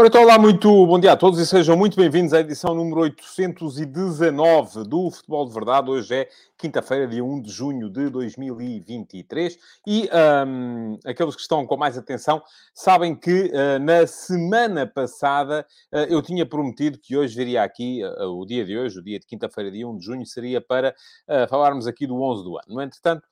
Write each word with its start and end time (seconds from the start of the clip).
Ora, 0.00 0.06
então, 0.06 0.22
olá, 0.22 0.38
muito 0.38 0.86
bom 0.86 1.00
dia 1.00 1.10
a 1.10 1.16
todos 1.16 1.40
e 1.40 1.44
sejam 1.44 1.76
muito 1.76 1.96
bem-vindos 1.96 2.32
à 2.32 2.38
edição 2.38 2.72
número 2.72 3.00
819 3.00 4.84
do 4.84 5.10
Futebol 5.10 5.44
de 5.44 5.52
Verdade. 5.52 5.90
Hoje 5.90 6.14
é 6.14 6.28
quinta-feira, 6.56 7.06
dia 7.06 7.24
1 7.24 7.42
de 7.42 7.50
junho 7.50 7.90
de 7.90 8.10
2023. 8.10 9.58
E 9.86 10.08
um, 10.46 10.98
aqueles 11.04 11.34
que 11.34 11.40
estão 11.40 11.64
com 11.66 11.76
mais 11.76 11.96
atenção 11.96 12.42
sabem 12.74 13.14
que 13.14 13.50
uh, 13.52 13.78
na 13.80 14.06
semana 14.06 14.86
passada 14.86 15.66
uh, 15.92 15.98
eu 16.08 16.20
tinha 16.20 16.46
prometido 16.46 16.98
que 16.98 17.16
hoje 17.16 17.36
viria 17.36 17.62
aqui, 17.64 18.00
uh, 18.04 18.40
o 18.40 18.44
dia 18.44 18.64
de 18.64 18.76
hoje, 18.76 18.98
o 18.98 19.02
dia 19.02 19.18
de 19.18 19.26
quinta-feira, 19.26 19.70
dia 19.70 19.86
1 19.86 19.98
de 19.98 20.04
junho, 20.04 20.26
seria 20.26 20.60
para 20.60 20.94
falarmos 21.48 21.86
aqui 21.86 22.06
do 22.06 22.20
11 22.20 22.44
do 22.44 22.56
ano. 22.56 22.64
No 22.68 22.82
entretanto, 22.82 23.26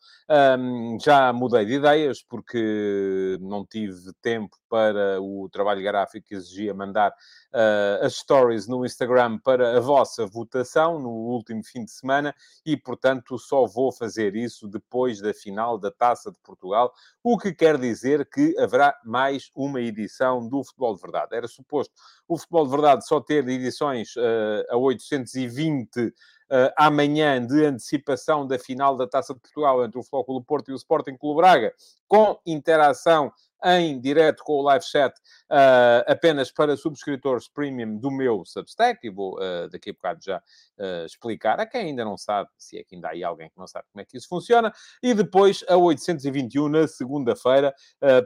um, 0.59 0.99
já 1.01 1.33
mudei 1.33 1.65
de 1.65 1.75
ideias 1.75 2.23
porque 2.23 3.39
não 3.41 3.65
tive 3.65 4.13
tempo 4.21 4.57
para 4.69 5.21
o 5.21 5.49
trabalho 5.51 5.83
gráfico 5.83 6.27
que 6.27 6.37
exigia 6.57 6.75
mandar 6.75 7.11
uh, 7.11 8.05
as 8.05 8.17
stories 8.17 8.67
no 8.67 8.85
Instagram 8.85 9.39
para 9.39 9.77
a 9.77 9.81
vossa 9.81 10.27
votação 10.27 10.99
no 10.99 11.11
último 11.11 11.63
fim 11.63 11.85
de 11.85 11.91
semana 11.91 12.35
e, 12.65 12.77
portanto, 12.77 13.39
só 13.39 13.67
vou 13.67 13.93
fazer 13.93 14.35
isso 14.35 14.67
depois 14.67 15.21
da 15.21 15.35
final 15.35 15.79
da 15.79 15.91
Taça 15.91 16.31
de 16.31 16.39
Portugal, 16.43 16.93
o 17.23 17.37
que 17.39 17.53
quer 17.53 17.79
dizer 17.79 18.29
que 18.29 18.59
haverá 18.59 18.99
mais 19.05 19.51
uma 19.55 19.81
edição 19.81 20.49
do 20.49 20.65
Futebol 20.65 20.95
de 20.95 21.03
Verdade. 21.03 21.37
Era 21.37 21.47
suposto 21.47 21.93
o 22.27 22.39
Futebol 22.39 22.65
de 22.65 22.71
Verdade 22.71 23.07
só 23.07 23.21
ter 23.21 23.47
edições 23.49 24.17
uh, 24.17 24.65
a 24.71 24.77
820 24.77 26.13
uh, 26.51 26.73
amanhã 26.77 27.45
de 27.45 27.65
antecipação 27.65 28.47
da 28.47 28.59
final 28.59 28.97
da 28.97 29.07
Taça 29.07 29.35
de 29.35 29.41
Portugal 29.41 29.85
entre 29.85 29.99
o 29.99 30.03
Flóculo 30.03 30.43
Porto 30.43 30.71
e 30.71 30.73
o 30.73 30.77
Sporting 30.77 31.17
Clube 31.17 31.39
Braga, 31.39 31.73
com 32.09 32.39
interação 32.47 33.33
em 33.65 34.01
direto 34.01 34.43
com 34.45 34.55
o 34.55 34.63
live 34.63 34.85
chat 34.85 35.13
uh, 35.51 36.05
apenas 36.07 36.51
para 36.51 36.77
subscritores 36.77 37.49
premium 37.49 37.97
do 37.97 38.11
meu 38.11 38.45
Substack, 38.45 39.07
e 39.07 39.11
vou 39.11 39.37
uh, 39.39 39.69
daqui 39.71 39.91
a 39.91 39.93
bocado 39.93 40.21
já 40.23 40.39
uh, 40.39 41.07
explicar 41.07 41.59
a 41.61 41.67
quem 41.67 41.87
ainda 41.87 42.05
não 42.05 42.17
sabe, 42.17 42.49
se 42.57 42.79
é 42.79 42.85
que 42.85 42.95
ainda 42.95 43.09
há 43.09 43.29
alguém 43.29 43.49
que 43.49 43.59
não 43.59 43.67
sabe 43.67 43.87
como 43.93 44.03
é 44.03 44.05
que 44.05 44.17
isso 44.17 44.29
funciona, 44.29 44.73
e 45.03 45.15
depois 45.15 45.65
a 45.69 45.77
821 45.77 46.69
na 46.69 46.87
segunda-feira, 46.87 47.75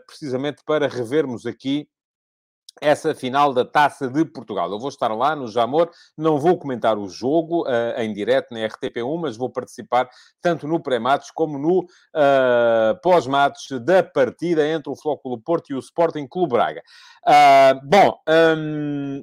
precisamente 0.06 0.62
para 0.64 0.88
revermos 0.88 1.46
aqui 1.46 1.88
essa 2.80 3.14
final 3.14 3.52
da 3.52 3.64
Taça 3.64 4.08
de 4.08 4.24
Portugal. 4.24 4.70
Eu 4.70 4.78
vou 4.78 4.88
estar 4.88 5.08
lá 5.14 5.34
no 5.36 5.48
Jamor, 5.48 5.90
não 6.16 6.38
vou 6.38 6.58
comentar 6.58 6.98
o 6.98 7.08
jogo 7.08 7.66
uh, 7.68 8.00
em 8.00 8.12
direto 8.12 8.52
na 8.52 8.60
RTP1, 8.60 9.20
mas 9.20 9.36
vou 9.36 9.50
participar 9.50 10.08
tanto 10.40 10.66
no 10.66 10.80
pré-matos 10.80 11.30
como 11.30 11.58
no 11.58 11.80
uh, 11.80 13.00
pós-matos 13.02 13.66
da 13.82 14.02
partida 14.02 14.66
entre 14.66 14.90
o 14.90 14.96
Flóculo 14.96 15.40
Porto 15.40 15.70
e 15.70 15.74
o 15.74 15.78
Sporting 15.78 16.26
Clube 16.26 16.52
Braga. 16.52 16.82
Uh, 17.26 17.88
bom, 17.88 18.18
um, 18.56 19.22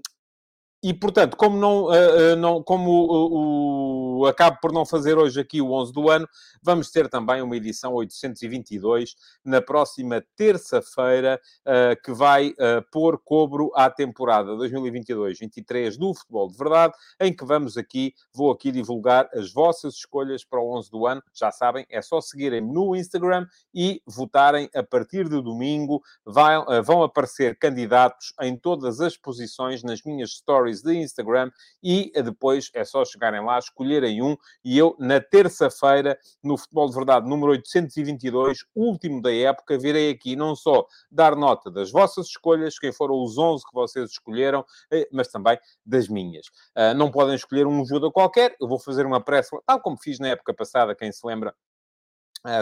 e, 0.84 0.94
portanto, 0.94 1.36
como, 1.36 1.58
não, 1.58 1.86
uh, 1.86 2.36
não, 2.38 2.62
como 2.62 2.92
o, 2.92 4.20
o, 4.20 4.26
acabo 4.28 4.60
por 4.62 4.72
não 4.72 4.86
fazer 4.86 5.18
hoje 5.18 5.40
aqui 5.40 5.60
o 5.60 5.72
11 5.72 5.92
do 5.92 6.08
ano, 6.08 6.30
vamos 6.62 6.92
ter 6.92 7.10
também 7.10 7.42
uma 7.42 7.58
edição 7.58 7.94
822 7.94 9.16
na 9.44 9.60
próxima 9.60 10.24
terça-feira, 10.36 11.42
uh, 11.66 12.00
que 12.04 12.14
vai 12.14 12.50
uh, 12.50 12.86
pôr 12.92 13.18
cobro 13.18 13.72
à 13.74 13.90
temporada 13.90 14.52
2022-23 14.52 15.98
do 15.98 16.14
Futebol 16.14 16.48
de 16.48 16.58
Verdade, 16.58 16.94
em 17.20 17.36
que 17.36 17.44
vamos 17.44 17.76
aqui, 17.76 18.14
vou 18.32 18.52
aqui 18.52 18.72
divulgar 18.72 19.28
as 19.34 19.52
vossas 19.52 19.96
escolhas 19.96 20.44
para 20.44 20.60
o 20.60 20.78
11 20.78 20.92
do 20.92 21.08
ano. 21.08 21.24
Já 21.34 21.52
sabem, 21.52 21.88
é 21.90 22.04
só 22.04 22.22
seguirem-me 22.22 22.72
no 22.72 22.96
Instagram 22.96 23.48
e 23.74 24.00
votarem 24.06 24.70
a 24.76 24.84
partir 24.84 25.28
de 25.28 25.42
domingo. 25.42 26.04
Vai, 26.24 26.56
vão 26.84 27.02
aparecer 27.02 27.58
candidatos 27.58 28.34
em 28.42 28.56
todas 28.56 29.02
as 29.02 29.18
posições 29.18 29.82
nas 29.82 30.04
minhas 30.04 30.32
stories 30.32 30.67
stories 30.68 30.82
de 30.82 30.96
Instagram 30.96 31.52
e 31.82 32.12
depois 32.22 32.70
é 32.74 32.84
só 32.84 33.04
chegarem 33.06 33.44
lá, 33.44 33.58
escolherem 33.58 34.22
um 34.22 34.36
e 34.64 34.78
eu, 34.78 34.96
na 35.00 35.20
terça-feira, 35.20 36.18
no 36.44 36.58
Futebol 36.58 36.90
de 36.90 36.96
Verdade 36.96 37.30
número 37.30 37.52
822, 37.52 38.60
último 38.76 39.22
da 39.22 39.34
época, 39.34 39.78
virei 39.78 40.10
aqui 40.10 40.36
não 40.36 40.56
só 40.56 40.86
dar 41.12 41.36
nota 41.36 41.72
das 41.72 41.92
vossas 41.92 42.28
escolhas, 42.28 42.78
quem 42.78 42.92
foram 42.92 43.22
os 43.24 43.38
11 43.38 43.64
que 43.64 43.74
vocês 43.74 44.12
escolheram, 44.12 44.66
eh, 44.92 45.08
mas 45.12 45.28
também 45.28 45.58
das 45.86 46.08
minhas. 46.08 46.48
Uh, 46.76 46.94
não 46.96 47.12
podem 47.12 47.36
escolher 47.36 47.66
um 47.66 47.86
jogador 47.86 48.12
qualquer, 48.12 48.56
eu 48.60 48.68
vou 48.68 48.80
fazer 48.80 49.06
uma 49.06 49.22
pressa, 49.22 49.58
tal 49.66 49.80
como 49.82 49.98
fiz 49.98 50.20
na 50.20 50.30
época 50.30 50.54
passada, 50.54 50.96
quem 50.96 51.12
se 51.12 51.26
lembra, 51.26 51.54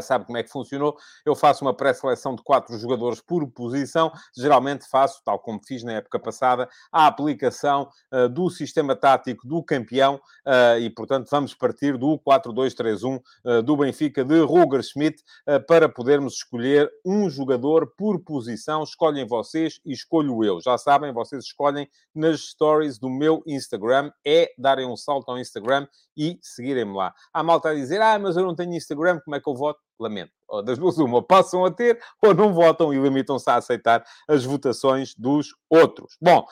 sabe 0.01 0.25
como 0.25 0.37
é 0.37 0.43
que 0.43 0.49
funcionou? 0.49 0.97
Eu 1.25 1.35
faço 1.35 1.63
uma 1.63 1.73
pré-seleção 1.73 2.35
de 2.35 2.43
quatro 2.43 2.77
jogadores 2.77 3.21
por 3.21 3.45
posição. 3.51 4.11
Geralmente 4.35 4.87
faço, 4.89 5.21
tal 5.23 5.39
como 5.39 5.59
fiz 5.65 5.83
na 5.83 5.93
época 5.93 6.19
passada, 6.19 6.69
a 6.91 7.07
aplicação 7.07 7.89
uh, 8.11 8.29
do 8.29 8.49
sistema 8.49 8.95
tático 8.95 9.47
do 9.47 9.63
campeão 9.63 10.15
uh, 10.15 10.79
e, 10.79 10.89
portanto, 10.89 11.27
vamos 11.29 11.53
partir 11.53 11.97
do 11.97 12.19
4-2-3-1 12.19 13.21
do 13.63 13.77
Benfica 13.77 14.23
de 14.23 14.39
Roger 14.41 14.81
Schmidt 14.83 15.23
para 15.67 15.87
podermos 15.87 16.35
escolher 16.35 16.89
um 17.05 17.29
jogador 17.29 17.93
por 17.97 18.19
posição. 18.19 18.83
Escolhem 18.83 19.25
vocês 19.27 19.79
e 19.85 19.93
escolho 19.93 20.43
eu. 20.43 20.59
Já 20.61 20.77
sabem, 20.77 21.13
vocês 21.13 21.43
escolhem 21.43 21.87
nas 22.13 22.41
stories 22.41 22.97
do 22.97 23.09
meu 23.09 23.43
Instagram. 23.45 24.11
É 24.25 24.51
darem 24.57 24.87
um 24.87 24.95
salto 24.95 25.29
ao 25.29 25.37
Instagram 25.37 25.87
e 26.17 26.39
seguirem-me 26.41 26.93
lá. 26.93 27.13
Há 27.33 27.43
malta 27.43 27.69
a 27.69 27.73
dizer, 27.73 28.01
ah, 28.01 28.17
mas 28.17 28.37
eu 28.37 28.43
não 28.43 28.55
tenho 28.55 28.73
Instagram, 28.73 29.19
como 29.19 29.35
é 29.35 29.39
que 29.39 29.49
eu 29.49 29.55
voto? 29.55 29.74
Lamento. 29.99 30.33
Ou 30.47 30.63
das 30.63 30.77
duas, 30.77 30.97
uma, 30.97 31.23
passam 31.23 31.65
a 31.65 31.71
ter 31.71 31.99
ou 32.21 32.33
não 32.33 32.53
votam 32.53 32.93
e 32.93 32.97
limitam-se 32.97 33.49
a 33.49 33.55
aceitar 33.55 34.03
as 34.27 34.45
votações 34.45 35.13
dos 35.15 35.47
outros. 35.69 36.15
Bom, 36.21 36.45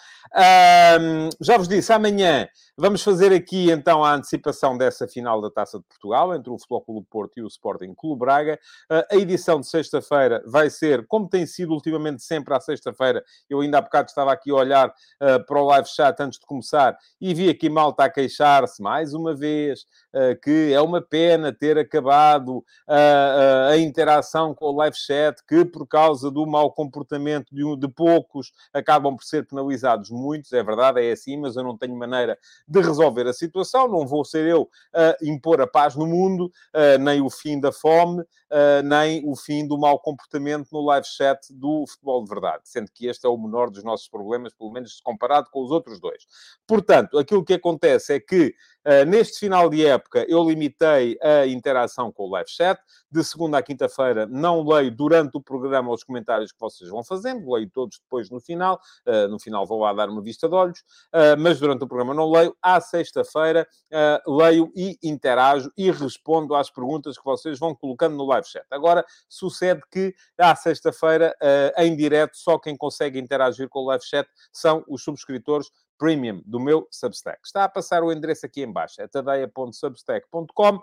hum, 0.99 1.29
já 1.39 1.57
vos 1.57 1.67
disse, 1.67 1.93
amanhã 1.93 2.47
vamos 2.75 3.03
fazer 3.03 3.31
aqui 3.31 3.69
então 3.69 4.03
a 4.03 4.15
antecipação 4.15 4.77
dessa 4.77 5.07
final 5.07 5.39
da 5.39 5.51
Taça 5.51 5.77
de 5.77 5.85
Portugal 5.85 6.33
entre 6.33 6.49
o 6.51 6.57
Futebol 6.57 6.81
Clube 6.81 7.07
Porto 7.09 7.37
e 7.37 7.43
o 7.43 7.47
Sporting 7.47 7.93
Clube 7.95 8.19
Braga. 8.19 8.59
Uh, 8.91 9.03
a 9.11 9.15
edição 9.15 9.59
de 9.59 9.67
sexta-feira 9.67 10.43
vai 10.45 10.69
ser, 10.69 11.05
como 11.07 11.29
tem 11.29 11.45
sido 11.45 11.71
ultimamente 11.71 12.23
sempre 12.23 12.53
à 12.53 12.59
sexta-feira, 12.59 13.23
eu 13.49 13.61
ainda 13.61 13.77
há 13.77 13.81
bocado 13.81 14.09
estava 14.09 14.31
aqui 14.31 14.49
a 14.49 14.55
olhar 14.55 14.89
uh, 14.89 15.45
para 15.45 15.61
o 15.61 15.65
live 15.65 15.87
chat 15.87 16.19
antes 16.19 16.39
de 16.39 16.45
começar 16.45 16.97
e 17.21 17.33
vi 17.33 17.49
aqui 17.49 17.69
malta 17.69 18.05
a 18.05 18.09
queixar-se 18.09 18.81
mais 18.81 19.13
uma 19.13 19.35
vez 19.35 19.81
uh, 20.13 20.39
que 20.41 20.73
é 20.73 20.81
uma 20.81 21.01
pena 21.01 21.53
ter 21.53 21.77
acabado 21.77 22.63
a 22.87 23.77
interação 23.93 24.55
com 24.55 24.65
o 24.65 24.75
live 24.77 24.97
chat, 24.97 25.39
que 25.47 25.63
por 25.63 25.85
causa 25.87 26.31
do 26.31 26.47
mau 26.47 26.71
comportamento 26.71 27.53
de, 27.53 27.63
um, 27.63 27.77
de 27.77 27.87
poucos 27.87 28.51
acabam 28.73 29.15
por 29.15 29.23
ser 29.23 29.45
penalizados 29.47 30.09
muitos, 30.09 30.51
é 30.51 30.63
verdade, 30.63 30.99
é 31.05 31.11
assim, 31.11 31.37
mas 31.37 31.55
eu 31.55 31.63
não 31.63 31.77
tenho 31.77 31.95
maneira 31.95 32.35
de 32.67 32.81
resolver 32.81 33.27
a 33.27 33.33
situação, 33.33 33.87
não 33.87 34.07
vou 34.07 34.25
ser 34.25 34.47
eu 34.47 34.67
a 34.93 35.15
impor 35.21 35.61
a 35.61 35.67
paz 35.67 35.95
no 35.95 36.07
mundo, 36.07 36.51
nem 36.99 37.21
o 37.21 37.29
fim 37.29 37.59
da 37.59 37.71
fome, 37.71 38.23
nem 38.83 39.23
o 39.29 39.35
fim 39.35 39.67
do 39.67 39.77
mau 39.77 39.99
comportamento 39.99 40.69
no 40.71 40.83
live 40.85 41.05
chat 41.05 41.53
do 41.53 41.85
futebol 41.87 42.23
de 42.23 42.29
verdade, 42.29 42.61
sendo 42.65 42.91
que 42.91 43.05
este 43.05 43.27
é 43.27 43.29
o 43.29 43.37
menor 43.37 43.69
dos 43.69 43.83
nossos 43.83 44.07
problemas, 44.07 44.53
pelo 44.53 44.71
menos 44.71 44.99
comparado 45.01 45.49
com 45.51 45.63
os 45.63 45.69
outros 45.69 45.99
dois. 45.99 46.25
Portanto, 46.65 47.19
aquilo 47.19 47.45
que 47.45 47.53
acontece 47.53 48.13
é 48.13 48.19
que 48.19 48.55
Uh, 48.85 49.05
neste 49.05 49.39
final 49.39 49.69
de 49.69 49.85
época, 49.85 50.25
eu 50.27 50.43
limitei 50.43 51.17
a 51.21 51.47
interação 51.47 52.11
com 52.11 52.23
o 52.23 52.31
live 52.31 52.49
chat. 52.49 52.78
De 53.09 53.23
segunda 53.23 53.57
à 53.57 53.63
quinta-feira, 53.73 54.28
não 54.28 54.64
leio 54.64 54.91
durante 54.91 55.35
o 55.35 55.41
programa 55.41 55.91
os 55.91 56.03
comentários 56.03 56.52
que 56.52 56.59
vocês 56.59 56.90
vão 56.90 57.03
fazendo, 57.03 57.52
leio 57.52 57.70
todos 57.70 57.99
depois 57.99 58.29
no 58.29 58.40
final. 58.40 58.79
Uh, 59.05 59.28
no 59.28 59.40
final, 59.40 59.66
vou 59.66 59.79
lá 59.79 59.91
dar 59.93 60.09
uma 60.09 60.22
vista 60.22 60.47
de 60.47 60.55
olhos, 60.55 60.79
uh, 60.79 61.40
mas 61.40 61.59
durante 61.59 61.84
o 61.84 61.87
programa 61.87 62.14
não 62.14 62.31
leio. 62.31 62.55
À 62.61 62.79
sexta-feira, 62.79 63.67
leio 64.25 64.72
e 64.75 64.97
interajo 65.03 65.72
e 65.78 65.91
respondo 65.91 66.55
às 66.55 66.70
perguntas 66.70 67.17
que 67.17 67.23
vocês 67.23 67.59
vão 67.59 67.75
colocando 67.75 68.16
no 68.16 68.25
live 68.25 68.47
chat. 68.47 68.66
Agora, 68.72 69.05
sucede 69.28 69.81
que 69.91 70.14
à 70.37 70.55
sexta-feira, 70.55 71.35
em 71.78 71.96
direto, 71.96 72.35
só 72.35 72.58
quem 72.58 72.75
consegue 72.75 73.20
interagir 73.20 73.67
com 73.70 73.79
o 73.79 73.85
live 73.87 74.03
chat 74.03 74.28
são 74.52 74.84
os 74.87 75.03
subscritores 75.03 75.70
Premium 75.97 76.41
do 76.45 76.59
meu 76.59 76.87
Substack. 76.91 77.40
Está 77.43 77.63
a 77.63 77.69
passar 77.69 78.03
o 78.03 78.11
endereço 78.11 78.45
aqui 78.45 78.61
em 78.61 78.72
baixo, 78.72 79.01
é 79.01 79.07
tadeia.substack.com. 79.07 80.75
Uh, 80.75 80.81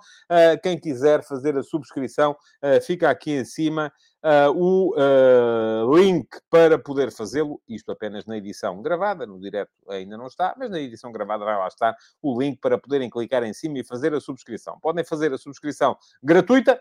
quem 0.62 0.78
quiser 0.78 1.22
fazer 1.22 1.56
a 1.56 1.62
subscrição, 1.62 2.32
uh, 2.32 2.80
fica 2.82 3.10
aqui 3.10 3.32
em 3.32 3.44
cima 3.44 3.92
uh, 4.24 4.50
o 4.52 5.96
link 5.96 6.28
para 6.48 6.78
poder 6.78 7.10
fazê-lo, 7.10 7.60
isto 7.68 7.90
apenas 7.92 8.26
na 8.26 8.36
edição 8.36 8.80
gravada, 8.82 9.26
no 9.26 9.40
direto 9.40 9.70
ainda 9.88 10.16
não 10.16 10.26
está, 10.26 10.54
mas 10.58 10.70
na 10.70 10.80
edição 10.80 11.12
gravada 11.12 11.44
vai 11.44 11.56
lá 11.56 11.68
estar 11.68 11.94
o 12.22 12.40
link 12.40 12.58
para 12.60 12.78
poderem 12.78 13.10
clicar 13.10 13.42
em 13.42 13.52
cima 13.52 13.78
e 13.78 13.84
fazer 13.84 14.14
a 14.14 14.20
subscrição. 14.20 14.78
Podem 14.80 15.04
fazer 15.04 15.32
a 15.32 15.38
subscrição 15.38 15.96
gratuita, 16.22 16.80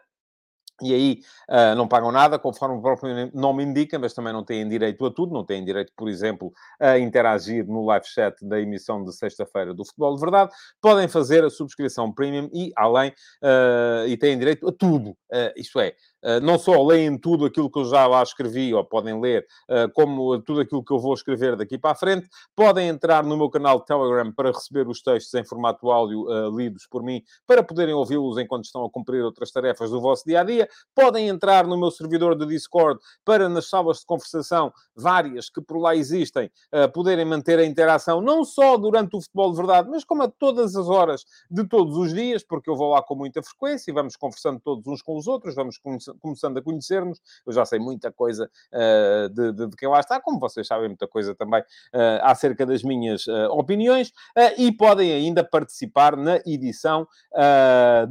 e 0.82 0.94
aí 0.94 1.22
uh, 1.50 1.76
não 1.76 1.88
pagam 1.88 2.12
nada, 2.12 2.40
conforme 2.40 2.78
o 2.78 2.82
próprio 2.82 3.32
nome 3.34 3.64
indica, 3.64 3.98
mas 3.98 4.14
também 4.14 4.34
não 4.34 4.44
têm 4.44 4.68
direito 4.68 5.06
a 5.06 5.12
tudo. 5.12 5.34
Não 5.34 5.46
têm 5.46 5.64
direito, 5.64 5.92
por 5.96 6.10
exemplo, 6.10 6.52
a 6.80 6.98
interagir 6.98 7.66
no 7.68 7.86
live 7.86 8.06
chat 8.06 8.44
da 8.46 8.60
emissão 8.60 9.04
de 9.04 9.16
sexta-feira 9.16 9.74
do 9.74 9.86
Futebol 9.86 10.16
de 10.16 10.22
Verdade. 10.22 10.52
Podem 10.82 11.08
fazer 11.08 11.44
a 11.44 11.50
subscrição 11.50 12.12
premium 12.12 12.50
e, 12.54 12.72
além, 12.76 13.10
uh, 13.44 14.08
e 14.08 14.18
têm 14.18 14.38
direito 14.38 14.68
a 14.68 14.72
tudo. 14.72 15.12
Uh, 15.12 15.54
isto 15.56 15.80
é, 15.80 15.94
não 16.42 16.60
só 16.60 16.84
leem 16.84 17.18
tudo 17.18 17.46
aquilo 17.46 17.70
que 17.70 17.80
eu 17.80 17.86
já 17.86 18.06
lá 18.08 18.22
escrevi, 18.22 18.74
ou 18.74 18.84
podem 18.84 19.20
ler, 19.20 19.46
uh, 19.70 19.92
como 19.94 20.40
tudo 20.42 20.62
aquilo 20.62 20.84
que 20.84 20.92
eu 20.92 21.00
vou 21.00 21.14
escrever 21.14 21.56
daqui 21.56 21.78
para 21.78 21.92
a 21.92 21.96
frente, 21.96 22.28
podem 22.56 22.88
entrar 22.88 23.24
no 23.24 23.38
meu 23.38 23.50
canal 23.50 23.80
Telegram 23.80 24.32
para 24.32 24.52
receber 24.52 24.88
os 24.88 25.02
textos 25.02 25.34
em 25.34 25.44
formato 25.44 25.90
áudio 25.90 26.24
uh, 26.24 26.56
lidos 26.56 26.88
por 26.88 27.04
mim, 27.04 27.22
para 27.48 27.64
poderem 27.64 27.94
ouvi-los 27.94 28.38
enquanto 28.38 28.66
estão 28.66 28.84
a 28.86 28.90
cumprir 28.90 29.24
outras 29.24 29.52
tarefas 29.52 29.92
do 29.92 30.02
vosso 30.02 30.24
dia 30.26 30.42
a 30.42 30.44
dia. 30.44 30.68
Podem 30.94 31.28
entrar 31.28 31.66
no 31.66 31.78
meu 31.78 31.92
servidor 31.92 32.36
de 32.36 32.46
Discord 32.46 33.00
para, 33.24 33.48
nas 33.48 33.70
salas 33.70 34.00
de 34.00 34.06
conversação, 34.06 34.72
várias 34.96 35.50
que 35.50 35.62
por 35.62 35.80
lá 35.80 35.96
existem, 35.96 36.52
poderem 36.94 37.26
manter 37.26 37.60
a 37.60 37.66
interação, 37.66 38.22
não 38.22 38.44
só 38.44 38.78
durante 38.78 39.16
o 39.16 39.22
futebol 39.22 39.52
de 39.52 39.58
verdade, 39.58 39.90
mas 39.90 40.04
como 40.04 40.24
a 40.24 40.28
todas 40.28 40.76
as 40.76 40.88
horas 40.88 41.26
de 41.50 41.68
todos 41.68 41.96
os 41.96 42.14
dias, 42.14 42.44
porque 42.44 42.70
eu 42.70 42.76
vou 42.76 42.92
lá 42.92 43.02
com 43.02 43.16
muita 43.16 43.42
frequência 43.42 43.92
e 43.92 43.94
vamos 43.94 44.16
conversando 44.16 44.60
todos 44.60 44.86
uns 44.88 45.02
com 45.02 45.18
os 45.18 45.28
outros, 45.28 45.56
vamos 45.56 45.78
começando 46.20 46.58
a 46.58 46.62
conhecer-nos. 46.62 47.22
Eu 47.46 47.54
já 47.54 47.66
sei 47.66 47.80
muita 47.80 48.12
coisa 48.12 48.50
uh, 48.74 49.30
de, 49.30 49.52
de, 49.54 49.68
de, 49.68 49.76
quem 49.76 49.90
lá 49.90 50.00
está, 50.00 50.20
como 50.20 50.40
vocês 50.40 50.68
sabem 50.68 50.88
muita 50.88 51.08
coisa 51.08 51.36
também 51.36 51.62
uh, 51.62 52.24
acerca 52.24 52.66
das 52.66 52.84
minhas 52.84 53.28
opiniões, 53.52 54.12
e 54.58 54.72
podem 54.72 55.12
ainda 55.12 55.44
participar 55.44 56.16
na 56.16 56.38
edição 56.46 57.08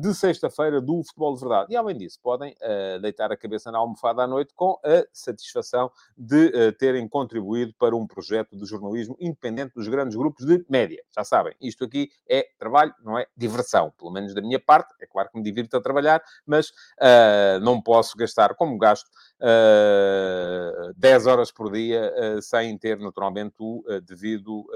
de 0.00 0.14
sexta-feira 0.14 0.80
do 0.80 1.02
Futebol 1.02 1.34
de 1.34 1.40
Verdade. 1.40 1.72
E 1.72 1.76
além 1.76 1.96
disso, 1.96 2.18
podem 2.22 2.54
uh, 2.62 3.00
deitar 3.00 3.32
a 3.32 3.36
cabeça 3.36 3.70
na 3.70 3.78
almofada 3.78 4.22
à 4.22 4.26
noite 4.26 4.52
com 4.54 4.78
a 4.84 5.04
satisfação 5.12 5.90
de 6.16 6.46
uh, 6.46 6.72
terem 6.72 7.08
contribuído 7.08 7.74
para 7.78 7.96
um 7.96 8.06
projeto 8.06 8.56
de 8.56 8.64
jornalismo 8.64 9.16
independente 9.20 9.74
dos 9.74 9.88
grandes 9.88 10.16
grupos 10.16 10.44
de 10.44 10.64
média. 10.68 11.02
Já 11.14 11.24
sabem, 11.24 11.54
isto 11.60 11.84
aqui 11.84 12.10
é 12.28 12.46
trabalho, 12.58 12.94
não 13.02 13.18
é 13.18 13.26
diversão. 13.36 13.92
Pelo 13.96 14.10
menos 14.10 14.34
da 14.34 14.40
minha 14.40 14.60
parte, 14.60 14.94
é 15.00 15.06
claro 15.06 15.28
que 15.30 15.38
me 15.38 15.44
divirto 15.44 15.76
a 15.76 15.80
trabalhar, 15.80 16.22
mas 16.46 16.68
uh, 16.68 17.60
não 17.62 17.80
posso 17.88 18.18
gastar 18.18 18.54
como 18.54 18.76
gasto 18.76 19.08
uh, 19.40 20.92
10 20.94 21.26
horas 21.26 21.50
por 21.50 21.72
dia 21.72 22.12
sem 22.42 22.76
ter 22.76 22.98
naturalmente 22.98 23.54
o 23.60 23.82
devido 24.02 24.66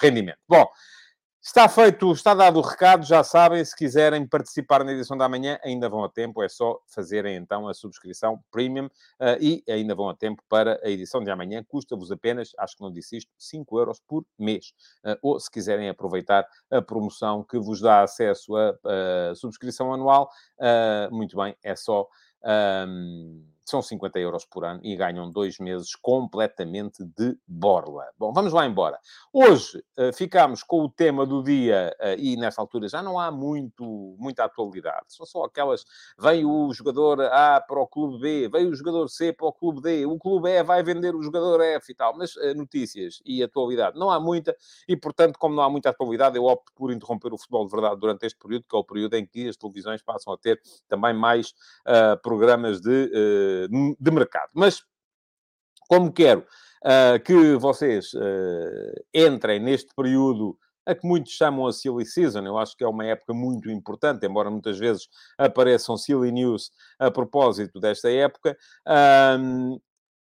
rendimento. 0.00 0.38
Bom. 0.48 0.66
Está 1.44 1.68
feito, 1.68 2.12
está 2.12 2.34
dado 2.34 2.60
o 2.60 2.62
recado, 2.62 3.04
já 3.04 3.24
sabem, 3.24 3.64
se 3.64 3.74
quiserem 3.74 4.24
participar 4.24 4.84
na 4.84 4.92
edição 4.92 5.16
da 5.16 5.28
manhã, 5.28 5.58
ainda 5.64 5.88
vão 5.88 6.04
a 6.04 6.08
tempo, 6.08 6.40
é 6.40 6.48
só 6.48 6.80
fazerem 6.86 7.34
então 7.34 7.66
a 7.66 7.74
subscrição 7.74 8.40
premium 8.48 8.86
uh, 8.86 9.36
e 9.40 9.60
ainda 9.68 9.92
vão 9.92 10.08
a 10.08 10.14
tempo 10.14 10.40
para 10.48 10.78
a 10.84 10.88
edição 10.88 11.20
de 11.20 11.32
amanhã, 11.32 11.64
custa-vos 11.66 12.12
apenas, 12.12 12.52
acho 12.56 12.76
que 12.76 12.82
não 12.82 12.92
disse 12.92 13.16
isto, 13.16 13.32
5 13.36 13.76
euros 13.76 14.00
por 14.06 14.24
mês. 14.38 14.72
Uh, 15.04 15.18
ou 15.20 15.40
se 15.40 15.50
quiserem 15.50 15.88
aproveitar 15.88 16.46
a 16.70 16.80
promoção 16.80 17.42
que 17.42 17.58
vos 17.58 17.80
dá 17.80 18.02
acesso 18.04 18.54
à 18.56 19.34
subscrição 19.34 19.92
anual, 19.92 20.30
uh, 20.60 21.12
muito 21.12 21.36
bem, 21.36 21.56
é 21.60 21.74
só. 21.74 22.06
Um, 22.44 23.44
são 23.64 23.80
50 23.80 24.18
euros 24.18 24.44
por 24.44 24.64
ano 24.64 24.80
e 24.82 24.96
ganham 24.96 25.30
dois 25.30 25.58
meses 25.58 25.94
completamente 25.94 27.04
de 27.04 27.36
borla. 27.46 28.06
Bom, 28.18 28.32
vamos 28.32 28.52
lá 28.52 28.66
embora. 28.66 28.98
Hoje 29.32 29.78
uh, 29.98 30.12
ficamos 30.12 30.62
com 30.62 30.82
o 30.84 30.88
tema 30.88 31.24
do 31.24 31.42
dia 31.42 31.94
uh, 32.00 32.18
e 32.18 32.36
nesta 32.36 32.60
altura 32.60 32.88
já 32.88 33.02
não 33.02 33.18
há 33.18 33.30
muito, 33.30 34.16
muita 34.18 34.44
atualidade. 34.44 35.06
São 35.08 35.24
só 35.24 35.44
aquelas, 35.44 35.84
vem 36.18 36.44
o 36.44 36.72
jogador 36.72 37.20
A 37.20 37.60
para 37.60 37.80
o 37.80 37.86
clube 37.86 38.20
B, 38.20 38.48
vem 38.48 38.68
o 38.68 38.74
jogador 38.74 39.08
C 39.08 39.32
para 39.32 39.46
o 39.46 39.52
clube 39.52 39.80
D, 39.80 40.06
o 40.06 40.18
clube 40.18 40.50
E 40.50 40.62
vai 40.62 40.82
vender 40.82 41.14
o 41.14 41.22
jogador 41.22 41.60
F 41.60 41.92
e 41.92 41.94
tal. 41.94 42.16
Mas 42.16 42.34
uh, 42.36 42.54
notícias 42.54 43.22
e 43.24 43.42
atualidade 43.42 43.98
não 43.98 44.10
há 44.10 44.18
muita 44.18 44.56
e, 44.88 44.96
portanto, 44.96 45.38
como 45.38 45.54
não 45.54 45.62
há 45.62 45.70
muita 45.70 45.90
atualidade, 45.90 46.36
eu 46.36 46.44
opto 46.44 46.72
por 46.74 46.92
interromper 46.92 47.32
o 47.32 47.38
futebol 47.38 47.64
de 47.64 47.70
verdade 47.70 48.00
durante 48.00 48.26
este 48.26 48.38
período, 48.38 48.64
que 48.68 48.74
é 48.74 48.78
o 48.78 48.84
período 48.84 49.14
em 49.14 49.24
que 49.24 49.48
as 49.48 49.56
televisões 49.56 50.02
passam 50.02 50.32
a 50.32 50.38
ter 50.38 50.60
também 50.88 51.14
mais 51.14 51.54
programas 52.22 52.80
de 52.80 53.10
de 53.98 54.10
mercado. 54.10 54.50
Mas, 54.54 54.82
como 55.88 56.12
quero 56.12 56.40
uh, 56.84 57.22
que 57.24 57.56
vocês 57.56 58.12
uh, 58.14 59.04
entrem 59.14 59.60
neste 59.60 59.94
período 59.94 60.56
a 60.84 60.94
que 60.94 61.06
muitos 61.06 61.32
chamam 61.32 61.66
a 61.66 61.72
Silly 61.72 62.04
Season. 62.04 62.44
Eu 62.44 62.58
acho 62.58 62.76
que 62.76 62.84
é 62.84 62.88
uma 62.88 63.04
época 63.04 63.32
muito 63.32 63.70
importante, 63.70 64.26
embora 64.26 64.50
muitas 64.50 64.78
vezes 64.78 65.08
apareçam 65.38 65.96
silly 65.96 66.32
news 66.32 66.70
a 66.98 67.10
propósito 67.10 67.78
desta 67.80 68.10
época. 68.10 68.56
Um, 69.38 69.78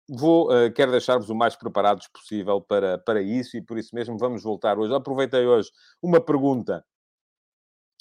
vou, 0.08 0.50
uh, 0.52 0.72
quero 0.72 0.92
deixar-vos 0.92 1.28
o 1.30 1.34
mais 1.34 1.56
preparados 1.56 2.06
possível 2.08 2.60
para, 2.60 2.98
para 2.98 3.20
isso 3.20 3.56
e 3.56 3.62
por 3.62 3.76
isso 3.78 3.94
mesmo 3.94 4.16
vamos 4.18 4.42
voltar 4.42 4.78
hoje. 4.78 4.94
Aproveitei 4.94 5.46
hoje 5.46 5.70
uma 6.00 6.20
pergunta 6.20 6.84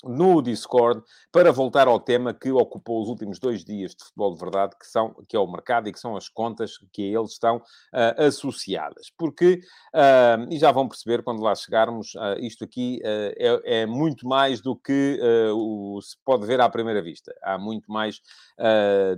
no 0.04 0.42
Discord 0.42 1.02
para 1.32 1.52
voltar 1.52 1.88
ao 1.88 2.00
tema 2.00 2.34
que 2.34 2.52
ocupou 2.52 3.02
os 3.02 3.10
últimos 3.10 3.40
dois 3.40 3.64
dias 3.64 3.96
de 3.96 4.04
futebol 4.04 4.34
de 4.34 4.40
verdade, 4.40 4.76
que, 4.80 4.86
são, 4.86 5.16
que 5.28 5.36
é 5.36 5.40
o 5.40 5.48
mercado 5.48 5.88
e 5.88 5.94
que 5.94 6.00
são 6.00 6.16
as 6.16 6.30
contas 6.30 6.78
que 6.92 7.04
a 7.04 7.20
eles 7.20 7.32
estão 7.32 7.58
uh, 7.58 8.24
associadas. 8.26 9.12
Porque, 9.18 9.62
uh, 9.94 10.48
e 10.52 10.58
já 10.60 10.72
vão 10.72 10.88
perceber 10.88 11.24
quando 11.24 11.42
lá 11.42 11.56
chegarmos, 11.56 12.14
uh, 12.16 12.40
isto 12.40 12.64
aqui 12.64 13.00
é, 13.04 13.82
é, 13.82 13.86
muito 13.86 14.28
mais 14.28 14.62
do 14.62 14.76
que 14.76 15.20
o, 15.54 16.00
se 16.02 16.16
pode 16.24 16.46
ver 16.46 16.62
à 16.62 16.70
primeira 16.70 17.02
vista. 17.02 17.34
Há 17.42 17.58
muito 17.58 17.92
mais 17.92 18.22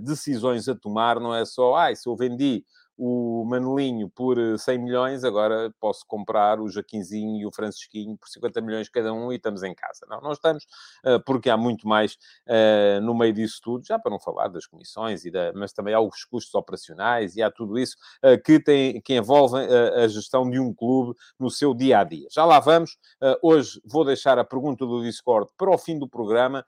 decisões 0.02 0.68
a 0.68 0.74
tomar, 0.74 1.20
não 1.20 1.34
é 1.34 1.44
só, 1.44 1.74
ah, 1.76 1.94
se 1.94 2.08
eu 2.08 2.16
vendi 2.16 2.64
o 2.98 3.44
Manelinho 3.44 4.10
por 4.10 4.36
100 4.58 4.74
eh, 4.74 4.78
milhões, 4.78 5.22
agora 5.22 5.72
posso 5.78 6.04
comprar 6.04 6.60
o 6.60 6.68
Jaquinzinho 6.68 7.40
e 7.40 7.46
o 7.46 7.52
Francisquinho 7.52 8.18
por 8.18 8.28
50 8.28 8.60
milhões 8.60 8.88
cada 8.88 9.12
um 9.12 9.32
e 9.32 9.36
estamos 9.36 9.62
em 9.62 9.72
casa. 9.72 10.04
Não, 10.08 10.20
não 10.20 10.32
estamos, 10.32 10.66
eh, 11.04 11.18
porque 11.20 11.48
há 11.48 11.56
muito 11.56 11.86
mais 11.86 12.14
uh, 12.48 13.00
no 13.00 13.14
meio 13.14 13.32
disso 13.32 13.60
tudo, 13.62 13.86
já 13.86 14.00
para 14.00 14.10
não 14.10 14.18
falar 14.18 14.48
das 14.48 14.66
comissões, 14.66 15.24
e 15.24 15.30
da, 15.30 15.52
mas 15.54 15.72
também 15.72 15.94
há 15.94 16.00
os 16.00 16.24
custos 16.24 16.52
operacionais 16.56 17.36
e 17.36 17.42
há 17.42 17.50
tudo 17.50 17.78
isso 17.78 17.96
que, 18.44 18.58
tem, 18.58 19.00
que 19.00 19.14
envolve 19.14 19.54
uh, 19.54 20.02
a 20.02 20.08
gestão 20.08 20.50
de 20.50 20.58
um 20.58 20.74
clube 20.74 21.16
no 21.38 21.50
seu 21.50 21.72
dia 21.72 22.00
a 22.00 22.04
dia. 22.04 22.26
Já 22.32 22.44
lá 22.44 22.58
vamos. 22.58 22.98
hoje 23.42 23.80
vou 23.84 24.04
deixar 24.04 24.38
a 24.38 24.44
pergunta 24.44 24.84
do 24.84 25.02
Discord 25.02 25.50
para 25.56 25.70
o 25.70 25.78
fim 25.78 25.98
do 25.98 26.08
programa, 26.08 26.64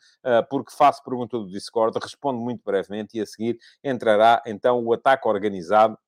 porque 0.49 0.71
faço 0.73 1.03
pergunta 1.03 1.39
do 1.39 1.49
Discord, 1.49 1.99
respondo 2.01 2.39
muito 2.39 2.63
brevemente 2.65 3.19
e 3.19 3.21
a 3.21 3.27
seguir 3.27 3.59
entrará 3.83 4.43
então 4.47 4.85
o 4.85 4.93
ataque 4.93 5.27
organizado 5.27 5.99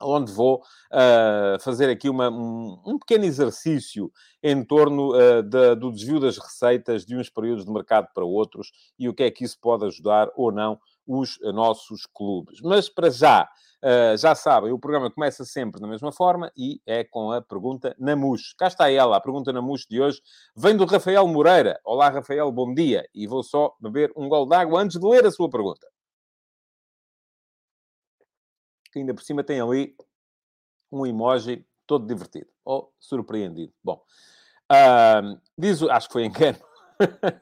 onde 0.00 0.32
vou 0.32 0.62
uh, 0.92 1.60
fazer 1.60 1.90
aqui 1.90 2.08
uma, 2.08 2.30
um, 2.30 2.80
um, 2.86 2.98
pequeno 2.98 3.24
exercício 3.24 4.10
em 4.42 4.64
torno 4.64 5.12
uh, 5.14 5.42
do 5.76 5.92
desvio 5.92 6.18
das 6.18 6.38
receitas 6.38 7.04
de 7.04 7.16
uns 7.16 7.28
períodos 7.28 7.64
de 7.64 7.72
mercado 7.72 8.08
para 8.14 8.24
outros 8.24 8.70
e 8.98 9.08
o 9.08 9.14
que 9.14 9.24
é 9.24 9.30
que 9.30 9.44
isso 9.44 9.58
pode 9.60 9.84
ajudar 9.84 10.28
ou 10.34 10.50
não 10.50 10.78
os 11.06 11.36
uh, 11.38 11.52
nossos 11.52 12.06
clubes. 12.06 12.60
Mas 12.62 12.88
para 12.88 13.10
já, 13.10 13.48
já 14.18 14.34
sabem, 14.34 14.72
o 14.72 14.78
programa 14.78 15.10
começa 15.10 15.42
sempre 15.42 15.80
da 15.80 15.88
mesma 15.88 16.12
forma 16.12 16.52
e 16.54 16.82
é 16.86 17.02
com 17.02 17.32
a 17.32 17.40
pergunta 17.40 17.96
na 17.98 18.14
MUS. 18.14 18.52
Cá 18.52 18.66
está 18.66 18.90
ela, 18.90 19.16
a 19.16 19.20
pergunta 19.20 19.52
na 19.54 19.62
MUS 19.62 19.86
de 19.88 20.00
hoje 20.00 20.20
vem 20.54 20.76
do 20.76 20.84
Rafael 20.84 21.26
Moreira. 21.26 21.80
Olá, 21.82 22.10
Rafael, 22.10 22.52
bom 22.52 22.74
dia. 22.74 23.08
E 23.14 23.26
vou 23.26 23.42
só 23.42 23.74
beber 23.80 24.12
um 24.14 24.28
gol 24.28 24.46
d'água 24.46 24.82
antes 24.82 25.00
de 25.00 25.06
ler 25.06 25.24
a 25.24 25.30
sua 25.30 25.48
pergunta 25.48 25.86
que 28.90 28.98
ainda 28.98 29.14
por 29.14 29.22
cima 29.22 29.44
tem 29.44 29.60
ali 29.60 29.94
um 30.90 31.06
emoji 31.06 31.64
todo 31.86 32.06
divertido 32.06 32.48
ou 32.64 32.92
surpreendido. 32.98 33.72
Bom, 33.82 34.02
uh, 34.70 35.40
diz, 35.56 35.82
acho 35.82 36.08
que 36.08 36.12
foi 36.12 36.24
engano. 36.26 36.58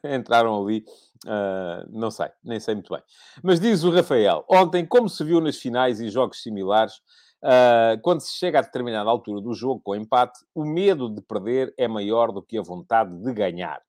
Entraram 0.03 0.63
ali, 0.63 0.85
uh, 1.25 1.85
não 1.89 2.09
sei, 2.09 2.29
nem 2.43 2.59
sei 2.59 2.75
muito 2.75 2.93
bem. 2.93 3.03
Mas 3.43 3.59
diz 3.59 3.83
o 3.83 3.91
Rafael: 3.91 4.45
ontem, 4.49 4.85
como 4.85 5.09
se 5.09 5.23
viu 5.23 5.41
nas 5.41 5.57
finais 5.57 5.99
e 5.99 6.09
jogos 6.09 6.41
similares, 6.41 6.95
uh, 7.43 7.99
quando 8.01 8.21
se 8.21 8.33
chega 8.33 8.59
a 8.59 8.61
determinada 8.61 9.09
altura 9.09 9.41
do 9.41 9.53
jogo 9.53 9.81
com 9.83 9.95
empate, 9.95 10.39
o 10.55 10.63
medo 10.63 11.09
de 11.13 11.21
perder 11.21 11.73
é 11.77 11.87
maior 11.87 12.31
do 12.31 12.41
que 12.41 12.57
a 12.57 12.61
vontade 12.61 13.15
de 13.21 13.33
ganhar. 13.33 13.81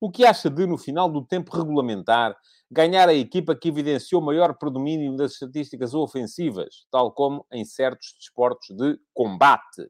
O 0.00 0.10
que 0.10 0.24
acha 0.24 0.50
de, 0.50 0.66
no 0.66 0.76
final 0.76 1.08
do 1.08 1.24
tempo 1.24 1.56
regulamentar, 1.56 2.36
ganhar 2.70 3.08
a 3.08 3.14
equipa 3.14 3.54
que 3.54 3.68
evidenciou 3.68 4.20
maior 4.20 4.54
predomínio 4.54 5.16
das 5.16 5.32
estatísticas 5.32 5.94
ofensivas, 5.94 6.86
tal 6.90 7.12
como 7.12 7.46
em 7.52 7.64
certos 7.64 8.14
desportos 8.18 8.76
de 8.76 8.98
combate? 9.12 9.88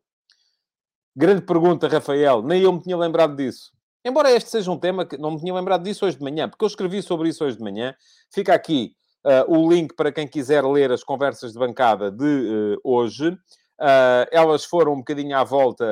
Grande 1.17 1.43
pergunta, 1.43 1.89
Rafael. 1.89 2.43
Nem 2.43 2.63
eu 2.63 2.73
me 2.73 2.83
tinha 2.83 2.97
lembrado 2.97 3.37
disso. 3.37 3.73
Embora 4.05 4.31
este 4.31 4.51
seja 4.51 4.71
um 4.71 4.79
tema 4.79 5.07
que 5.07 5.17
não 5.17 5.31
me 5.31 5.41
tinha 5.41 5.55
lembrado 5.55 5.83
disso 5.83 6.05
hoje 6.05 6.19
de 6.19 6.23
manhã, 6.23 6.49
porque 6.49 6.65
eu 6.65 6.69
escrevi 6.69 7.03
sobre 7.03 7.29
isso 7.29 7.45
hoje 7.45 7.57
de 7.57 7.63
manhã. 7.63 7.95
Fica 8.31 8.53
aqui 8.53 8.93
uh, 9.25 9.51
o 9.51 9.73
link 9.73 9.95
para 9.95 10.13
quem 10.13 10.29
quiser 10.29 10.63
ler 10.65 10.93
as 10.93 11.03
conversas 11.03 11.53
de 11.53 11.59
bancada 11.59 12.11
de 12.11 12.25
uh, 12.25 12.81
hoje. 12.85 13.31
Uh, 13.31 14.27
elas 14.31 14.65
foram 14.65 14.93
um 14.93 14.99
bocadinho 14.99 15.37
à 15.37 15.43
volta 15.43 15.85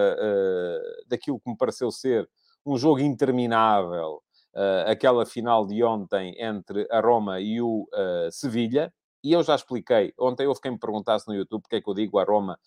daquilo 1.08 1.40
que 1.40 1.50
me 1.50 1.56
pareceu 1.56 1.90
ser 1.90 2.28
um 2.64 2.76
jogo 2.76 3.00
interminável 3.00 4.22
uh, 4.54 4.90
aquela 4.90 5.26
final 5.26 5.66
de 5.66 5.82
ontem 5.82 6.34
entre 6.38 6.86
a 6.90 7.00
Roma 7.00 7.40
e 7.40 7.60
o 7.60 7.88
uh, 7.92 8.30
Sevilha. 8.30 8.92
E 9.24 9.32
eu 9.32 9.42
já 9.42 9.54
expliquei, 9.54 10.12
ontem 10.18 10.46
houve 10.46 10.60
quem 10.60 10.72
me 10.72 10.78
perguntasse 10.78 11.28
no 11.28 11.34
YouTube 11.34 11.62
porque 11.62 11.76
é 11.76 11.80
que 11.80 11.88
eu 11.88 11.94
digo 11.94 12.18
a 12.18 12.24
Roma 12.24 12.58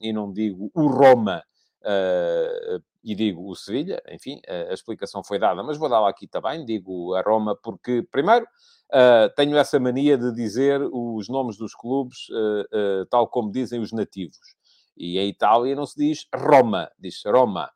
e 0.00 0.12
não 0.12 0.30
digo 0.30 0.70
o 0.74 0.86
Roma 0.88 1.42
uh, 1.86 2.82
e 3.02 3.14
digo 3.14 3.48
o 3.48 3.54
Sevilha, 3.54 4.02
enfim, 4.10 4.40
a 4.48 4.74
explicação 4.74 5.22
foi 5.22 5.38
dada, 5.38 5.62
mas 5.62 5.78
vou 5.78 5.88
dar 5.88 6.06
aqui 6.08 6.26
também, 6.26 6.64
digo 6.64 7.14
a 7.14 7.22
Roma, 7.22 7.54
porque, 7.54 8.02
primeiro, 8.10 8.44
uh, 8.44 9.32
tenho 9.36 9.56
essa 9.56 9.78
mania 9.78 10.18
de 10.18 10.34
dizer 10.34 10.80
os 10.82 11.28
nomes 11.28 11.56
dos 11.56 11.72
clubes 11.74 12.28
uh, 12.30 13.06
tal 13.08 13.28
como 13.28 13.52
dizem 13.52 13.80
os 13.80 13.92
nativos. 13.92 14.56
E 14.96 15.18
em 15.18 15.28
Itália 15.28 15.76
não 15.76 15.86
se 15.86 15.96
diz 15.96 16.26
Roma, 16.34 16.90
diz 16.98 17.22
Roma. 17.24 17.70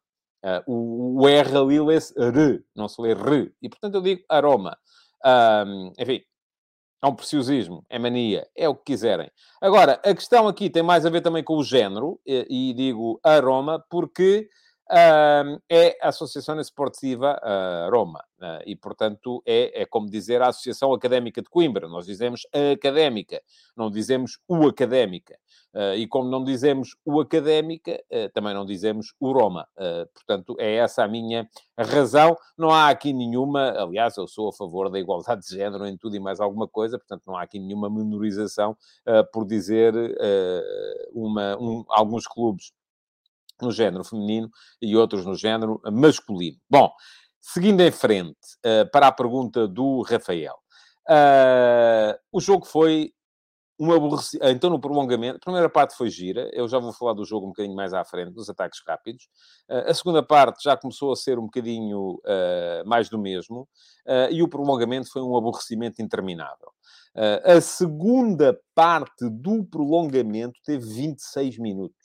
O, 0.66 1.22
o 1.22 1.28
R 1.28 1.56
ali 1.56 1.80
lê-se 1.80 2.14
R, 2.18 2.62
não 2.74 2.88
se 2.88 3.00
lê 3.00 3.12
R. 3.12 3.52
E, 3.60 3.68
portanto, 3.68 3.94
eu 3.96 4.02
digo 4.02 4.22
a 4.28 4.40
Roma. 4.40 4.76
enfim, 5.98 6.22
é 7.02 7.06
um 7.06 7.14
preciosismo, 7.14 7.84
é 7.88 7.98
mania, 7.98 8.46
é 8.54 8.68
o 8.68 8.74
que 8.74 8.92
quiserem. 8.92 9.30
Agora, 9.60 10.00
a 10.04 10.14
questão 10.14 10.46
aqui 10.46 10.68
tem 10.68 10.82
mais 10.82 11.06
a 11.06 11.10
ver 11.10 11.22
também 11.22 11.42
com 11.42 11.56
o 11.56 11.64
género, 11.64 12.20
e, 12.26 12.70
e 12.70 12.74
digo 12.74 13.18
a 13.24 13.40
Roma, 13.40 13.82
porque 13.88 14.48
uh, 14.48 14.69
é 14.90 15.96
a 16.02 16.08
Associação 16.08 16.58
Esportiva 16.58 17.40
uh, 17.42 17.90
Roma. 17.90 18.24
Uh, 18.38 18.62
e, 18.66 18.74
portanto, 18.74 19.42
é, 19.46 19.82
é 19.82 19.86
como 19.86 20.10
dizer 20.10 20.42
a 20.42 20.48
Associação 20.48 20.92
Académica 20.92 21.40
de 21.40 21.48
Coimbra. 21.48 21.88
Nós 21.88 22.06
dizemos 22.06 22.46
a 22.52 22.72
académica, 22.72 23.40
não 23.76 23.90
dizemos 23.90 24.38
o 24.48 24.66
académica. 24.66 25.38
Uh, 25.72 25.94
e 25.94 26.06
como 26.08 26.28
não 26.28 26.42
dizemos 26.42 26.96
o 27.04 27.20
académica, 27.20 28.02
também 28.34 28.52
não 28.52 28.66
dizemos 28.66 29.14
o 29.20 29.32
Roma. 29.32 29.68
Portanto, 30.12 30.56
é 30.58 30.74
essa 30.76 31.04
a 31.04 31.08
minha 31.08 31.48
razão. 31.78 32.36
Não 32.58 32.70
há 32.70 32.88
aqui 32.88 33.12
nenhuma, 33.12 33.70
aliás, 33.78 34.16
eu 34.16 34.26
sou 34.26 34.48
a 34.48 34.52
favor 34.52 34.90
da 34.90 34.98
igualdade 34.98 35.42
de 35.42 35.54
género 35.54 35.86
em 35.86 35.96
tudo 35.96 36.16
e 36.16 36.20
mais 36.20 36.40
alguma 36.40 36.66
coisa, 36.66 36.98
portanto, 36.98 37.22
não 37.26 37.36
há 37.36 37.42
aqui 37.42 37.60
nenhuma 37.60 37.88
menorização 37.88 38.76
por 39.32 39.46
dizer 39.46 39.94
uma, 41.12 41.56
um, 41.56 41.84
alguns 41.88 42.26
clubes 42.26 42.72
no 43.62 43.72
género 43.72 44.04
feminino 44.04 44.50
e 44.80 44.96
outros 44.96 45.24
no 45.24 45.34
género 45.34 45.80
masculino. 45.92 46.58
Bom, 46.68 46.90
seguindo 47.40 47.80
em 47.80 47.90
frente 47.90 48.38
para 48.92 49.08
a 49.08 49.12
pergunta 49.12 49.66
do 49.66 50.02
Rafael. 50.02 50.56
o 52.32 52.40
jogo 52.40 52.66
foi 52.66 53.12
um 53.80 53.92
aborrecido. 53.92 54.46
Então, 54.46 54.68
no 54.68 54.78
prolongamento, 54.78 55.38
a 55.38 55.40
primeira 55.40 55.70
parte 55.70 55.96
foi 55.96 56.10
gira, 56.10 56.50
eu 56.52 56.68
já 56.68 56.78
vou 56.78 56.92
falar 56.92 57.14
do 57.14 57.24
jogo 57.24 57.46
um 57.46 57.48
bocadinho 57.48 57.74
mais 57.74 57.94
à 57.94 58.04
frente, 58.04 58.32
dos 58.32 58.50
ataques 58.50 58.78
rápidos. 58.86 59.24
Uh, 59.70 59.90
a 59.90 59.94
segunda 59.94 60.22
parte 60.22 60.62
já 60.62 60.76
começou 60.76 61.10
a 61.10 61.16
ser 61.16 61.38
um 61.38 61.44
bocadinho 61.44 62.16
uh, 62.16 62.86
mais 62.86 63.08
do 63.08 63.18
mesmo, 63.18 63.62
uh, 64.06 64.30
e 64.30 64.42
o 64.42 64.48
prolongamento 64.48 65.10
foi 65.10 65.22
um 65.22 65.34
aborrecimento 65.34 66.02
interminável. 66.02 66.70
a 67.42 67.60
segunda 67.60 68.56
parte 68.74 69.28
do 69.30 69.64
prolongamento 69.64 70.60
teve 70.62 70.84
26 70.84 71.58
minutos. 71.58 71.99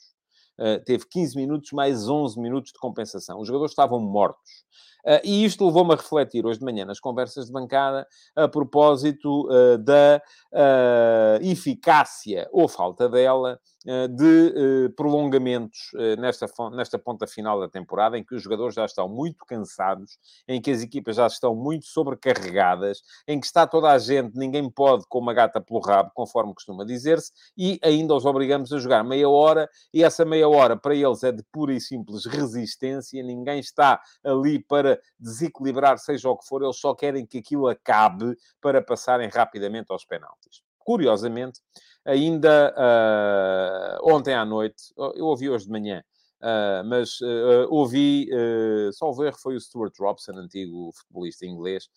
Teve 0.84 1.06
15 1.08 1.36
minutos 1.36 1.72
mais 1.72 2.08
11 2.08 2.40
minutos 2.40 2.72
de 2.72 2.78
compensação. 2.78 3.40
Os 3.40 3.46
jogadores 3.46 3.72
estavam 3.72 4.00
mortos. 4.00 4.64
Uh, 5.06 5.20
e 5.22 5.44
isto 5.44 5.64
levou-me 5.64 5.92
a 5.92 5.96
refletir 5.96 6.44
hoje 6.44 6.58
de 6.58 6.64
manhã 6.64 6.84
nas 6.84 6.98
conversas 6.98 7.46
de 7.46 7.52
bancada 7.52 8.06
a 8.34 8.48
propósito 8.48 9.48
uh, 9.48 9.78
da 9.78 10.20
uh, 10.52 11.44
eficácia 11.46 12.48
ou 12.50 12.66
falta 12.66 13.08
dela 13.08 13.60
eh, 13.88 14.08
de 14.08 14.48
eh, 14.48 14.88
prolongamentos 14.96 15.92
eh, 15.96 16.16
nesta, 16.16 16.46
nesta 16.72 16.98
ponta 16.98 17.24
final 17.24 17.60
da 17.60 17.68
temporada, 17.68 18.18
em 18.18 18.24
que 18.24 18.34
os 18.34 18.42
jogadores 18.42 18.74
já 18.74 18.84
estão 18.84 19.08
muito 19.08 19.44
cansados, 19.46 20.18
em 20.48 20.60
que 20.60 20.72
as 20.72 20.82
equipas 20.82 21.14
já 21.14 21.26
estão 21.28 21.54
muito 21.54 21.86
sobrecarregadas, 21.86 23.00
em 23.28 23.38
que 23.38 23.46
está 23.46 23.64
toda 23.64 23.88
a 23.92 23.96
gente, 23.96 24.36
ninguém 24.36 24.68
pode 24.68 25.04
com 25.08 25.20
uma 25.20 25.32
gata 25.32 25.60
pelo 25.60 25.78
rabo, 25.78 26.10
conforme 26.14 26.52
costuma 26.52 26.84
dizer-se, 26.84 27.30
e 27.56 27.78
ainda 27.80 28.12
os 28.12 28.24
obrigamos 28.26 28.72
a 28.72 28.78
jogar 28.80 29.04
meia 29.04 29.28
hora, 29.28 29.70
e 29.94 30.02
essa 30.02 30.24
meia 30.24 30.48
hora 30.48 30.76
para 30.76 30.94
eles 30.94 31.22
é 31.22 31.30
de 31.30 31.44
pura 31.52 31.72
e 31.72 31.80
simples 31.80 32.26
resistência, 32.26 33.22
ninguém 33.22 33.60
está 33.60 34.00
ali 34.24 34.58
para 34.58 34.95
desequilibrar, 35.18 35.98
seja 35.98 36.28
o 36.28 36.36
que 36.36 36.46
for, 36.46 36.62
eles 36.62 36.78
só 36.78 36.94
querem 36.94 37.26
que 37.26 37.38
aquilo 37.38 37.68
acabe 37.68 38.36
para 38.60 38.82
passarem 38.82 39.28
rapidamente 39.28 39.90
aos 39.90 40.04
penaltis. 40.04 40.62
Curiosamente, 40.78 41.60
ainda 42.04 42.72
uh, 42.76 44.14
ontem 44.14 44.34
à 44.34 44.44
noite, 44.44 44.84
eu 45.14 45.26
ouvi 45.26 45.50
hoje 45.50 45.66
de 45.66 45.72
manhã, 45.72 46.02
Uh, 46.36 46.84
mas 46.84 47.18
uh, 47.22 47.66
ouvi, 47.70 48.28
uh, 48.30 48.92
só 48.92 49.10
ver, 49.12 49.34
foi 49.34 49.56
o 49.56 49.60
Stuart 49.60 49.94
Robson, 49.98 50.32
antigo 50.32 50.92
futebolista 50.92 51.46
inglês, 51.46 51.88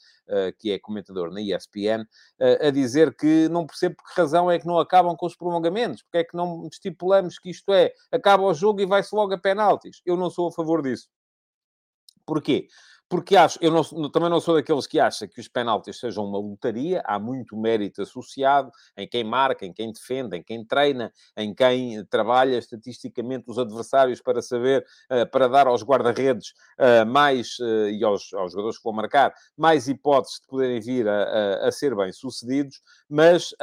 que 0.59 0.71
é 0.71 0.77
comentador 0.77 1.31
na 1.31 1.41
ESPN, 1.41 2.05
a 2.39 2.69
dizer 2.69 3.15
que 3.15 3.49
não 3.49 3.65
percebo 3.65 3.95
por 3.95 4.07
que 4.07 4.21
razão 4.21 4.49
é 4.49 4.59
que 4.59 4.67
não 4.67 4.77
acabam 4.77 5.15
com 5.15 5.25
os 5.25 5.35
prolongamentos, 5.35 6.03
porque 6.03 6.19
é 6.19 6.23
que 6.23 6.37
não 6.37 6.67
estipulamos 6.71 7.39
que 7.39 7.49
isto 7.49 7.73
é, 7.73 7.91
acaba 8.11 8.43
o 8.43 8.53
jogo 8.53 8.79
e 8.79 8.85
vai-se 8.85 9.13
logo 9.15 9.33
a 9.33 9.39
penaltis. 9.39 10.03
Eu 10.05 10.15
não 10.15 10.29
sou 10.29 10.49
a 10.49 10.51
favor 10.51 10.83
disso. 10.83 11.07
Porquê? 12.29 12.67
porque 13.09 13.35
acho, 13.35 13.57
eu 13.59 13.71
não, 13.71 14.11
também 14.11 14.29
não 14.29 14.39
sou 14.39 14.53
daqueles 14.53 14.85
que 14.85 14.99
acha 14.99 15.27
que 15.27 15.41
os 15.41 15.47
penaltis 15.47 15.99
sejam 15.99 16.23
uma 16.23 16.37
lotaria, 16.37 17.01
há 17.03 17.17
muito 17.17 17.57
mérito 17.57 18.03
associado 18.03 18.71
em 18.95 19.07
quem 19.07 19.23
marca, 19.23 19.65
em 19.65 19.73
quem 19.73 19.91
defende, 19.91 20.37
em 20.37 20.43
quem 20.43 20.63
treina, 20.63 21.11
em 21.35 21.53
quem 21.53 22.05
trabalha 22.05 22.55
estatisticamente 22.55 23.45
os 23.47 23.57
adversários 23.57 24.21
para 24.21 24.43
saber, 24.43 24.85
uh, 25.11 25.27
para 25.31 25.47
dar 25.47 25.65
aos 25.65 25.83
guarda-redes 25.83 26.53
uh, 26.79 27.05
mais, 27.05 27.57
e 27.91 28.03
aos, 28.03 28.31
aos, 28.33 28.51
jogadores 28.51 28.77
que 28.77 28.83
vão 28.83 28.93
marcar, 28.93 29.33
mais 29.57 29.87
hipóteses 29.87 30.39
de 30.39 30.47
poderem 30.47 30.79
vir 30.79 31.07
a, 31.07 31.23
a, 31.23 31.67
a 31.67 31.71
ser 31.71 31.95
bem-sucedidos, 31.95 32.79
mas 33.09 33.53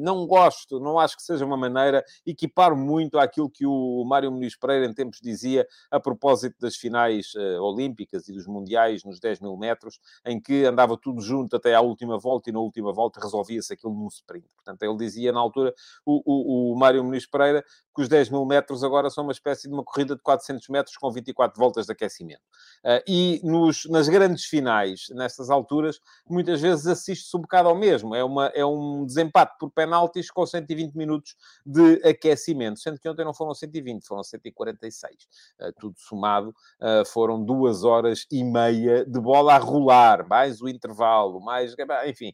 não 0.00 0.26
gosto, 0.26 0.78
não 0.78 0.98
acho 0.98 1.16
que 1.16 1.22
seja 1.22 1.44
uma 1.44 1.56
maneira, 1.56 2.04
equipar 2.24 2.76
muito 2.76 3.18
àquilo 3.18 3.50
que 3.50 3.66
o 3.66 4.04
Mário 4.04 4.30
Muniz 4.30 4.56
Pereira 4.56 4.86
em 4.86 4.94
tempos 4.94 5.20
dizia 5.20 5.66
a 5.90 5.98
propósito 5.98 6.56
das 6.60 6.76
finais 6.76 7.32
olímpicas, 7.60 7.96
Olímpicas 7.96 8.28
e 8.28 8.32
dos 8.32 8.46
Mundiais 8.46 9.04
nos 9.04 9.18
10 9.18 9.40
mil 9.40 9.56
metros, 9.56 9.98
em 10.24 10.40
que 10.40 10.64
andava 10.64 10.96
tudo 10.96 11.20
junto 11.20 11.56
até 11.56 11.74
à 11.74 11.80
última 11.80 12.18
volta 12.18 12.50
e 12.50 12.52
na 12.52 12.60
última 12.60 12.92
volta 12.92 13.20
resolvia-se 13.20 13.72
aquilo 13.72 13.94
num 13.94 14.08
sprint. 14.08 14.46
Portanto, 14.54 14.82
ele 14.82 14.96
dizia 14.96 15.32
na 15.32 15.40
altura, 15.40 15.74
o, 16.04 16.22
o, 16.24 16.72
o 16.72 16.78
Mário 16.78 17.02
Muniz 17.02 17.26
Pereira, 17.26 17.64
que 17.94 18.02
os 18.02 18.08
10 18.08 18.30
mil 18.30 18.44
metros 18.44 18.84
agora 18.84 19.08
são 19.08 19.24
uma 19.24 19.32
espécie 19.32 19.68
de 19.68 19.74
uma 19.74 19.82
corrida 19.82 20.14
de 20.14 20.22
400 20.22 20.68
metros 20.68 20.96
com 20.96 21.10
24 21.10 21.58
voltas 21.58 21.86
de 21.86 21.92
aquecimento. 21.92 22.42
Uh, 22.84 23.02
e 23.08 23.40
nos, 23.42 23.86
nas 23.86 24.08
grandes 24.08 24.44
finais, 24.44 25.06
nestas 25.10 25.48
alturas, 25.48 25.98
muitas 26.28 26.60
vezes 26.60 26.86
assiste-se 26.86 27.34
um 27.36 27.40
bocado 27.40 27.68
ao 27.68 27.74
mesmo. 27.74 27.95
É, 28.02 28.24
uma, 28.24 28.46
é 28.48 28.64
um 28.64 29.04
desempate 29.04 29.56
por 29.58 29.70
penaltis 29.70 30.30
com 30.30 30.44
120 30.44 30.94
minutos 30.94 31.36
de 31.64 32.00
aquecimento, 32.06 32.80
sendo 32.80 32.98
que 32.98 33.08
ontem 33.08 33.24
não 33.24 33.34
foram 33.34 33.54
120, 33.54 34.06
foram 34.06 34.22
146. 34.22 35.14
Uh, 35.60 35.72
tudo 35.78 35.94
somado, 35.98 36.50
uh, 36.50 37.04
foram 37.06 37.42
duas 37.42 37.84
horas 37.84 38.26
e 38.30 38.42
meia 38.44 39.04
de 39.04 39.20
bola 39.20 39.54
a 39.54 39.58
rolar, 39.58 40.26
mais 40.28 40.60
o 40.60 40.68
intervalo, 40.68 41.40
mais... 41.40 41.74
Enfim, 42.06 42.32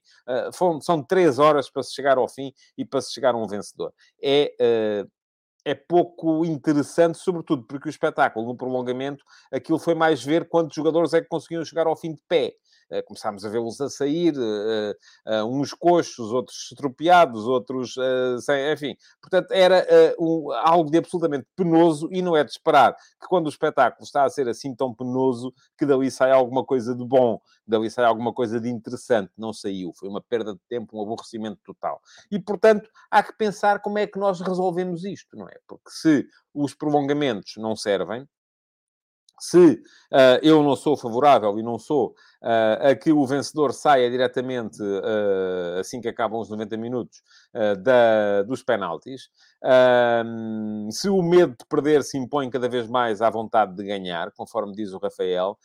foram, 0.54 0.80
são 0.80 1.02
três 1.02 1.38
horas 1.38 1.70
para 1.70 1.82
se 1.82 1.92
chegar 1.94 2.18
ao 2.18 2.28
fim 2.28 2.52
e 2.76 2.84
para 2.84 3.00
se 3.00 3.12
chegar 3.12 3.34
a 3.34 3.38
um 3.38 3.46
vencedor. 3.46 3.92
É 4.22 5.04
é 5.64 5.74
pouco 5.74 6.44
interessante, 6.44 7.18
sobretudo 7.18 7.64
porque 7.64 7.88
o 7.88 7.90
espetáculo, 7.90 8.46
no 8.46 8.56
prolongamento, 8.56 9.24
aquilo 9.50 9.78
foi 9.78 9.94
mais 9.94 10.22
ver 10.22 10.48
quantos 10.48 10.74
jogadores 10.74 11.14
é 11.14 11.20
que 11.20 11.28
conseguiam 11.28 11.64
chegar 11.64 11.86
ao 11.86 11.96
fim 11.96 12.14
de 12.14 12.22
pé. 12.28 12.54
Eh, 12.92 13.00
começámos 13.00 13.42
a 13.42 13.48
vê-los 13.48 13.80
a 13.80 13.88
sair, 13.88 14.34
eh, 14.36 14.96
eh, 15.26 15.44
uns 15.44 15.72
coxos, 15.72 16.30
outros 16.30 16.68
estropiados, 16.70 17.46
outros 17.46 17.94
sem, 18.44 18.70
enfim. 18.70 18.94
Portanto, 19.20 19.50
era 19.50 19.86
um, 20.18 20.52
algo 20.52 20.90
de 20.90 20.98
absolutamente 20.98 21.46
penoso 21.56 22.08
e 22.12 22.20
não 22.20 22.36
é 22.36 22.44
de 22.44 22.50
esperar 22.50 22.94
que 22.94 23.26
quando 23.28 23.46
o 23.46 23.48
espetáculo 23.48 24.04
está 24.04 24.24
a 24.24 24.30
ser 24.30 24.46
assim 24.46 24.74
tão 24.74 24.94
penoso, 24.94 25.54
que 25.78 25.86
dali 25.86 26.10
sai 26.10 26.32
alguma 26.32 26.64
coisa 26.64 26.94
de 26.94 27.04
bom, 27.04 27.40
dali 27.66 27.90
sai 27.90 28.04
alguma 28.04 28.34
coisa 28.34 28.60
de 28.60 28.68
interessante. 28.68 29.32
Não 29.38 29.54
saiu. 29.54 29.92
Foi 29.94 30.08
uma 30.08 30.20
perda 30.20 30.52
de 30.52 30.60
tempo, 30.68 30.98
um 30.98 31.02
aborrecimento 31.02 31.60
total. 31.64 31.98
E, 32.30 32.38
portanto, 32.38 32.90
há 33.10 33.22
que 33.22 33.32
pensar 33.38 33.80
como 33.80 33.98
é 33.98 34.06
que 34.06 34.18
nós 34.18 34.40
resolvemos 34.40 35.04
isto, 35.04 35.34
não 35.36 35.48
é? 35.48 35.58
Porque 35.66 35.90
se 35.90 36.26
os 36.52 36.74
prolongamentos 36.74 37.54
não 37.56 37.74
servem, 37.74 38.28
se 39.42 39.72
uh, 40.12 40.38
eu 40.40 40.62
não 40.62 40.76
sou 40.76 40.96
favorável 40.96 41.58
e 41.58 41.64
não 41.64 41.76
sou 41.76 42.14
uh, 42.42 42.88
a 42.88 42.94
que 42.94 43.12
o 43.12 43.24
vencedor 43.26 43.72
saia 43.72 44.10
diretamente, 44.10 44.82
uh, 44.82 45.78
assim 45.80 46.00
que 46.00 46.08
acabam 46.08 46.40
os 46.40 46.50
90 46.50 46.76
minutos, 46.76 47.22
uh, 47.54 47.76
da, 47.76 48.42
dos 48.42 48.62
penaltis. 48.62 49.30
se 50.90 51.08
o 51.08 51.22
medo 51.22 51.52
de 51.52 51.64
perder 51.68 52.02
se 52.02 52.18
impõe 52.18 52.50
cada 52.50 52.68
vez 52.68 52.88
mais 52.88 53.22
à 53.22 53.30
vontade 53.30 53.74
de 53.76 53.84
ganhar, 53.84 54.32
conforme 54.32 54.74
diz 54.74 54.92
o 54.92 54.98
Rafael, 54.98 55.56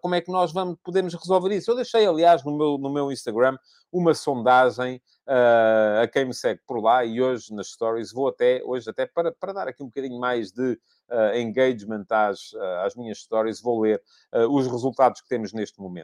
como 0.00 0.14
é 0.14 0.20
que 0.20 0.30
nós 0.30 0.52
vamos, 0.52 0.76
podemos 0.84 1.14
resolver 1.14 1.54
isso? 1.54 1.70
Eu 1.70 1.76
deixei, 1.76 2.06
aliás, 2.06 2.44
no 2.44 2.56
meu, 2.56 2.78
no 2.78 2.92
meu 2.92 3.10
Instagram 3.10 3.56
uma 3.92 4.14
sondagem 4.14 5.00
uh, 5.28 6.02
a 6.02 6.08
quem 6.08 6.24
me 6.24 6.34
segue 6.34 6.60
por 6.66 6.82
lá 6.82 7.04
e 7.04 7.20
hoje 7.20 7.54
nas 7.54 7.68
stories 7.68 8.10
vou 8.10 8.28
até, 8.28 8.62
hoje 8.64 8.88
até 8.88 9.06
para, 9.06 9.30
para 9.32 9.52
dar 9.52 9.68
aqui 9.68 9.82
um 9.82 9.86
bocadinho 9.86 10.18
mais 10.18 10.50
de 10.50 10.78
uh, 11.10 11.36
engagement 11.36 12.06
às, 12.08 12.54
às 12.84 12.96
minhas 12.96 13.18
stories, 13.18 13.60
vou 13.60 13.82
ler 13.82 14.02
os 14.50 14.66
resultados 14.66 15.20
que 15.20 15.28
temos 15.28 15.52
neste 15.52 15.78
momento. 15.80 16.01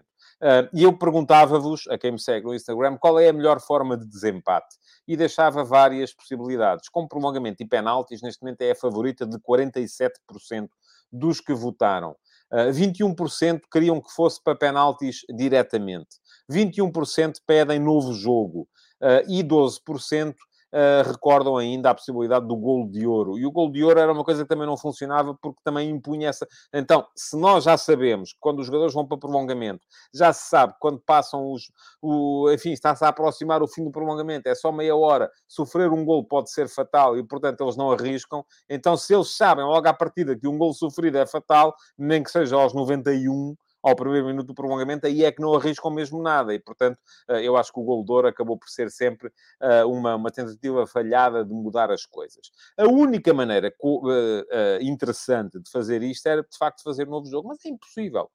E 0.72 0.82
eu 0.84 0.96
perguntava-vos, 0.96 1.86
a 1.88 1.98
quem 1.98 2.12
me 2.12 2.20
segue 2.20 2.46
no 2.46 2.54
Instagram, 2.54 2.96
qual 2.96 3.18
é 3.18 3.28
a 3.28 3.32
melhor 3.32 3.60
forma 3.60 3.96
de 3.96 4.06
desempate? 4.06 4.76
E 5.06 5.16
deixava 5.16 5.64
várias 5.64 6.14
possibilidades. 6.14 6.88
Com 6.88 7.08
prolongamento 7.08 7.62
e 7.62 7.66
penaltis, 7.66 8.22
neste 8.22 8.42
momento 8.42 8.62
é 8.62 8.70
a 8.70 8.76
favorita 8.76 9.26
de 9.26 9.36
47% 9.38 10.68
dos 11.12 11.40
que 11.40 11.54
votaram. 11.54 12.14
Uh, 12.52 12.70
21% 12.72 13.62
queriam 13.70 14.00
que 14.00 14.10
fosse 14.12 14.42
para 14.42 14.54
penaltis 14.54 15.20
diretamente. 15.28 16.08
21% 16.50 17.36
pedem 17.46 17.78
novo 17.78 18.12
jogo. 18.12 18.68
Uh, 19.00 19.22
e 19.28 19.44
12% 19.44 20.34
uh, 20.72 21.08
recordam 21.08 21.56
ainda 21.56 21.90
a 21.90 21.94
possibilidade 21.94 22.46
do 22.46 22.56
golo 22.56 22.90
de 22.90 23.06
ouro. 23.06 23.38
E 23.38 23.46
o 23.46 23.50
golo 23.50 23.72
de 23.72 23.82
ouro 23.82 23.98
era 23.98 24.12
uma 24.12 24.24
coisa 24.24 24.42
que 24.42 24.48
também 24.48 24.66
não 24.66 24.76
funcionava 24.76 25.34
porque 25.40 25.60
também 25.64 25.90
impunha 25.90 26.28
essa. 26.28 26.46
Então, 26.72 27.06
se 27.14 27.36
nós 27.36 27.64
já 27.64 27.76
sabemos 27.76 28.32
que 28.32 28.38
quando 28.40 28.60
os 28.60 28.66
jogadores 28.66 28.94
vão 28.94 29.06
para 29.06 29.18
prolongamento, 29.18 29.86
já 30.14 30.32
se 30.32 30.48
sabe 30.48 30.74
quando 30.80 31.00
passam 31.00 31.52
os. 31.52 31.70
O, 32.00 32.50
enfim, 32.52 32.72
está-se 32.72 33.04
a 33.04 33.08
aproximar 33.08 33.62
o 33.62 33.68
fim 33.68 33.84
do 33.84 33.90
prolongamento, 33.90 34.48
é 34.48 34.54
só 34.54 34.70
meia 34.72 34.94
hora, 34.94 35.30
sofrer 35.46 35.90
um 35.90 36.04
golo 36.04 36.24
pode 36.24 36.50
ser 36.50 36.68
fatal 36.68 37.16
e, 37.16 37.24
portanto, 37.24 37.62
eles 37.62 37.76
não 37.76 37.90
arriscam. 37.90 38.44
Então, 38.68 38.96
se 38.96 39.14
eles 39.14 39.36
sabem 39.36 39.64
logo 39.64 39.88
à 39.88 39.92
partida 39.92 40.36
que 40.38 40.48
um 40.48 40.58
golo 40.58 40.74
sofrido 40.74 41.18
é 41.18 41.26
fatal, 41.26 41.74
nem 41.96 42.22
que 42.22 42.30
seja 42.30 42.56
aos 42.56 42.74
91 42.74 43.56
ao 43.88 43.96
primeiro 43.96 44.26
minuto 44.26 44.46
do 44.46 44.54
prolongamento, 44.54 45.06
aí 45.06 45.24
é 45.24 45.32
que 45.32 45.40
não 45.40 45.54
arriscam 45.54 45.90
mesmo 45.90 46.22
nada. 46.22 46.54
E, 46.54 46.58
portanto, 46.58 46.98
eh, 47.28 47.42
eu 47.42 47.56
acho 47.56 47.72
que 47.72 47.80
o 47.80 47.82
gol 47.82 48.04
de 48.04 48.12
ouro 48.12 48.28
acabou 48.28 48.56
por 48.58 48.68
ser 48.68 48.90
sempre 48.90 49.32
eh, 49.60 49.84
uma, 49.84 50.16
uma 50.16 50.30
tentativa 50.30 50.86
falhada 50.86 51.44
de 51.44 51.52
mudar 51.52 51.90
as 51.90 52.04
coisas. 52.04 52.50
A 52.76 52.86
única 52.86 53.32
maneira 53.32 53.68
eh, 53.68 54.78
interessante 54.82 55.60
de 55.60 55.70
fazer 55.70 56.02
isto 56.02 56.26
era, 56.26 56.42
de 56.42 56.56
facto, 56.58 56.82
fazer 56.82 57.08
um 57.08 57.12
novo 57.12 57.28
jogo, 57.28 57.48
mas 57.48 57.64
é 57.64 57.68
impossível. 57.68 58.30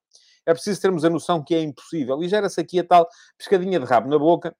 É 0.46 0.52
preciso 0.52 0.80
termos 0.80 1.04
a 1.04 1.10
noção 1.10 1.42
que 1.42 1.54
é 1.54 1.62
impossível. 1.62 2.22
E 2.22 2.28
gera-se 2.28 2.60
aqui 2.60 2.78
a 2.78 2.84
tal 2.84 3.08
pescadinha 3.38 3.80
de 3.80 3.86
rabo 3.86 4.08
na 4.08 4.18
boca 4.18 4.54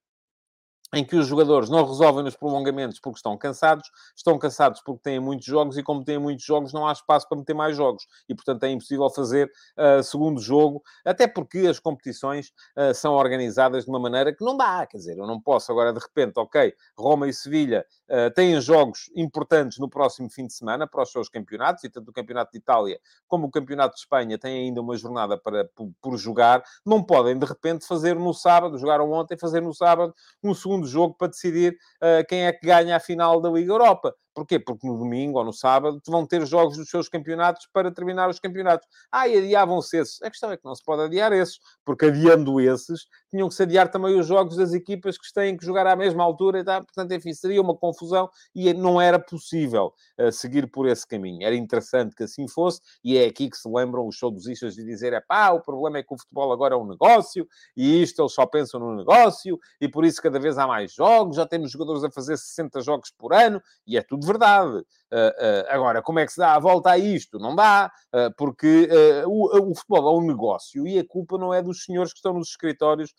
em 0.97 1.05
que 1.05 1.17
os 1.17 1.27
jogadores 1.27 1.69
não 1.69 1.85
resolvem 1.87 2.25
nos 2.25 2.37
prolongamentos 2.37 2.99
porque 3.01 3.19
estão 3.19 3.37
cansados, 3.37 3.91
estão 4.17 4.39
cansados 4.39 4.81
porque 4.83 5.03
têm 5.03 5.21
muitos 5.21 5.47
jogos 5.47 5.77
e, 5.77 5.83
como 5.83 6.05
têm 6.05 6.19
muitos 6.19 6.45
jogos, 6.45 6.73
não 6.73 6.87
há 6.87 6.93
espaço 6.93 7.29
para 7.29 7.39
meter 7.39 7.55
mais 7.55 7.77
jogos 7.77 8.07
e, 8.29 8.35
portanto, 8.35 8.65
é 8.65 8.71
impossível 8.71 9.09
fazer 9.11 9.51
uh, 9.79 10.03
segundo 10.03 10.41
jogo, 10.41 10.83
até 11.05 11.27
porque 11.27 11.59
as 11.61 11.79
competições 11.79 12.53
uh, 12.77 12.95
são 12.95 13.15
organizadas 13.15 13.85
de 13.85 13.91
uma 13.91 13.99
maneira 13.99 14.35
que 14.35 14.45
não 14.45 14.57
dá. 14.57 14.87
Quer 14.87 14.99
dizer, 14.99 15.19
eu 15.19 15.27
não 15.27 15.41
posso 15.41 15.71
agora 15.71 15.93
de 15.93 16.01
repente, 16.01 16.39
ok, 16.39 16.73
Roma 16.97 17.29
e 17.29 17.33
Sevilha 17.33 17.85
uh, 18.09 18.33
têm 18.35 18.61
jogos 18.61 19.11
importantes 19.15 19.79
no 19.79 19.89
próximo 19.89 20.31
fim 20.31 20.47
de 20.47 20.53
semana 20.53 20.87
para 20.87 21.03
os 21.03 21.11
seus 21.11 21.29
campeonatos, 21.29 21.85
e 21.85 21.89
tanto 21.89 22.11
o 22.11 22.13
Campeonato 22.13 22.53
de 22.53 22.59
Itália 22.59 23.01
como 23.27 23.47
o 23.47 23.51
Campeonato 23.51 23.95
de 23.95 24.01
Espanha 24.01 24.39
têm 24.39 24.67
ainda 24.67 24.81
uma 24.81 24.97
jornada 24.97 25.37
para, 25.37 25.65
por, 25.75 25.91
por 26.01 26.17
jogar, 26.17 26.63
não 26.85 27.03
podem 27.03 27.39
de 27.39 27.47
repente 27.47 27.87
fazer 27.87 28.15
no 28.17 28.33
sábado, 28.33 28.79
jogaram 28.79 29.11
ontem, 29.13 29.37
fazer 29.37 29.61
no 29.61 29.75
sábado 29.75 30.15
um 30.43 30.55
segundo 30.55 30.84
segundo 30.85 30.87
jogo 30.87 31.15
para 31.17 31.29
decidir 31.29 31.77
uh, 32.03 32.27
quem 32.29 32.45
é 32.45 32.53
que 32.53 32.67
ganha 32.67 32.97
a 32.97 33.01
final 33.01 33.41
da 33.41 33.51
Liga 33.51 33.73
Europa. 33.73 34.15
Porquê? 34.35 34.59
Porque 34.59 34.87
no 34.87 34.99
domingo 34.99 35.39
ou 35.39 35.45
no 35.45 35.53
sábado 35.53 36.01
vão 36.07 36.27
ter 36.27 36.45
jogos 36.45 36.77
dos 36.77 36.89
seus 36.89 37.09
campeonatos 37.09 37.69
para 37.73 37.91
terminar 37.93 38.29
os 38.29 38.41
campeonatos. 38.41 38.87
Ah, 39.11 39.29
e 39.29 39.39
adiavam-se 39.39 39.97
esses. 39.97 40.23
A 40.23 40.31
questão 40.31 40.51
é 40.51 40.57
que 40.57 40.65
não 40.65 40.75
se 40.75 40.85
pode 40.85 41.03
adiar 41.03 41.33
esses, 41.33 41.61
porque 41.85 42.07
adiando 42.07 42.61
esses, 42.61 43.07
tinham 43.31 43.49
que 43.49 43.55
se 43.55 43.63
adiar 43.63 43.89
também 43.89 44.19
os 44.19 44.27
jogos 44.27 44.57
das 44.57 44.73
equipas 44.73 45.17
que 45.17 45.33
têm 45.33 45.57
que 45.57 45.65
jogar 45.65 45.87
à 45.87 45.95
mesma 45.95 46.25
altura 46.25 46.59
e 46.59 46.65
tal. 46.65 46.85
Portanto, 46.85 47.13
enfim, 47.13 47.33
seria 47.33 47.63
uma 47.63 47.77
confusão 47.77 48.29
e 48.55 48.73
não 48.75 49.01
era 49.01 49.19
possível 49.19 49.93
uh, 50.19 50.33
seguir 50.33 50.69
por 50.71 50.89
esse 50.89 51.07
caminho. 51.07 51.47
Era 51.47 51.55
interessante 51.55 52.17
que 52.17 52.25
assim 52.25 52.49
fosse 52.49 52.81
e 53.05 53.17
é 53.17 53.27
aqui 53.27 53.49
que 53.49 53.57
se 53.57 53.69
lembram 53.69 54.07
os 54.07 54.19
saudosistas 54.19 54.75
de 54.75 54.85
dizer 54.85 55.13
é 55.13 55.21
pá, 55.21 55.51
o 55.53 55.61
problema 55.61 55.99
é 55.99 56.03
que 56.03 56.13
o 56.13 56.19
futebol 56.19 56.53
agora 56.53 56.75
é 56.75 56.79
um 56.79 56.87
negócio 56.87 57.47
e 57.77 58.03
isto 58.03 58.21
eles 58.21 58.33
só 58.33 58.47
pensam 58.47 58.81
no 58.81 58.97
negócio 58.97 59.59
e 59.81 59.89
por 59.89 60.05
isso 60.05 60.21
cada 60.21 60.41
vez 60.41 60.59
há 60.59 60.67
mais 60.67 60.93
jogos, 60.93 61.37
já 61.37 61.47
temos 61.47 61.71
jogadores 61.71 62.03
a 62.03 62.11
fazer 62.11 62.37
60 62.37 62.81
jogos 62.81 63.13
por 63.17 63.33
ano 63.33 63.63
e 63.87 63.97
é 63.97 64.03
tudo 64.03 64.24
de 64.25 64.33
verdade. 64.33 64.85
Uh, 65.13 65.17
uh, 65.17 65.67
agora, 65.69 66.03
como 66.03 66.19
é 66.19 66.27
que 66.27 66.33
se 66.33 66.39
dá 66.39 66.55
a 66.55 66.59
volta 66.59 66.91
a 66.91 66.99
isto? 66.99 67.39
Não 67.39 67.55
dá, 67.55 67.93
uh, 68.13 68.35
porque 68.37 68.89
o, 69.27 69.71
o, 69.71 69.75
futebol 69.75 70.09
é 70.09 70.19
um 70.21 70.27
negócio 70.27 70.87
e 70.89 70.99
a 70.99 71.07
culpa 71.07 71.39
não 71.39 71.55
é 71.55 71.63
dos 71.63 71.85
senhores 71.85 72.13
que 72.13 72.19
estão 72.19 72.33
nos 72.33 72.49
escritórios, 72.49 73.13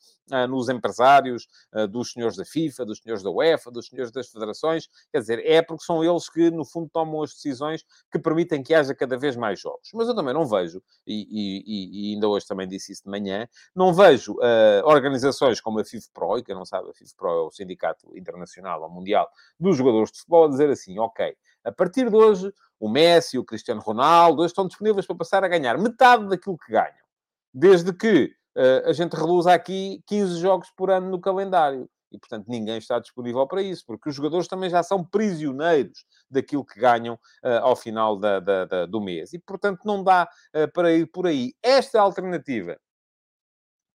nos 0.50 0.70
empresários, 0.70 1.48
dos 1.92 2.12
senhores 2.12 2.36
da 2.36 2.44
FIFA, 2.44 2.86
dos 2.86 2.98
senhores 2.98 3.24
da 3.24 3.30
UEFA, 3.30 3.70
dos 3.70 3.88
senhores 3.88 4.12
das 4.12 4.28
federações. 4.28 4.88
Quer 5.12 5.20
dizer, 5.20 5.46
é 5.46 5.62
porque 5.62 5.84
são 5.84 6.04
eles 6.04 6.28
que, 6.28 6.50
no 6.50 6.66
fundo, 6.66 6.90
tomam 6.92 7.22
as 7.22 7.32
decisões 7.32 7.86
que 8.12 8.18
permitem 8.18 8.64
que 8.64 8.74
haja 8.74 8.96
cada 8.96 9.18
vez 9.18 9.36
mais 9.36 9.60
jogos. 9.60 9.90
Mas 9.94 10.08
eu 10.08 10.16
também 10.16 10.34
não 10.34 10.46
vejo, 10.48 10.82
e, 11.06 11.28
e, 11.30 12.12
e 12.12 12.16
ainda 12.16 12.28
hoje 12.28 12.48
também 12.48 12.68
disse 12.68 12.92
isso 12.92 13.04
de 13.04 13.10
manhã, 13.10 13.48
não 13.76 13.94
vejo 13.94 14.36
organizações 14.86 15.62
como 15.62 15.80
a 15.80 15.86
FIFPRO, 15.86 16.40
e 16.40 16.44
quem 16.44 16.56
não 16.56 16.66
sabe, 16.66 16.90
a 16.90 16.94
FIFPRO 16.94 17.28
é 17.28 17.42
o 17.42 17.52
Sindicato 17.52 18.18
Internacional 18.18 18.82
ou 18.82 18.90
Mundial 18.90 19.30
dos 19.60 19.78
Jogadores 19.78 20.12
de 20.12 20.18
Futebol, 20.18 20.46
a 20.46 20.50
dizer 20.50 20.70
assim, 20.72 20.98
ok, 20.98 21.36
a 21.66 21.72
partir 21.72 22.10
de 22.10 22.16
hoje, 22.16 22.54
o 22.80 22.88
Messi, 22.88 23.38
o 23.38 23.44
Cristiano 23.44 23.82
Ronaldo, 23.82 24.46
estão 24.46 24.68
disponíveis 24.68 25.06
para 25.06 25.16
passar 25.16 25.44
a 25.44 25.48
ganhar 25.48 25.78
metade 25.78 26.28
daquilo 26.28 26.58
que 26.58 26.72
ganham. 26.72 27.06
Desde 27.54 27.92
que 27.92 28.32
uh, 28.56 28.90
a 28.90 28.94
gente 28.94 29.16
reluza 29.16 29.52
aqui 29.52 30.04
15 30.06 30.40
jogos 30.40 30.70
por 30.78 30.92
ano 30.92 31.10
no 31.10 31.20
calendário. 31.20 31.90
E, 32.12 32.20
portanto, 32.20 32.46
ninguém 32.48 32.78
está 32.78 33.00
disponível 33.00 33.46
para 33.48 33.62
isso, 33.62 33.84
porque 33.86 34.08
os 34.08 34.16
jogadores 34.16 34.48
também 34.48 34.70
já 34.70 34.84
são 34.84 35.04
prisioneiros 35.04 36.06
daquilo 36.30 36.64
que 36.64 36.80
ganham 36.80 37.16
uh, 37.16 37.60
ao 37.62 37.76
final 37.76 38.16
da, 38.18 38.40
da, 38.40 38.66
da, 38.66 38.86
do 38.86 39.02
mês. 39.02 39.34
E, 39.34 39.40
portanto, 39.40 39.82
não 39.84 40.04
dá 40.04 40.30
uh, 40.56 40.72
para 40.72 40.94
ir 40.94 41.08
por 41.08 41.26
aí. 41.26 41.54
Esta 41.64 42.00
alternativa 42.00 42.78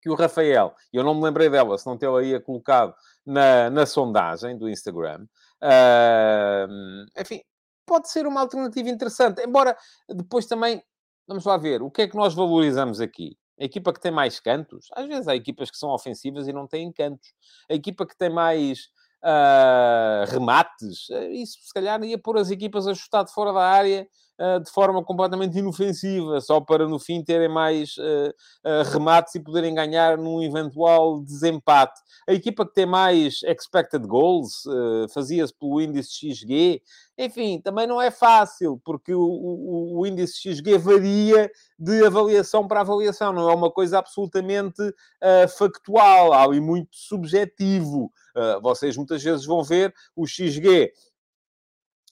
que 0.01 0.09
o 0.09 0.15
Rafael, 0.15 0.73
eu 0.93 1.03
não 1.03 1.13
me 1.13 1.23
lembrei 1.23 1.49
dela, 1.49 1.77
se 1.77 1.85
não 1.85 1.97
tê-la 1.97 2.19
aí 2.19 2.39
colocado 2.39 2.95
na, 3.25 3.69
na 3.69 3.85
sondagem 3.85 4.57
do 4.57 4.69
Instagram, 4.69 5.25
uh, 5.61 7.19
enfim, 7.19 7.41
pode 7.87 8.09
ser 8.09 8.27
uma 8.27 8.41
alternativa 8.41 8.89
interessante. 8.89 9.41
Embora 9.41 9.75
depois 10.07 10.45
também, 10.45 10.83
vamos 11.27 11.45
lá 11.45 11.57
ver, 11.57 11.81
o 11.81 11.89
que 11.89 12.03
é 12.03 12.07
que 12.07 12.15
nós 12.15 12.35
valorizamos 12.35 13.01
aqui? 13.01 13.35
A 13.59 13.63
equipa 13.63 13.91
que 13.91 13.99
tem 13.99 14.11
mais 14.11 14.39
cantos, 14.39 14.87
às 14.93 15.07
vezes 15.07 15.27
há 15.27 15.35
equipas 15.35 15.71
que 15.71 15.77
são 15.77 15.89
ofensivas 15.89 16.47
e 16.47 16.53
não 16.53 16.67
têm 16.67 16.91
cantos. 16.91 17.33
A 17.71 17.73
equipa 17.73 18.05
que 18.05 18.15
tem 18.15 18.29
mais 18.29 18.89
uh, 19.23 20.29
remates, 20.29 21.09
eh, 21.09 21.31
isso 21.31 21.57
se 21.63 21.73
calhar 21.73 22.03
ia 22.03 22.19
pôr 22.19 22.37
as 22.37 22.51
equipas 22.51 22.85
a 22.85 22.93
chutar 22.93 23.23
de 23.23 23.33
fora 23.33 23.51
da 23.51 23.61
área 23.61 24.07
de 24.63 24.71
forma 24.71 25.03
completamente 25.03 25.57
inofensiva, 25.57 26.39
só 26.41 26.61
para 26.61 26.87
no 26.87 26.99
fim 26.99 27.23
terem 27.23 27.49
mais 27.49 27.95
uh, 27.97 28.83
remates 28.91 29.33
e 29.35 29.39
poderem 29.39 29.73
ganhar 29.73 30.17
num 30.17 30.43
eventual 30.43 31.21
desempate. 31.21 31.99
A 32.27 32.33
equipa 32.33 32.65
que 32.65 32.73
tem 32.73 32.85
mais 32.85 33.41
expected 33.43 34.05
goals 34.05 34.63
fazia-se 35.13 35.53
pelo 35.53 35.81
índice 35.81 36.31
XG. 36.33 36.81
Enfim, 37.17 37.59
também 37.59 37.87
não 37.87 37.99
é 37.99 38.11
fácil, 38.11 38.79
porque 38.85 39.11
o, 39.11 39.21
o, 39.21 39.99
o, 39.99 40.05
índice 40.05 40.53
XG 40.53 40.77
varia 40.77 41.49
de 41.79 42.05
avaliação 42.05 42.67
para 42.67 42.81
avaliação, 42.81 43.33
não 43.33 43.49
é 43.49 43.55
uma 43.55 43.71
coisa 43.71 43.97
absolutamente 43.97 44.81
uh, 44.81 45.47
factual, 45.57 46.31
ali 46.31 46.61
muito 46.61 46.95
subjetivo. 46.95 48.11
Uh, 48.35 48.61
vocês 48.61 48.95
muitas 48.95 49.23
vezes 49.23 49.45
vão 49.45 49.63
ver 49.63 49.91
o 50.15 50.27
XG 50.27 50.91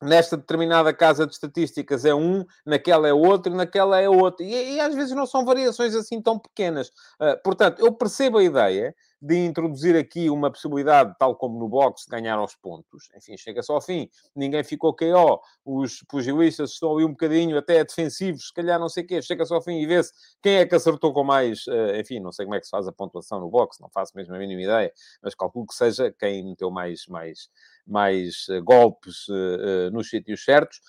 nesta 0.01 0.35
determinada 0.35 0.93
casa 0.93 1.25
de 1.25 1.33
estatísticas 1.33 2.05
é 2.05 2.13
um, 2.13 2.45
naquela 2.65 3.07
é 3.07 3.13
outro, 3.13 3.53
naquela 3.53 3.99
é 3.99 4.09
outro. 4.09 4.45
E, 4.45 4.75
e 4.75 4.79
às 4.79 4.93
vezes 4.93 5.15
não 5.15 5.25
são 5.25 5.45
variações 5.45 5.95
assim 5.95 6.21
tão 6.21 6.37
pequenas. 6.37 6.89
Uh, 7.19 7.41
portanto, 7.43 7.79
eu 7.79 7.91
percebo 7.91 8.37
a 8.37 8.43
ideia 8.43 8.95
de 9.25 9.43
introduzir 9.43 9.95
aqui 9.95 10.29
uma 10.29 10.51
possibilidade, 10.51 11.15
tal 11.17 11.35
como 11.35 11.57
no 11.57 11.67
boxe, 11.67 12.05
de 12.05 12.11
ganhar 12.11 12.35
aos 12.35 12.55
pontos. 12.55 13.09
Enfim, 13.15 13.35
chega-se 13.35 13.71
ao 13.71 13.81
fim, 13.81 14.07
ninguém 14.35 14.63
ficou 14.63 14.95
KO, 14.95 15.41
os 15.65 16.03
pugilistas 16.07 16.71
estão 16.71 16.95
ali 16.95 17.05
um 17.05 17.09
bocadinho 17.09 17.57
até 17.57 17.83
defensivos, 17.83 18.47
se 18.47 18.53
calhar 18.53 18.79
não 18.79 18.87
sei 18.87 19.03
o 19.03 19.07
quê, 19.07 19.21
chega-se 19.23 19.51
ao 19.51 19.61
fim 19.63 19.79
e 19.79 19.87
vê-se 19.87 20.13
quem 20.43 20.57
é 20.57 20.65
que 20.65 20.75
acertou 20.75 21.11
com 21.11 21.23
mais, 21.23 21.65
uh, 21.65 21.95
enfim, 21.99 22.19
não 22.19 22.31
sei 22.31 22.45
como 22.45 22.55
é 22.55 22.59
que 22.59 22.65
se 22.65 22.71
faz 22.71 22.87
a 22.87 22.91
pontuação 22.91 23.39
no 23.39 23.49
boxe, 23.49 23.81
não 23.81 23.89
faço 23.89 24.11
mesmo 24.15 24.35
a 24.35 24.37
mínima 24.37 24.61
ideia, 24.61 24.93
mas 25.23 25.33
calculo 25.33 25.65
que 25.65 25.73
seja 25.73 26.13
quem 26.19 26.43
meteu 26.43 26.69
mais, 26.69 27.07
mais, 27.07 27.49
mais 27.87 28.47
uh, 28.49 28.63
golpes 28.63 29.27
uh, 29.27 29.89
nos 29.91 30.07
sítios 30.07 30.43
certos. 30.43 30.81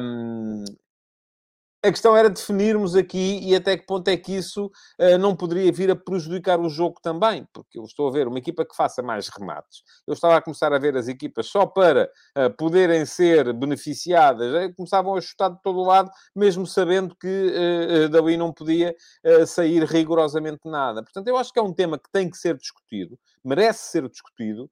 Um, 0.00 0.64
a 1.84 1.90
questão 1.90 2.16
era 2.16 2.30
definirmos 2.30 2.94
aqui 2.94 3.40
e 3.42 3.56
até 3.56 3.76
que 3.76 3.84
ponto 3.84 4.06
é 4.06 4.16
que 4.16 4.32
isso 4.36 4.66
uh, 5.00 5.18
não 5.18 5.34
poderia 5.34 5.72
vir 5.72 5.90
a 5.90 5.96
prejudicar 5.96 6.60
o 6.60 6.68
jogo 6.68 7.00
também, 7.02 7.44
porque 7.52 7.76
eu 7.78 7.82
estou 7.84 8.06
a 8.06 8.12
ver 8.12 8.28
uma 8.28 8.38
equipa 8.38 8.64
que 8.64 8.76
faça 8.76 9.02
mais 9.02 9.28
remates. 9.28 9.82
Eu 10.06 10.14
estava 10.14 10.36
a 10.36 10.40
começar 10.40 10.72
a 10.72 10.78
ver 10.78 10.96
as 10.96 11.08
equipas 11.08 11.46
só 11.46 11.66
para 11.66 12.08
uh, 12.38 12.56
poderem 12.56 13.04
ser 13.04 13.52
beneficiadas, 13.52 14.70
uh, 14.70 14.74
começavam 14.76 15.16
a 15.16 15.20
chutar 15.20 15.48
de 15.48 15.60
todo 15.60 15.82
lado, 15.82 16.08
mesmo 16.36 16.66
sabendo 16.66 17.16
que 17.16 17.26
uh, 17.28 18.38
não 18.38 18.52
podia 18.52 18.94
sair 19.46 19.84
rigorosamente 19.84 20.60
nada. 20.64 21.02
Portanto, 21.02 21.28
eu 21.28 21.36
acho 21.36 21.52
que 21.52 21.58
é 21.58 21.62
um 21.62 21.72
tema 21.72 21.98
que 21.98 22.10
tem 22.10 22.30
que 22.30 22.36
ser 22.36 22.56
discutido, 22.56 23.18
merece 23.44 23.90
ser 23.90 24.08
discutido, 24.08 24.70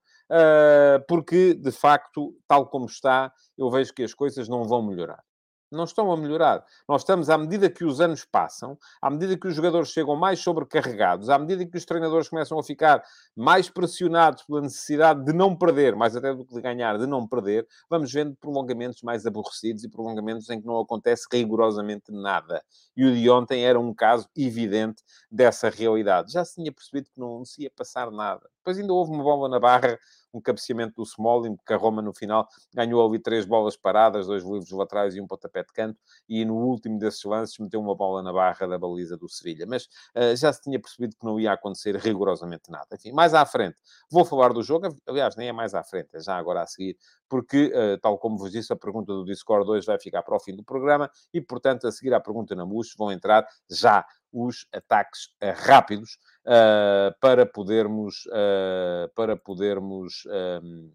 porque, 1.06 1.54
de 1.54 1.70
facto, 1.70 2.34
tal 2.48 2.66
como 2.68 2.86
está, 2.86 3.32
eu 3.58 3.70
vejo 3.70 3.92
que 3.92 4.02
as 4.02 4.14
coisas 4.14 4.48
não 4.48 4.64
vão 4.64 4.82
melhorar 4.82 5.22
não 5.70 5.84
estão 5.84 6.10
a 6.10 6.16
melhorar. 6.16 6.64
Nós 6.88 7.02
estamos, 7.02 7.30
à 7.30 7.38
medida 7.38 7.70
que 7.70 7.84
os 7.84 8.00
anos 8.00 8.24
passam, 8.24 8.78
à 9.00 9.10
medida 9.10 9.36
que 9.36 9.46
os 9.46 9.54
jogadores 9.54 9.90
chegam 9.90 10.16
mais 10.16 10.40
sobrecarregados, 10.40 11.28
à 11.28 11.38
medida 11.38 11.64
que 11.64 11.76
os 11.76 11.84
treinadores 11.84 12.28
começam 12.28 12.58
a 12.58 12.62
ficar 12.62 13.02
mais 13.36 13.68
pressionados 13.70 14.42
pela 14.42 14.60
necessidade 14.60 15.24
de 15.24 15.32
não 15.32 15.56
perder, 15.56 15.94
mais 15.94 16.16
até 16.16 16.34
do 16.34 16.44
que 16.44 16.54
de 16.54 16.60
ganhar, 16.60 16.98
de 16.98 17.06
não 17.06 17.26
perder, 17.26 17.66
vamos 17.88 18.12
vendo 18.12 18.34
prolongamentos 18.36 19.02
mais 19.02 19.26
aborrecidos 19.26 19.84
e 19.84 19.88
prolongamentos 19.88 20.48
em 20.50 20.60
que 20.60 20.66
não 20.66 20.80
acontece 20.80 21.26
rigorosamente 21.32 22.10
nada. 22.10 22.62
E 22.96 23.04
o 23.04 23.14
de 23.14 23.30
ontem 23.30 23.64
era 23.64 23.78
um 23.78 23.94
caso 23.94 24.28
evidente 24.36 25.02
dessa 25.30 25.70
realidade. 25.70 26.32
Já 26.32 26.44
se 26.44 26.56
tinha 26.56 26.72
percebido 26.72 27.10
que 27.12 27.20
não 27.20 27.44
se 27.44 27.62
ia 27.62 27.70
passar 27.70 28.10
nada. 28.10 28.48
Depois 28.58 28.78
ainda 28.78 28.92
houve 28.92 29.12
uma 29.12 29.22
bola 29.22 29.48
na 29.48 29.58
barra 29.58 29.98
um 30.32 30.40
cabeceamento 30.40 30.94
do 30.96 31.02
Smalling, 31.02 31.56
porque 31.56 31.72
a 31.72 31.76
Roma 31.76 32.00
no 32.02 32.12
final 32.12 32.48
ganhou 32.72 33.06
ali 33.06 33.18
três 33.18 33.44
bolas 33.44 33.76
paradas, 33.76 34.26
dois 34.26 34.42
livros 34.44 34.70
laterais 34.70 35.14
e 35.14 35.20
um 35.20 35.26
pontapé 35.26 35.62
de 35.62 35.72
canto, 35.72 35.98
e 36.28 36.44
no 36.44 36.54
último 36.56 36.98
desses 36.98 37.24
lances 37.24 37.58
meteu 37.58 37.80
uma 37.80 37.94
bola 37.94 38.22
na 38.22 38.32
barra 38.32 38.66
da 38.66 38.78
baliza 38.78 39.16
do 39.16 39.28
Sevilha. 39.28 39.66
Mas 39.66 39.84
uh, 40.16 40.36
já 40.36 40.52
se 40.52 40.62
tinha 40.62 40.80
percebido 40.80 41.16
que 41.16 41.24
não 41.24 41.38
ia 41.38 41.52
acontecer 41.52 41.96
rigorosamente 41.96 42.70
nada. 42.70 42.86
Enfim, 42.94 43.12
mais 43.12 43.34
à 43.34 43.44
frente, 43.44 43.76
vou 44.10 44.24
falar 44.24 44.52
do 44.52 44.62
jogo, 44.62 44.88
aliás, 45.06 45.36
nem 45.36 45.48
é 45.48 45.52
mais 45.52 45.74
à 45.74 45.82
frente, 45.82 46.08
é 46.14 46.20
já 46.20 46.36
agora 46.36 46.62
a 46.62 46.66
seguir, 46.66 46.96
porque, 47.28 47.72
uh, 47.74 47.98
tal 48.00 48.18
como 48.18 48.36
vos 48.38 48.52
disse, 48.52 48.72
a 48.72 48.76
pergunta 48.76 49.12
do 49.12 49.24
Discord 49.24 49.66
2 49.66 49.86
vai 49.86 49.98
ficar 49.98 50.22
para 50.22 50.36
o 50.36 50.40
fim 50.40 50.54
do 50.54 50.64
programa, 50.64 51.10
e, 51.32 51.40
portanto, 51.40 51.86
a 51.86 51.92
seguir 51.92 52.14
à 52.14 52.20
pergunta 52.20 52.54
na 52.54 52.64
MUS 52.64 52.94
vão 52.96 53.10
entrar 53.12 53.46
já 53.70 54.04
os 54.32 54.66
ataques 54.72 55.26
uh, 55.42 55.54
rápidos 55.56 56.18
uh, 56.46 57.14
para 57.20 57.44
podermos, 57.46 58.26
uh, 58.26 59.08
para 59.14 59.36
podermos 59.36 60.24
um, 60.62 60.92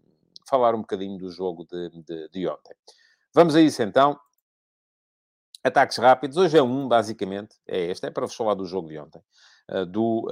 falar 0.48 0.74
um 0.74 0.80
bocadinho 0.80 1.18
do 1.18 1.30
jogo 1.30 1.66
de, 1.70 1.90
de, 2.02 2.28
de, 2.28 2.48
ontem. 2.48 2.74
Vamos 3.34 3.54
a 3.54 3.60
isso 3.60 3.82
então. 3.82 4.18
Ataques 5.62 5.98
rápidos. 5.98 6.36
Hoje 6.36 6.56
é 6.56 6.62
um, 6.62 6.88
basicamente. 6.88 7.56
É 7.66 7.78
este. 7.86 8.06
É 8.06 8.10
para 8.10 8.26
vos 8.26 8.34
falar 8.36 8.54
do 8.54 8.64
jogo 8.64 8.88
de 8.88 8.98
ontem. 8.98 9.20
do 9.88 10.28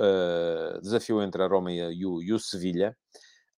desafio 0.81 1.21
entre 1.21 1.43
a 1.43 1.49
Roma 1.49 1.73
e 1.73 2.07
o, 2.07 2.23
e 2.23 2.33
o 2.33 2.39
Sevilha. 2.39 2.97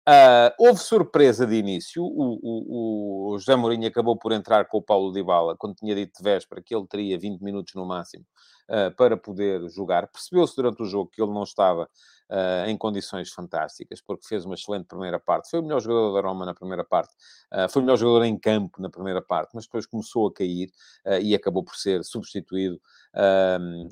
Uh, 0.08 0.54
houve 0.60 0.80
surpresa 0.80 1.48
de 1.48 1.56
início. 1.56 2.04
O, 2.04 2.40
o, 2.42 3.34
o, 3.34 3.40
José 3.40 3.56
Mourinho 3.56 3.88
acabou 3.88 4.16
por 4.16 4.32
entrar 4.32 4.66
com 4.66 4.78
o 4.78 4.82
Paulo 4.82 5.12
Dybala, 5.12 5.58
quando 5.58 5.76
tinha 5.76 5.96
dito 5.96 6.18
de 6.18 6.24
véspera 6.24 6.62
que 6.64 6.76
ele 6.76 6.86
teria 6.88 7.18
20 7.18 7.42
minutos 7.42 7.74
no 7.74 7.86
máximo 7.86 8.24
uh, 8.24 8.55
para 8.98 9.16
poder 9.16 9.70
jogar. 9.70 10.08
Percebeu-se 10.08 10.56
durante 10.56 10.82
o 10.82 10.86
jogo 10.86 11.10
que 11.12 11.22
ele 11.22 11.32
não 11.32 11.44
estava 11.44 11.88
uh, 12.30 12.70
em 12.70 12.78
condições 12.78 13.32
fantásticas, 13.32 14.02
porque 14.02 14.28
fez 14.28 14.46
uma 14.46 14.56
excelente 14.56 14.86
primeira 14.86 15.20
parte. 15.20 15.50
Foi 15.50 15.60
o 15.60 15.64
melhor 15.64 15.80
jogador 15.80 16.22
da 16.22 16.28
Roma 16.28 16.46
na 16.46 16.54
primeira 16.54 16.84
parte, 16.84 17.14
uh, 17.54 17.70
foi 17.70 17.82
o 17.82 17.86
melhor 17.86 17.98
jogador 17.98 18.26
em 18.26 18.38
campo 18.38 18.82
na 18.82 18.90
primeira 18.90 19.22
parte, 19.22 19.52
mas 19.54 19.66
depois 19.66 19.86
começou 19.86 20.28
a 20.28 20.34
cair 20.34 20.70
uh, 21.06 21.20
e 21.22 21.36
acabou 21.36 21.64
por 21.64 21.76
ser 21.76 22.04
substituído 22.04 22.80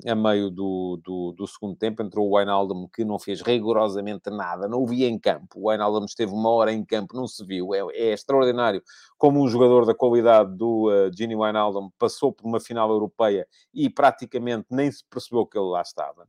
a 0.06 0.14
meio 0.14 0.50
do, 0.50 1.00
do, 1.02 1.32
do, 1.32 1.46
segundo 1.46 1.74
tempo. 1.74 2.02
Entrou 2.02 2.28
o 2.28 2.36
Wijnaldum, 2.36 2.86
que 2.92 3.06
não 3.06 3.18
fez 3.18 3.40
rigorosamente 3.40 4.28
nada, 4.28 4.68
não 4.68 4.82
o 4.82 4.86
via 4.86 5.08
em 5.08 5.18
campo. 5.18 5.58
O 5.58 5.70
Wijnaldum 5.70 6.04
esteve 6.04 6.30
uma 6.30 6.50
hora 6.50 6.70
em 6.70 6.84
campo, 6.84 7.16
não 7.16 7.26
se 7.26 7.42
viu. 7.42 7.74
É, 7.74 7.78
é 7.94 8.12
extraordinário 8.12 8.82
como 9.16 9.42
um 9.42 9.48
jogador 9.48 9.86
da 9.86 9.94
qualidade 9.94 10.54
do 10.54 10.90
uh, 10.90 11.10
Gini 11.16 11.34
Wijnaldum 11.34 11.88
passou 11.98 12.34
por 12.34 12.46
uma 12.46 12.60
final 12.60 12.90
europeia 12.90 13.48
e 13.72 13.88
praticamente 13.88 14.63
nem 14.70 14.90
se 14.90 15.04
percebeu 15.10 15.46
que 15.46 15.58
ele 15.58 15.66
lá 15.66 15.82
estava. 15.82 16.26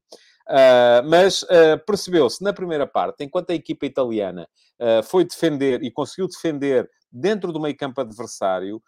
Uh, 0.47 1.01
mas 1.09 1.41
uh, 1.43 1.83
percebeu-se 1.87 2.43
na 2.43 2.53
primeira 2.53 2.85
parte, 2.85 3.23
enquanto 3.23 3.49
a 3.49 3.55
equipa 3.55 3.87
italiana 3.87 4.47
uh, 4.79 5.01
foi 5.03 5.25
defender 5.25 5.81
e 5.81 5.89
conseguiu 5.89 6.27
defender 6.27 6.87
dentro 7.11 7.51
do 7.51 7.61
meio 7.61 7.75
campo 7.77 8.01
adversário, 8.01 8.83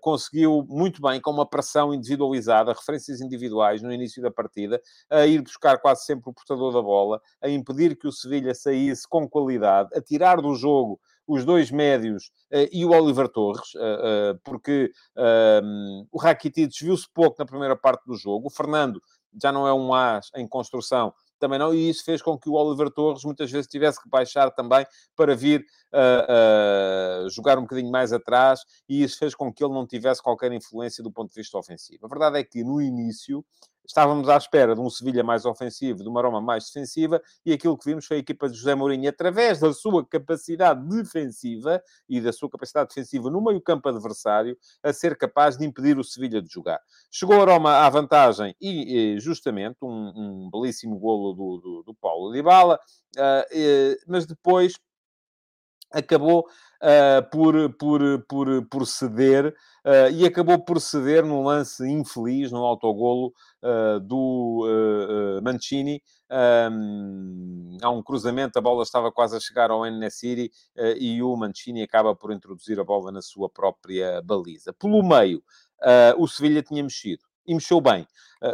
conseguiu 0.00 0.66
muito 0.70 1.02
bem, 1.02 1.20
com 1.20 1.30
uma 1.30 1.44
pressão 1.44 1.92
individualizada, 1.92 2.72
referências 2.72 3.20
individuais 3.20 3.82
no 3.82 3.92
início 3.92 4.22
da 4.22 4.30
partida, 4.30 4.80
a 5.10 5.26
ir 5.26 5.42
buscar 5.42 5.76
quase 5.76 6.06
sempre 6.06 6.30
o 6.30 6.32
portador 6.32 6.72
da 6.72 6.80
bola, 6.80 7.20
a 7.42 7.50
impedir 7.50 7.94
que 7.94 8.08
o 8.08 8.12
Sevilha 8.12 8.54
saísse 8.54 9.06
com 9.06 9.28
qualidade, 9.28 9.90
a 9.94 10.00
tirar 10.00 10.40
do 10.40 10.54
jogo 10.54 10.98
os 11.26 11.44
dois 11.44 11.70
médios 11.70 12.26
uh, 12.52 12.68
e 12.70 12.84
o 12.84 12.90
Oliver 12.90 13.28
Torres, 13.28 13.74
uh, 13.74 14.38
porque 14.44 14.90
ehm, 15.16 16.06
o 16.12 16.18
Rakitic 16.18 16.72
viu-se 16.80 17.06
pouco 17.12 17.36
na 17.38 17.46
primeira 17.46 17.76
parte 17.76 18.04
do 18.06 18.14
jogo, 18.14 18.48
o 18.48 18.50
Fernando 18.50 19.00
já 19.40 19.52
não 19.52 19.66
é 19.66 19.72
um 19.72 19.92
as 19.92 20.30
em 20.34 20.46
construção, 20.46 21.12
também 21.38 21.58
não, 21.58 21.74
e 21.74 21.90
isso 21.90 22.04
fez 22.04 22.22
com 22.22 22.38
que 22.38 22.48
o 22.48 22.54
Oliver 22.54 22.90
Torres 22.90 23.24
muitas 23.24 23.50
vezes 23.50 23.68
tivesse 23.68 24.02
que 24.02 24.08
baixar 24.08 24.50
também 24.50 24.86
para 25.14 25.34
vir 25.34 25.64
uh, 25.92 27.26
uh, 27.26 27.30
jogar 27.30 27.58
um 27.58 27.62
bocadinho 27.62 27.90
mais 27.90 28.12
atrás, 28.12 28.60
e 28.88 29.02
isso 29.02 29.18
fez 29.18 29.34
com 29.34 29.52
que 29.52 29.62
ele 29.62 29.74
não 29.74 29.86
tivesse 29.86 30.22
qualquer 30.22 30.52
influência 30.52 31.02
do 31.04 31.12
ponto 31.12 31.30
de 31.30 31.34
vista 31.34 31.58
ofensivo. 31.58 32.06
A 32.06 32.08
verdade 32.08 32.38
é 32.38 32.44
que 32.44 32.64
no 32.64 32.80
início 32.80 33.44
estávamos 33.86 34.28
à 34.28 34.36
espera 34.36 34.74
de 34.74 34.80
um 34.80 34.90
Sevilha 34.90 35.22
mais 35.22 35.44
ofensivo, 35.44 36.02
de 36.02 36.08
uma 36.08 36.20
Roma 36.20 36.40
mais 36.40 36.66
defensiva, 36.66 37.22
e 37.44 37.52
aquilo 37.52 37.76
que 37.78 37.84
vimos 37.84 38.06
foi 38.06 38.18
a 38.18 38.20
equipa 38.20 38.48
de 38.48 38.56
José 38.56 38.74
Mourinho, 38.74 39.08
através 39.08 39.60
da 39.60 39.72
sua 39.72 40.04
capacidade 40.04 40.86
defensiva 40.88 41.82
e 42.08 42.20
da 42.20 42.32
sua 42.32 42.50
capacidade 42.50 42.88
defensiva 42.88 43.30
no 43.30 43.42
meio-campo 43.42 43.88
adversário, 43.88 44.56
a 44.82 44.92
ser 44.92 45.16
capaz 45.16 45.56
de 45.56 45.64
impedir 45.64 45.98
o 45.98 46.04
Sevilha 46.04 46.42
de 46.42 46.52
jogar. 46.52 46.80
Chegou 47.10 47.40
a 47.40 47.44
Roma 47.44 47.78
à 47.78 47.88
vantagem 47.88 48.54
e, 48.60 49.16
justamente, 49.20 49.76
um, 49.82 50.12
um 50.16 50.50
belíssimo 50.50 50.98
golo 50.98 51.32
do, 51.32 51.60
do, 51.60 51.82
do 51.84 51.94
Paulo 51.94 52.32
Dybala, 52.32 52.78
uh, 53.16 53.96
mas 54.06 54.26
depois 54.26 54.74
acabou 55.96 56.40
uh, 56.40 57.30
por, 57.30 57.72
por, 57.74 58.00
por, 58.28 58.66
por 58.66 58.86
ceder 58.86 59.54
uh, 59.84 60.10
e 60.12 60.24
acabou 60.26 60.58
por 60.58 60.80
ceder 60.80 61.24
num 61.24 61.44
lance 61.44 61.88
infeliz, 61.88 62.52
num 62.52 62.64
autogolo 62.64 63.32
uh, 63.62 64.00
do 64.00 64.66
Mancini. 65.42 66.02
Um, 66.28 67.78
há 67.80 67.90
um 67.90 68.02
cruzamento, 68.02 68.58
a 68.58 68.62
bola 68.62 68.82
estava 68.82 69.12
quase 69.12 69.36
a 69.36 69.40
chegar 69.40 69.70
ao 69.70 69.86
N-City 69.86 70.50
e 70.98 71.22
o 71.22 71.36
Mancini 71.36 71.82
acaba 71.82 72.16
por 72.16 72.32
introduzir 72.32 72.80
a 72.80 72.84
bola 72.84 73.12
na 73.12 73.22
sua 73.22 73.48
própria 73.48 74.20
baliza. 74.22 74.72
Pelo 74.72 75.02
meio, 75.04 75.40
o 76.18 76.26
Sevilha 76.26 76.62
tinha 76.62 76.82
mexido 76.82 77.22
e 77.46 77.54
mexeu 77.54 77.80
bem. 77.80 78.06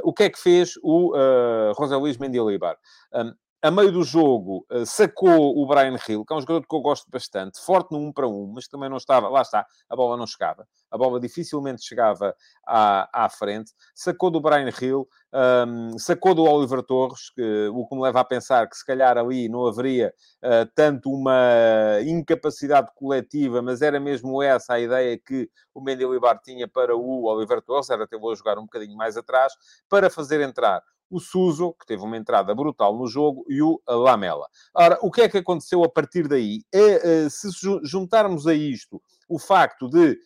O 0.04 0.12
que 0.12 0.24
é 0.24 0.30
que 0.30 0.38
fez 0.38 0.74
o 0.82 1.16
uh, 1.16 1.74
José 1.78 1.96
Luís 1.96 2.18
Mendilibar? 2.18 2.76
Um, 3.14 3.32
a 3.62 3.70
meio 3.70 3.92
do 3.92 4.02
jogo, 4.02 4.66
uh, 4.72 4.84
sacou 4.84 5.56
o 5.56 5.64
Brian 5.64 5.96
Hill, 6.08 6.24
que 6.24 6.32
é 6.32 6.36
um 6.36 6.40
jogador 6.40 6.66
que 6.66 6.74
eu 6.74 6.80
gosto 6.80 7.08
bastante, 7.08 7.60
forte 7.60 7.92
no 7.92 7.98
1 7.98 8.12
para 8.12 8.26
1, 8.26 8.52
mas 8.52 8.66
também 8.66 8.90
não 8.90 8.96
estava, 8.96 9.28
lá 9.28 9.40
está, 9.40 9.64
a 9.88 9.94
bola 9.94 10.16
não 10.16 10.26
chegava. 10.26 10.66
A 10.90 10.98
bola 10.98 11.20
dificilmente 11.20 11.84
chegava 11.84 12.34
à, 12.66 13.24
à 13.24 13.28
frente. 13.28 13.70
Sacou 13.94 14.32
do 14.32 14.40
Brian 14.40 14.68
Hill, 14.68 15.08
um, 15.32 15.96
sacou 15.96 16.34
do 16.34 16.42
Oliver 16.42 16.82
Torres, 16.82 17.30
que, 17.30 17.68
o 17.72 17.86
que 17.86 17.94
me 17.94 18.02
leva 18.02 18.20
a 18.20 18.24
pensar 18.24 18.68
que 18.68 18.76
se 18.76 18.84
calhar 18.84 19.16
ali 19.16 19.48
não 19.48 19.64
haveria 19.64 20.12
uh, 20.42 20.68
tanto 20.74 21.08
uma 21.08 22.00
incapacidade 22.04 22.90
coletiva, 22.96 23.62
mas 23.62 23.80
era 23.80 24.00
mesmo 24.00 24.42
essa 24.42 24.74
a 24.74 24.80
ideia 24.80 25.16
que 25.16 25.48
o 25.72 25.80
Mendilibar 25.80 26.40
tinha 26.42 26.66
para 26.66 26.96
o 26.96 27.26
Oliver 27.26 27.62
Torres, 27.62 27.88
era 27.90 28.08
ter 28.08 28.18
vou 28.18 28.34
jogar 28.34 28.58
um 28.58 28.62
bocadinho 28.62 28.96
mais 28.96 29.16
atrás, 29.16 29.52
para 29.88 30.10
fazer 30.10 30.40
entrar 30.40 30.82
o 31.12 31.20
Suso, 31.20 31.74
que 31.74 31.84
teve 31.84 32.02
uma 32.02 32.16
entrada 32.16 32.54
brutal 32.54 32.96
no 32.96 33.06
jogo, 33.06 33.44
e 33.48 33.60
o 33.60 33.80
Lamela. 33.86 34.48
Ora, 34.74 34.98
o 35.02 35.10
que 35.10 35.20
é 35.20 35.28
que 35.28 35.38
aconteceu 35.38 35.84
a 35.84 35.88
partir 35.88 36.26
daí? 36.26 36.62
É, 36.72 37.28
se 37.28 37.48
juntarmos 37.84 38.46
a 38.46 38.54
isto 38.54 39.00
o 39.28 39.38
facto 39.38 39.88
de 39.88 40.18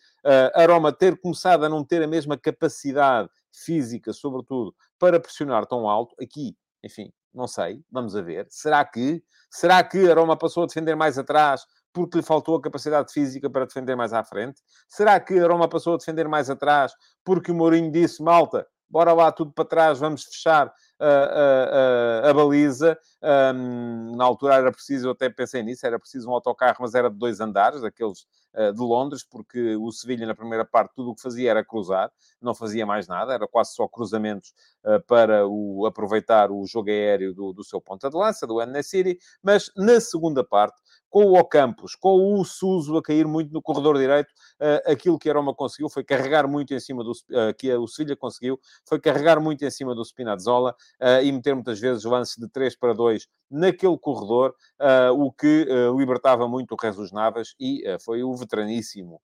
a 0.53 0.65
Roma 0.65 0.91
ter 0.91 1.19
começado 1.19 1.65
a 1.65 1.69
não 1.69 1.83
ter 1.83 2.01
a 2.01 2.07
mesma 2.07 2.37
capacidade 2.37 3.29
física, 3.53 4.13
sobretudo, 4.13 4.73
para 4.97 5.19
pressionar 5.19 5.65
tão 5.65 5.89
alto, 5.89 6.15
aqui, 6.21 6.55
enfim, 6.83 7.11
não 7.33 7.47
sei, 7.47 7.81
vamos 7.91 8.15
a 8.15 8.21
ver. 8.21 8.47
Será 8.49 8.83
que, 8.83 9.21
será 9.49 9.83
que 9.83 10.09
a 10.09 10.15
Roma 10.15 10.37
passou 10.37 10.63
a 10.63 10.67
defender 10.67 10.95
mais 10.95 11.17
atrás 11.17 11.65
porque 11.93 12.17
lhe 12.17 12.23
faltou 12.23 12.55
a 12.55 12.61
capacidade 12.61 13.11
física 13.11 13.49
para 13.49 13.65
defender 13.65 13.95
mais 13.95 14.13
à 14.13 14.23
frente? 14.23 14.61
Será 14.87 15.19
que 15.19 15.37
a 15.39 15.47
Roma 15.47 15.67
passou 15.67 15.95
a 15.95 15.97
defender 15.97 16.27
mais 16.27 16.49
atrás 16.49 16.93
porque 17.23 17.51
o 17.51 17.55
Mourinho 17.55 17.91
disse, 17.91 18.21
malta, 18.21 18.67
bora 18.89 19.13
lá, 19.13 19.31
tudo 19.31 19.51
para 19.51 19.65
trás, 19.65 19.99
vamos 19.99 20.23
fechar 20.23 20.73
a, 20.99 22.25
a, 22.25 22.29
a, 22.29 22.33
baliza. 22.33 22.97
Um, 23.21 24.15
na 24.15 24.23
altura 24.23 24.55
era 24.55 24.71
preciso, 24.71 25.07
eu 25.07 25.11
até 25.11 25.29
pensei 25.29 25.61
nisso, 25.63 25.85
era 25.85 25.99
preciso 25.99 26.29
um 26.29 26.33
autocarro, 26.33 26.77
mas 26.79 26.95
era 26.95 27.09
de 27.09 27.17
dois 27.17 27.39
andares, 27.39 27.83
aqueles 27.83 28.25
uh, 28.53 28.73
de 28.73 28.81
Londres, 28.81 29.23
porque 29.23 29.75
o 29.75 29.91
Sevilha, 29.91 30.25
na 30.25 30.35
primeira 30.35 30.65
parte, 30.65 30.93
tudo 30.95 31.11
o 31.11 31.15
que 31.15 31.21
fazia 31.21 31.51
era 31.51 31.65
cruzar, 31.65 32.11
não 32.41 32.55
fazia 32.55 32.85
mais 32.85 33.07
nada, 33.07 33.33
era 33.33 33.47
quase 33.47 33.73
só 33.73 33.87
cruzamentos 33.87 34.53
uh, 34.85 35.01
para 35.05 35.47
o, 35.47 35.85
aproveitar 35.85 36.51
o 36.51 36.65
jogo 36.65 36.89
aéreo 36.89 37.33
do, 37.33 37.53
do 37.53 37.63
seu 37.63 37.81
ponta 37.81 38.09
de 38.09 38.15
lança, 38.15 38.47
do 38.47 38.57
City, 38.83 39.17
mas 39.43 39.71
na 39.75 39.99
segunda 39.99 40.43
parte, 40.43 40.79
com 41.17 41.25
o 41.25 41.39
Ocampos, 41.39 41.95
com 41.95 42.39
o 42.39 42.45
Suso 42.45 42.95
a 42.95 43.01
cair 43.01 43.25
muito 43.25 43.51
no 43.51 43.59
corredor 43.59 43.97
direito, 43.97 44.29
uh, 44.61 44.91
aquilo 44.91 45.17
que 45.17 45.27
a 45.27 45.33
Roma 45.33 45.51
conseguiu 45.51 45.89
foi 45.89 46.03
carregar 46.03 46.47
muito 46.47 46.75
em 46.75 46.79
cima 46.79 47.03
do... 47.03 47.09
Uh, 47.11 47.55
que 47.57 47.73
o 47.73 47.87
Sevilha 47.87 48.15
conseguiu, 48.15 48.59
foi 48.87 48.99
carregar 48.99 49.39
muito 49.39 49.65
em 49.65 49.71
cima 49.71 49.95
do 49.95 50.05
Spinazzola 50.05 50.75
uh, 51.01 51.23
e 51.23 51.31
meter 51.31 51.55
muitas 51.55 51.79
vezes 51.79 52.03
lances 52.03 52.35
de 52.37 52.47
3 52.47 52.75
para 52.77 52.93
2 52.93 53.27
naquele 53.49 53.97
corredor, 53.97 54.53
o 55.15 55.31
que 55.31 55.65
libertava 55.97 56.49
muito 56.49 56.75
o 56.75 56.77
Jesus 56.79 57.13
Navas 57.13 57.55
e 57.57 57.81
foi 58.03 58.21
o 58.21 58.35
veteraníssimo 58.35 59.21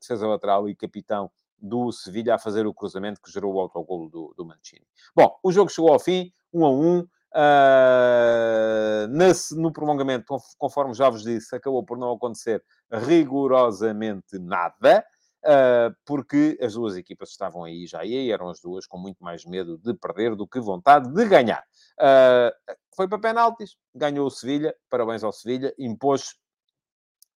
defesa 0.00 0.26
lateral 0.26 0.70
e 0.70 0.74
capitão 0.74 1.30
do 1.58 1.92
Sevilha 1.92 2.36
a 2.36 2.38
fazer 2.38 2.66
o 2.66 2.72
cruzamento 2.72 3.20
que 3.20 3.30
gerou 3.30 3.52
o 3.52 3.60
autogolo 3.60 4.08
do, 4.08 4.34
do 4.34 4.46
Mancini. 4.46 4.86
Bom, 5.14 5.38
o 5.42 5.52
jogo 5.52 5.70
chegou 5.70 5.92
ao 5.92 6.00
fim, 6.00 6.32
1 6.50 6.64
a 6.64 6.70
1. 6.70 7.06
Uh, 7.34 9.08
nesse, 9.08 9.56
no 9.56 9.72
prolongamento, 9.72 10.36
conforme 10.58 10.92
já 10.92 11.08
vos 11.08 11.22
disse, 11.22 11.56
acabou 11.56 11.82
por 11.82 11.96
não 11.96 12.12
acontecer 12.12 12.62
rigorosamente 12.90 14.38
nada, 14.38 15.02
uh, 15.44 15.94
porque 16.04 16.58
as 16.60 16.74
duas 16.74 16.94
equipas 16.94 17.30
estavam 17.30 17.64
aí 17.64 17.86
já, 17.86 18.04
e 18.04 18.14
aí 18.14 18.30
eram 18.30 18.50
as 18.50 18.60
duas 18.60 18.86
com 18.86 18.98
muito 18.98 19.24
mais 19.24 19.46
medo 19.46 19.78
de 19.78 19.94
perder 19.94 20.36
do 20.36 20.46
que 20.46 20.60
vontade 20.60 21.10
de 21.10 21.24
ganhar. 21.24 21.64
Uh, 21.98 22.74
foi 22.94 23.08
para 23.08 23.18
penaltis, 23.18 23.76
ganhou 23.94 24.26
o 24.26 24.30
Sevilha, 24.30 24.74
parabéns 24.90 25.24
ao 25.24 25.32
Sevilha, 25.32 25.74
impôs 25.78 26.34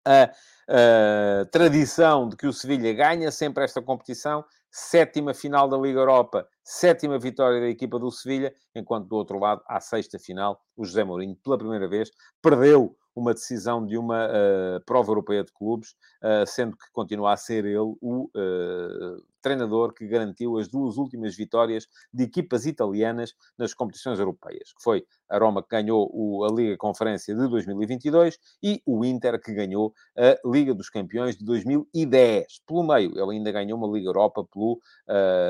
a, 0.06 0.30
a 0.70 1.46
tradição 1.46 2.28
de 2.28 2.36
que 2.36 2.48
o 2.48 2.54
Sevilha 2.54 2.94
ganha 2.94 3.32
sempre 3.32 3.64
esta 3.64 3.82
competição, 3.82 4.44
sétima 4.76 5.34
final 5.34 5.70
da 5.70 5.78
Liga 5.78 6.02
Europa, 6.02 6.46
sétima 6.62 7.18
vitória 7.18 7.62
da 7.62 7.70
equipa 7.70 7.98
do 7.98 8.12
Sevilha, 8.12 8.54
enquanto 8.76 9.08
do 9.08 9.16
outro 9.16 9.40
lado, 9.40 9.62
à 9.70 9.80
sexta 9.80 10.20
final, 10.20 10.60
o 10.76 10.84
José 10.84 11.02
Mourinho, 11.02 11.34
pela 11.42 11.58
primeira 11.58 11.88
vez, 11.88 12.12
perdeu 12.42 12.94
uma 13.16 13.34
decisão 13.34 13.86
de 13.86 13.98
uma 13.98 14.28
uh, 14.28 14.84
prova 14.86 15.12
europeia 15.12 15.46
de 15.46 15.54
clubes, 15.54 15.92
uh, 16.22 16.46
sendo 16.46 16.76
que 16.76 16.92
continua 16.92 17.32
a 17.32 17.38
ser 17.38 17.64
ele 17.64 17.78
o 17.78 18.30
uh, 18.36 19.24
treinador 19.46 19.94
que 19.94 20.08
garantiu 20.08 20.58
as 20.58 20.68
duas 20.68 20.98
últimas 20.98 21.36
vitórias 21.36 21.88
de 22.12 22.24
equipas 22.24 22.66
italianas 22.66 23.36
nas 23.56 23.76
competições 23.76 24.18
europeias, 24.18 24.74
que 24.74 24.82
foi 24.82 25.06
a 25.30 25.38
Roma 25.38 25.62
que 25.62 25.70
ganhou 25.70 26.44
a 26.44 26.52
Liga 26.52 26.76
Conferência 26.78 27.36
de 27.36 27.48
2022 27.48 28.40
e 28.64 28.82
o 28.86 29.06
Inter 29.06 29.40
que 29.40 29.54
ganhou 29.54 29.94
a 30.18 30.36
Liga 30.44 30.74
dos 30.74 30.90
Campeões 30.90 31.38
de 31.38 31.46
2010. 31.46 32.62
Pelo 32.68 32.84
meio, 32.84 33.12
ele 33.12 33.34
ainda 33.34 33.52
ganhou 33.52 33.78
uma 33.78 33.88
Liga 33.88 34.10
Europa 34.10 34.44
pelo 34.44 34.80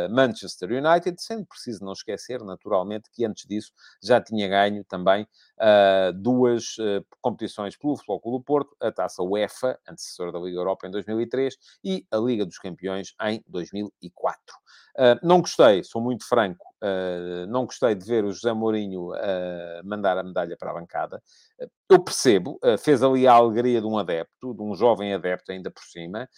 Manchester 0.09 0.71
United, 0.71 1.21
sendo 1.21 1.45
preciso 1.45 1.85
não 1.85 1.93
esquecer, 1.93 2.43
naturalmente, 2.43 3.09
que 3.11 3.25
antes 3.25 3.45
disso 3.47 3.71
já 4.03 4.19
tinha 4.19 4.47
ganho 4.47 4.83
também 4.83 5.25
duas 6.15 6.75
competições 7.21 7.45
competições 7.45 7.77
pelo 7.77 7.95
Futebol 7.95 8.19
Clube 8.19 8.37
do 8.39 8.43
Porto, 8.43 8.75
a 8.79 8.91
Taça 8.91 9.23
UEFA, 9.23 9.79
antecessora 9.87 10.31
da 10.31 10.39
Liga 10.39 10.57
Europa 10.57 10.87
em 10.87 10.91
2003, 10.91 11.55
e 11.83 12.05
a 12.11 12.17
Liga 12.17 12.45
dos 12.45 12.57
Campeões 12.57 13.13
em 13.21 13.84
2004. 14.01 14.39
Uh, 14.97 15.19
não 15.21 15.41
gostei, 15.41 15.83
sou 15.83 16.01
muito 16.01 16.25
franco, 16.25 16.65
uh, 16.81 17.45
não 17.47 17.65
gostei 17.65 17.93
de 17.95 18.05
ver 18.05 18.23
o 18.23 18.31
José 18.31 18.53
Mourinho 18.53 19.11
uh, 19.11 19.81
mandar 19.83 20.17
a 20.17 20.23
medalha 20.23 20.55
para 20.57 20.71
a 20.71 20.73
bancada. 20.73 21.21
eu 21.89 22.01
percebo, 22.01 22.57
fez 22.79 23.03
ali 23.03 23.27
a 23.27 23.33
alegria 23.33 23.81
de 23.81 23.87
um 23.87 23.97
adepto, 23.97 24.53
de 24.53 24.63
um 24.63 24.73
jovem 24.73 25.13
adepto 25.13 25.51
ainda 25.51 25.69
por 25.69 25.83
cima. 25.83 26.29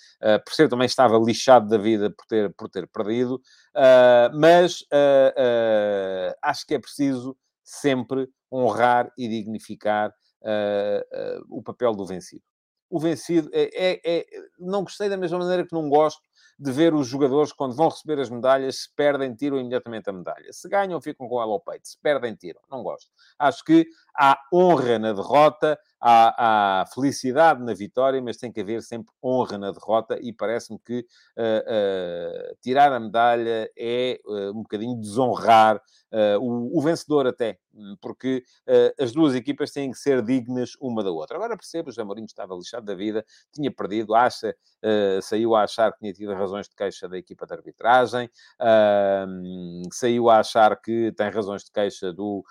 Percebo 0.44 0.72
também 0.72 0.88
estava 0.88 1.18
lixado 1.18 1.68
da 1.68 1.78
vida 1.78 2.10
por 2.10 2.26
ter, 2.26 2.54
por 2.56 2.70
ter 2.70 2.88
perdido, 2.88 3.40
mas 4.34 4.84
acho 6.42 6.66
que 6.66 6.76
é 6.76 6.80
preciso 6.80 7.38
sempre 7.64 8.28
honrar 8.52 9.12
e 9.18 9.28
dignificar 9.28 10.12
o 11.50 11.62
papel 11.64 11.94
do 11.94 12.06
vencido. 12.06 12.44
O 12.90 13.00
vencido 13.00 13.50
é, 13.54 13.70
é, 13.74 14.02
é, 14.04 14.26
Não 14.60 14.84
gostei 14.84 15.10
da 15.10 15.18
mesma 15.18 15.40
maneira 15.40 15.66
que 15.66 15.74
não 15.74 15.90
gosto 15.90 16.22
de 16.60 16.72
ver 16.72 16.94
os 16.94 17.08
jogadores, 17.08 17.52
quando 17.54 17.76
vão 17.76 17.90
receber 17.90 18.20
as 18.20 18.30
medalhas, 18.30 18.84
se 18.84 18.96
perdem, 18.96 19.36
tiram 19.36 19.60
imediatamente 19.60 20.10
a 20.10 20.14
medalha. 20.14 20.52
Se 20.52 20.68
ganham, 20.68 21.00
ficam 21.00 21.28
com 21.28 21.42
ela 21.42 21.52
ao 21.52 21.60
peito. 21.60 21.88
Se 21.88 21.98
perdem, 22.00 22.34
tiram. 22.34 22.62
Não 22.70 22.82
gosto. 22.82 23.12
Acho 23.38 23.64
que 23.64 23.88
há 24.18 24.40
honra 24.52 24.98
na 24.98 25.14
derrota, 25.14 25.78
há, 26.00 26.82
há 26.82 26.86
felicidade 26.88 27.64
na 27.64 27.74
vitória, 27.74 28.22
mas 28.22 28.38
tem 28.38 28.52
que 28.52 28.62
haver 28.62 28.82
sempre 28.82 29.14
honra 29.24 29.58
na 29.58 29.72
derrota 29.72 30.18
e 30.22 30.32
parece-me 30.32 30.80
que 30.80 31.00
uh, 31.00 31.02
uh, 31.02 32.58
tirar 32.62 32.92
a 32.92 33.00
medalha 33.00 33.70
é 33.78 34.20
uh, 34.26 34.52
um 34.52 34.62
bocadinho 34.62 34.96
desonrar 35.00 35.82
o, 36.40 36.80
o, 36.80 36.82
vencedor 36.82 37.28
até, 37.28 37.60
porque 38.00 38.42
as 38.98 39.12
duas 39.12 39.36
equipas 39.36 39.72
têm 39.72 39.92
que 39.92 39.98
ser 39.98 40.24
dignas 40.24 40.72
uma 40.80 41.04
da 41.04 41.12
outra. 41.12 41.36
Agora 41.36 41.58
percebo, 41.58 41.90
o 41.90 41.92
José 41.92 42.02
Mourinho 42.02 42.26
estava 42.26 42.56
lixado 42.56 42.86
da 42.86 42.96
vida, 42.96 43.26
tinha 43.52 43.70
perdido, 43.70 44.16
acha, 44.16 44.56
saiu 45.22 45.54
a 45.54 45.64
achar 45.64 45.92
que 45.92 46.00
tinha 46.00 46.14
tido 46.14 46.34
razões 46.34 46.70
de 46.70 46.76
queixa 46.78 47.10
da 47.10 47.18
equipa 47.18 47.46
de 47.46 47.54
arbitragem, 47.54 48.30
saiu 49.92 50.30
a 50.30 50.40
achar 50.40 50.82
que 50.82 51.12
tem 51.12 51.30
razões 51.30 51.66
de 51.66 51.72
queixa 51.74 52.14
do, 52.14 52.42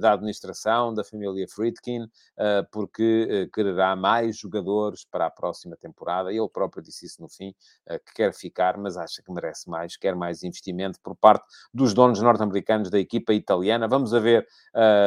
da 0.00 0.12
administração, 0.12 0.45
da 0.92 1.04
família 1.04 1.46
Friedkin, 1.48 2.06
ah, 2.38 2.66
porque 2.70 3.46
ah, 3.46 3.54
quererá 3.54 3.96
mais 3.96 4.38
jogadores 4.38 5.04
para 5.04 5.26
a 5.26 5.30
próxima 5.30 5.76
temporada. 5.76 6.32
Ele 6.32 6.48
próprio 6.48 6.82
disse 6.82 7.06
isso 7.06 7.20
no 7.20 7.28
fim, 7.28 7.54
ah, 7.88 7.98
que 7.98 8.14
quer 8.14 8.32
ficar, 8.32 8.76
mas 8.78 8.96
acha 8.96 9.22
que 9.22 9.32
merece 9.32 9.68
mais, 9.68 9.96
quer 9.96 10.14
mais 10.14 10.42
investimento 10.42 10.98
por 11.02 11.16
parte 11.16 11.44
dos 11.72 11.94
donos 11.94 12.20
norte-americanos 12.20 12.90
da 12.90 12.98
equipa 12.98 13.32
italiana. 13.32 13.88
Vamos 13.88 14.14
a 14.14 14.20
ver 14.20 14.46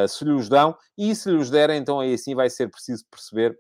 se 0.08 0.25
lhes 0.25 0.49
dão, 0.49 0.75
e 0.97 1.15
se 1.15 1.30
lhes 1.32 1.49
derem, 1.49 1.80
então 1.80 1.99
aí 1.99 2.17
sim 2.17 2.36
vai 2.36 2.49
ser 2.49 2.69
preciso 2.69 3.06
perceber 3.10 3.58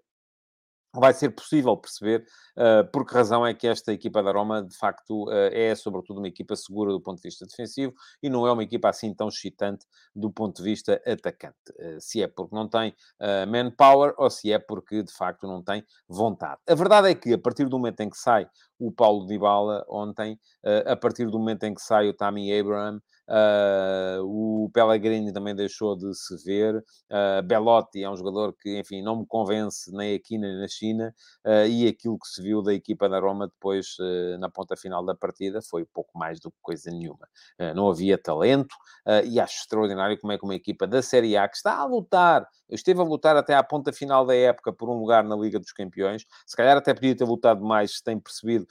vai 0.93 1.13
ser 1.13 1.29
possível 1.29 1.77
perceber 1.77 2.25
uh, 2.57 2.89
por 2.91 3.05
que 3.05 3.13
razão 3.13 3.45
é 3.45 3.53
que 3.53 3.67
esta 3.67 3.93
equipa 3.93 4.23
da 4.23 4.31
Roma, 4.31 4.63
de 4.63 4.75
facto, 4.75 5.25
uh, 5.25 5.49
é 5.51 5.73
sobretudo 5.75 6.17
uma 6.17 6.27
equipa 6.27 6.55
segura 6.55 6.91
do 6.91 7.01
ponto 7.01 7.17
de 7.17 7.27
vista 7.27 7.45
defensivo 7.45 7.93
e 8.21 8.29
não 8.29 8.47
é 8.47 8.51
uma 8.51 8.63
equipa 8.63 8.89
assim 8.89 9.13
tão 9.13 9.27
excitante 9.27 9.85
do 10.15 10.31
ponto 10.31 10.57
de 10.57 10.63
vista 10.63 11.01
atacante. 11.05 11.57
Uh, 11.77 11.99
se 11.99 12.23
é 12.23 12.27
porque 12.27 12.55
não 12.55 12.67
tem 12.67 12.93
manpower 13.47 14.13
ou 14.17 14.29
se 14.29 14.51
é 14.51 14.57
porque, 14.57 15.03
de 15.03 15.11
facto, 15.11 15.47
não 15.47 15.61
tem 15.61 15.83
vontade. 16.07 16.59
A 16.67 16.75
verdade 16.75 17.09
é 17.09 17.15
que, 17.15 17.33
a 17.33 17.37
partir 17.37 17.65
do 17.65 17.77
momento 17.77 17.99
em 18.01 18.09
que 18.09 18.17
sai 18.17 18.47
o 18.79 18.91
Paulo 18.91 19.25
Dybala 19.25 19.85
ontem, 19.89 20.39
a 20.85 20.95
partir 20.95 21.25
do 21.25 21.37
momento 21.37 21.63
em 21.63 21.73
que 21.73 21.81
sai 21.81 22.07
o 22.07 22.13
Tammy 22.13 22.57
Abraham, 22.57 23.01
Uh, 23.29 24.23
o 24.23 24.69
Pellegrini 24.73 25.31
também 25.31 25.55
deixou 25.55 25.95
de 25.95 26.13
se 26.15 26.35
ver. 26.43 26.83
Uh, 27.11 27.43
Belotti 27.43 28.03
é 28.03 28.09
um 28.09 28.15
jogador 28.15 28.55
que, 28.59 28.79
enfim, 28.79 29.03
não 29.03 29.19
me 29.19 29.25
convence 29.27 29.91
nem 29.95 30.15
aqui 30.15 30.37
nem 30.37 30.57
na 30.57 30.67
China. 30.67 31.13
Uh, 31.45 31.67
e 31.67 31.87
aquilo 31.87 32.17
que 32.17 32.27
se 32.27 32.41
viu 32.41 32.63
da 32.63 32.73
equipa 32.73 33.07
da 33.07 33.19
Roma 33.19 33.47
depois, 33.47 33.97
na 34.39 34.49
ponta 34.49 34.75
final 34.75 35.05
da 35.05 35.13
partida, 35.13 35.61
foi 35.61 35.85
pouco 35.85 36.17
mais 36.17 36.39
do 36.39 36.49
que 36.49 36.57
coisa 36.61 36.89
nenhuma. 36.89 37.27
não 37.75 37.89
havia 37.89 38.17
talento 38.17 38.75
e 39.25 39.39
acho 39.39 39.61
extraordinário 39.61 40.19
como 40.19 40.33
é 40.33 40.37
que 40.37 40.43
uma 40.43 40.55
equipa 40.55 40.87
da 40.87 41.01
Série 41.01 41.37
A 41.37 41.47
que 41.47 41.57
está 41.57 41.75
a 41.75 41.85
lutar, 41.85 42.47
esteve 42.69 42.99
a 42.99 43.03
lutar 43.03 43.35
até 43.35 43.55
à 43.55 43.63
ponta 43.63 43.91
final 43.91 44.25
da 44.25 44.35
época 44.35 44.71
por 44.71 44.89
um 44.89 44.99
lugar 44.99 45.23
na 45.23 45.35
Liga 45.35 45.59
dos 45.59 45.71
Campeões, 45.71 46.25
se 46.45 46.55
calhar 46.55 46.77
até 46.77 46.93
podia 46.93 47.15
ter 47.15 47.25
lutado 47.25 47.63
mais 47.63 47.97
se 47.97 48.03
tem 48.03 48.19
percebido 48.19 48.67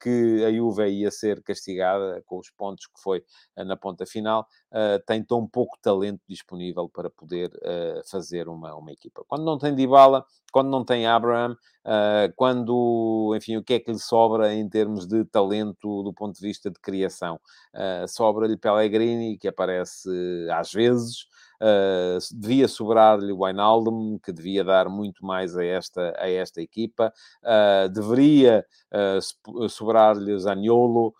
que 0.00 0.42
a 0.42 0.50
Juve 0.50 0.88
ia 0.88 1.10
ser 1.10 1.42
castigada 1.42 2.22
com 2.24 2.38
os 2.38 2.50
pontos 2.50 2.86
que 2.86 2.98
foi 2.98 3.22
na 3.54 3.76
ponta 3.76 4.06
final, 4.06 4.48
uh, 4.72 5.02
tem 5.06 5.22
tão 5.22 5.46
pouco 5.46 5.78
talento 5.80 6.20
disponível 6.28 6.88
para 6.88 7.10
poder 7.10 7.50
uh, 7.56 8.08
fazer 8.10 8.48
uma, 8.48 8.74
uma 8.74 8.92
equipa. 8.92 9.24
Quando 9.26 9.44
não 9.44 9.58
tem 9.58 9.74
Dybala, 9.74 10.24
quando 10.52 10.70
não 10.70 10.84
tem 10.84 11.06
Abraham, 11.06 11.52
uh, 11.52 12.32
quando, 12.34 13.34
enfim, 13.36 13.56
o 13.56 13.62
que 13.62 13.74
é 13.74 13.80
que 13.80 13.92
lhe 13.92 13.98
sobra 13.98 14.54
em 14.54 14.68
termos 14.68 15.06
de 15.06 15.24
talento 15.24 16.02
do 16.02 16.12
ponto 16.12 16.34
de 16.34 16.46
vista 16.46 16.70
de 16.70 16.80
criação? 16.80 17.40
Sobra-lhe 18.08 18.56
Pellegrini, 18.56 19.36
que 19.36 19.48
aparece 19.48 20.08
às 20.50 20.72
vezes, 20.72 21.26
Uh, 21.60 22.18
devia 22.34 22.68
sobrar-lhe 22.68 23.32
o 23.32 23.42
Wijnaldum, 23.42 24.18
que 24.18 24.32
devia 24.32 24.62
dar 24.64 24.88
muito 24.88 25.24
mais 25.24 25.56
a 25.56 25.64
esta, 25.64 26.14
a 26.18 26.28
esta 26.28 26.60
equipa. 26.60 27.12
Uh, 27.42 27.88
deveria 27.88 28.64
uh, 28.92 29.68
sobrar-lhe 29.68 30.38
Zaniolo 30.38 31.14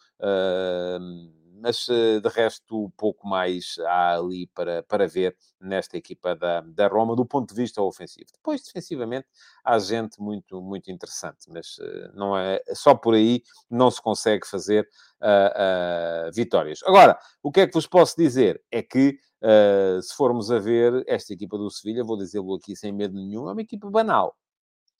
mas 1.59 1.87
de 1.87 2.29
resto, 2.29 2.92
pouco 2.96 3.27
mais 3.27 3.77
há 3.87 4.16
ali 4.16 4.46
para, 4.49 4.83
para 4.85 5.09
ver 5.09 5.37
nesta 5.61 5.96
equipa 5.96 6.37
da, 6.37 6.61
da 6.61 6.87
Roma, 6.87 7.16
do 7.16 7.25
ponto 7.25 7.53
de 7.53 7.61
vista 7.61 7.83
ofensivo. 7.83 8.27
Depois, 8.33 8.62
defensivamente, 8.62 9.27
há 9.64 9.79
gente 9.79 10.20
muito, 10.20 10.61
muito 10.61 10.90
interessante, 10.90 11.51
mas 11.51 11.77
não 12.14 12.37
é 12.37 12.62
só 12.72 12.94
por 12.94 13.14
aí 13.14 13.42
não 13.70 13.90
se 13.90 14.01
consegue 14.01 14.46
fazer 14.46 14.88
uh, 15.20 16.29
uh, 16.29 16.33
vitórias. 16.33 16.81
Agora, 16.85 17.18
o 17.42 17.51
que 17.51 17.61
é 17.61 17.66
que 17.66 17.75
vos 17.75 17.87
posso 17.87 18.16
dizer? 18.16 18.62
É 18.70 18.83
que, 18.83 19.18
uh, 19.46 20.02
se 20.02 20.14
formos 20.14 20.50
a 20.50 20.59
ver 20.59 21.04
esta 21.06 21.32
equipa 21.32 21.56
do 21.56 21.70
Sevilha, 21.70 22.02
vou 22.02 22.16
dizê-lo 22.16 22.54
aqui 22.56 22.74
sem 22.74 22.92
medo 22.92 23.14
nenhum, 23.14 23.48
é 23.48 23.52
uma 23.52 23.62
equipa 23.62 23.88
banal. 23.88 24.35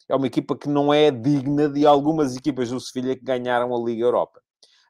É 0.09 0.15
uma 0.15 0.27
equipa 0.27 0.57
que 0.57 0.69
não 0.69 0.95
é 0.95 1.11
digna 1.11 1.69
de 1.69 1.85
algumas 1.85 2.37
equipas 2.37 2.71
do 2.71 2.81
Sevilha 2.81 3.17
que 3.17 3.25
ganharam 3.25 3.75
a 3.75 3.79
Liga 3.85 4.05
Europa. 4.05 4.41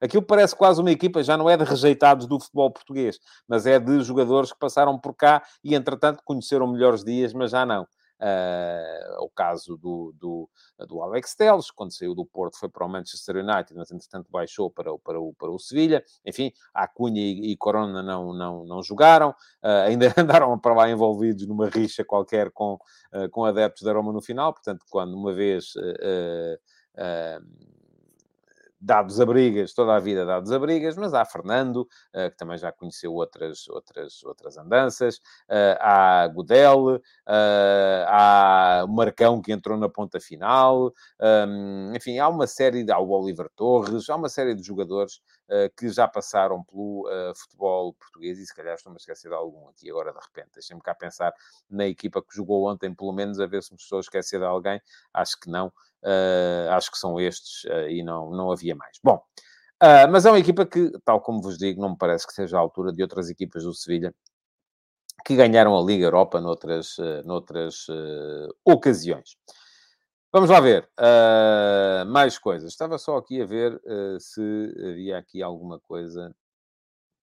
Aquilo 0.00 0.22
parece 0.22 0.54
quase 0.54 0.80
uma 0.80 0.90
equipa, 0.90 1.22
já 1.22 1.38
não 1.38 1.48
é 1.48 1.56
de 1.56 1.64
rejeitados 1.64 2.26
do 2.26 2.38
futebol 2.38 2.70
português, 2.70 3.18
mas 3.48 3.66
é 3.66 3.78
de 3.78 4.02
jogadores 4.02 4.52
que 4.52 4.58
passaram 4.58 4.98
por 4.98 5.14
cá 5.14 5.42
e, 5.64 5.74
entretanto, 5.74 6.22
conheceram 6.22 6.66
melhores 6.66 7.02
dias, 7.02 7.32
mas 7.32 7.52
já 7.52 7.64
não. 7.64 7.86
Uh, 8.18 9.24
o 9.24 9.28
caso 9.28 9.76
do, 9.76 10.14
do, 10.18 10.48
do 10.86 11.02
Alex 11.02 11.34
Telles, 11.34 11.70
quando 11.70 11.92
saiu 11.92 12.14
do 12.14 12.24
Porto 12.24 12.58
foi 12.58 12.68
para 12.68 12.86
o 12.86 12.88
Manchester 12.88 13.36
United, 13.36 13.74
mas 13.74 13.90
entretanto 13.90 14.30
baixou 14.30 14.70
para 14.70 14.92
o, 14.92 14.98
para 14.98 15.20
o, 15.20 15.34
para 15.34 15.50
o 15.50 15.58
Sevilha. 15.58 16.02
Enfim, 16.24 16.52
a 16.72 16.88
Cunha 16.88 17.20
e, 17.20 17.52
e, 17.52 17.56
Corona 17.56 18.02
não, 18.02 18.32
não, 18.32 18.64
não 18.64 18.82
jogaram, 18.82 19.30
uh, 19.30 19.86
ainda 19.86 20.06
andaram 20.16 20.58
para 20.58 20.74
lá 20.74 20.90
envolvidos 20.90 21.46
numa 21.46 21.68
rixa 21.68 22.04
qualquer 22.04 22.50
com, 22.52 22.74
uh, 23.12 23.28
com 23.30 23.44
adeptos 23.44 23.82
da 23.82 23.92
Roma 23.92 24.12
no 24.12 24.22
final. 24.22 24.52
Portanto, 24.52 24.84
quando 24.88 25.14
uma 25.14 25.32
vez 25.34 25.74
dados 28.80 29.20
a 29.20 29.26
brigas, 29.26 29.72
toda 29.72 29.94
a 29.94 30.00
vida 30.00 30.24
dados 30.24 30.52
a 30.52 30.58
brigas, 30.58 30.96
mas 30.96 31.14
há 31.14 31.24
Fernando, 31.24 31.88
uh, 32.14 32.30
que 32.30 32.36
também 32.36 32.58
já 32.58 32.70
conheceu 32.72 33.12
outras, 33.12 33.68
outras, 33.68 34.22
outras 34.24 34.56
andanças, 34.56 35.16
uh, 35.16 35.76
há 35.80 36.28
Godel, 36.28 36.96
uh, 36.96 37.00
há 38.06 38.84
Marcão 38.88 39.40
que 39.40 39.52
entrou 39.52 39.78
na 39.78 39.88
ponta 39.88 40.20
final, 40.20 40.92
um, 41.48 41.92
enfim, 41.94 42.18
há 42.18 42.28
uma 42.28 42.46
série, 42.46 42.84
há 42.90 42.98
o 42.98 43.10
Oliver 43.10 43.48
Torres, 43.56 44.08
há 44.08 44.16
uma 44.16 44.28
série 44.28 44.54
de 44.54 44.62
jogadores 44.62 45.20
que 45.76 45.88
já 45.88 46.08
passaram 46.08 46.62
pelo 46.64 47.08
futebol 47.34 47.94
português 47.94 48.38
e 48.38 48.46
se 48.46 48.54
calhar 48.54 48.74
estou-me 48.74 48.96
a 48.96 48.98
esquecer 48.98 49.28
de 49.28 49.34
algum 49.34 49.68
aqui 49.68 49.88
agora 49.90 50.12
de 50.12 50.18
repente. 50.18 50.54
Deixem-me 50.54 50.82
cá 50.82 50.94
pensar 50.94 51.32
na 51.70 51.86
equipa 51.86 52.20
que 52.22 52.34
jogou 52.34 52.68
ontem, 52.68 52.94
pelo 52.94 53.12
menos, 53.12 53.38
a 53.38 53.46
ver 53.46 53.62
se 53.62 53.72
me 53.72 53.78
estou 53.80 53.98
a 53.98 54.00
esquecer 54.00 54.38
de 54.38 54.46
alguém. 54.46 54.80
Acho 55.12 55.38
que 55.38 55.48
não. 55.48 55.72
Uh, 56.02 56.70
acho 56.70 56.90
que 56.90 56.98
são 56.98 57.20
estes 57.20 57.64
uh, 57.64 57.88
e 57.88 58.02
não, 58.02 58.30
não 58.30 58.52
havia 58.52 58.76
mais. 58.76 58.98
Bom, 59.02 59.16
uh, 59.82 60.10
mas 60.10 60.24
é 60.24 60.30
uma 60.30 60.38
equipa 60.38 60.64
que, 60.64 60.92
tal 61.04 61.20
como 61.20 61.42
vos 61.42 61.58
digo, 61.58 61.80
não 61.80 61.90
me 61.90 61.96
parece 61.98 62.26
que 62.26 62.32
seja 62.32 62.56
à 62.56 62.60
altura 62.60 62.92
de 62.92 63.02
outras 63.02 63.28
equipas 63.28 63.64
do 63.64 63.74
Sevilha 63.74 64.14
que 65.24 65.34
ganharam 65.34 65.76
a 65.76 65.82
Liga 65.82 66.04
Europa 66.04 66.40
noutras, 66.40 66.96
noutras 67.24 67.86
ocasiões. 68.64 69.36
Vamos 70.32 70.50
lá 70.50 70.60
ver. 70.60 70.88
mais 72.08 72.38
coisas. 72.38 72.72
Estava 72.72 72.98
só 72.98 73.16
aqui 73.16 73.40
a 73.40 73.46
ver 73.46 73.80
se 74.20 74.40
havia 74.78 75.18
aqui 75.18 75.42
alguma 75.42 75.80
coisa 75.80 76.34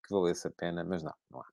que 0.06 0.14
valesse 0.14 0.48
a 0.48 0.52
pena, 0.52 0.84
mas 0.84 1.04
não, 1.04 1.14
não 1.30 1.42
há. 1.42 1.46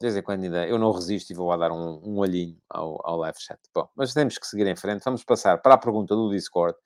De 0.00 0.06
vez 0.06 0.16
em 0.16 0.22
quando 0.22 0.44
ainda 0.44 0.66
eu 0.66 0.78
não 0.78 0.90
resisto 0.90 1.30
e 1.30 1.34
vou 1.34 1.48
lá 1.48 1.56
dar 1.56 1.72
um, 1.72 2.00
um 2.04 2.18
olhinho 2.18 2.58
ao, 2.68 3.00
ao 3.08 3.16
live 3.18 3.38
chat. 3.40 3.58
Bom, 3.72 3.88
mas 3.94 4.12
temos 4.12 4.36
que 4.36 4.46
seguir 4.46 4.66
em 4.66 4.76
frente. 4.76 5.04
Vamos 5.04 5.24
passar 5.24 5.58
para 5.58 5.74
a 5.74 5.78
pergunta 5.78 6.14
do 6.14 6.30
Discord, 6.30 6.76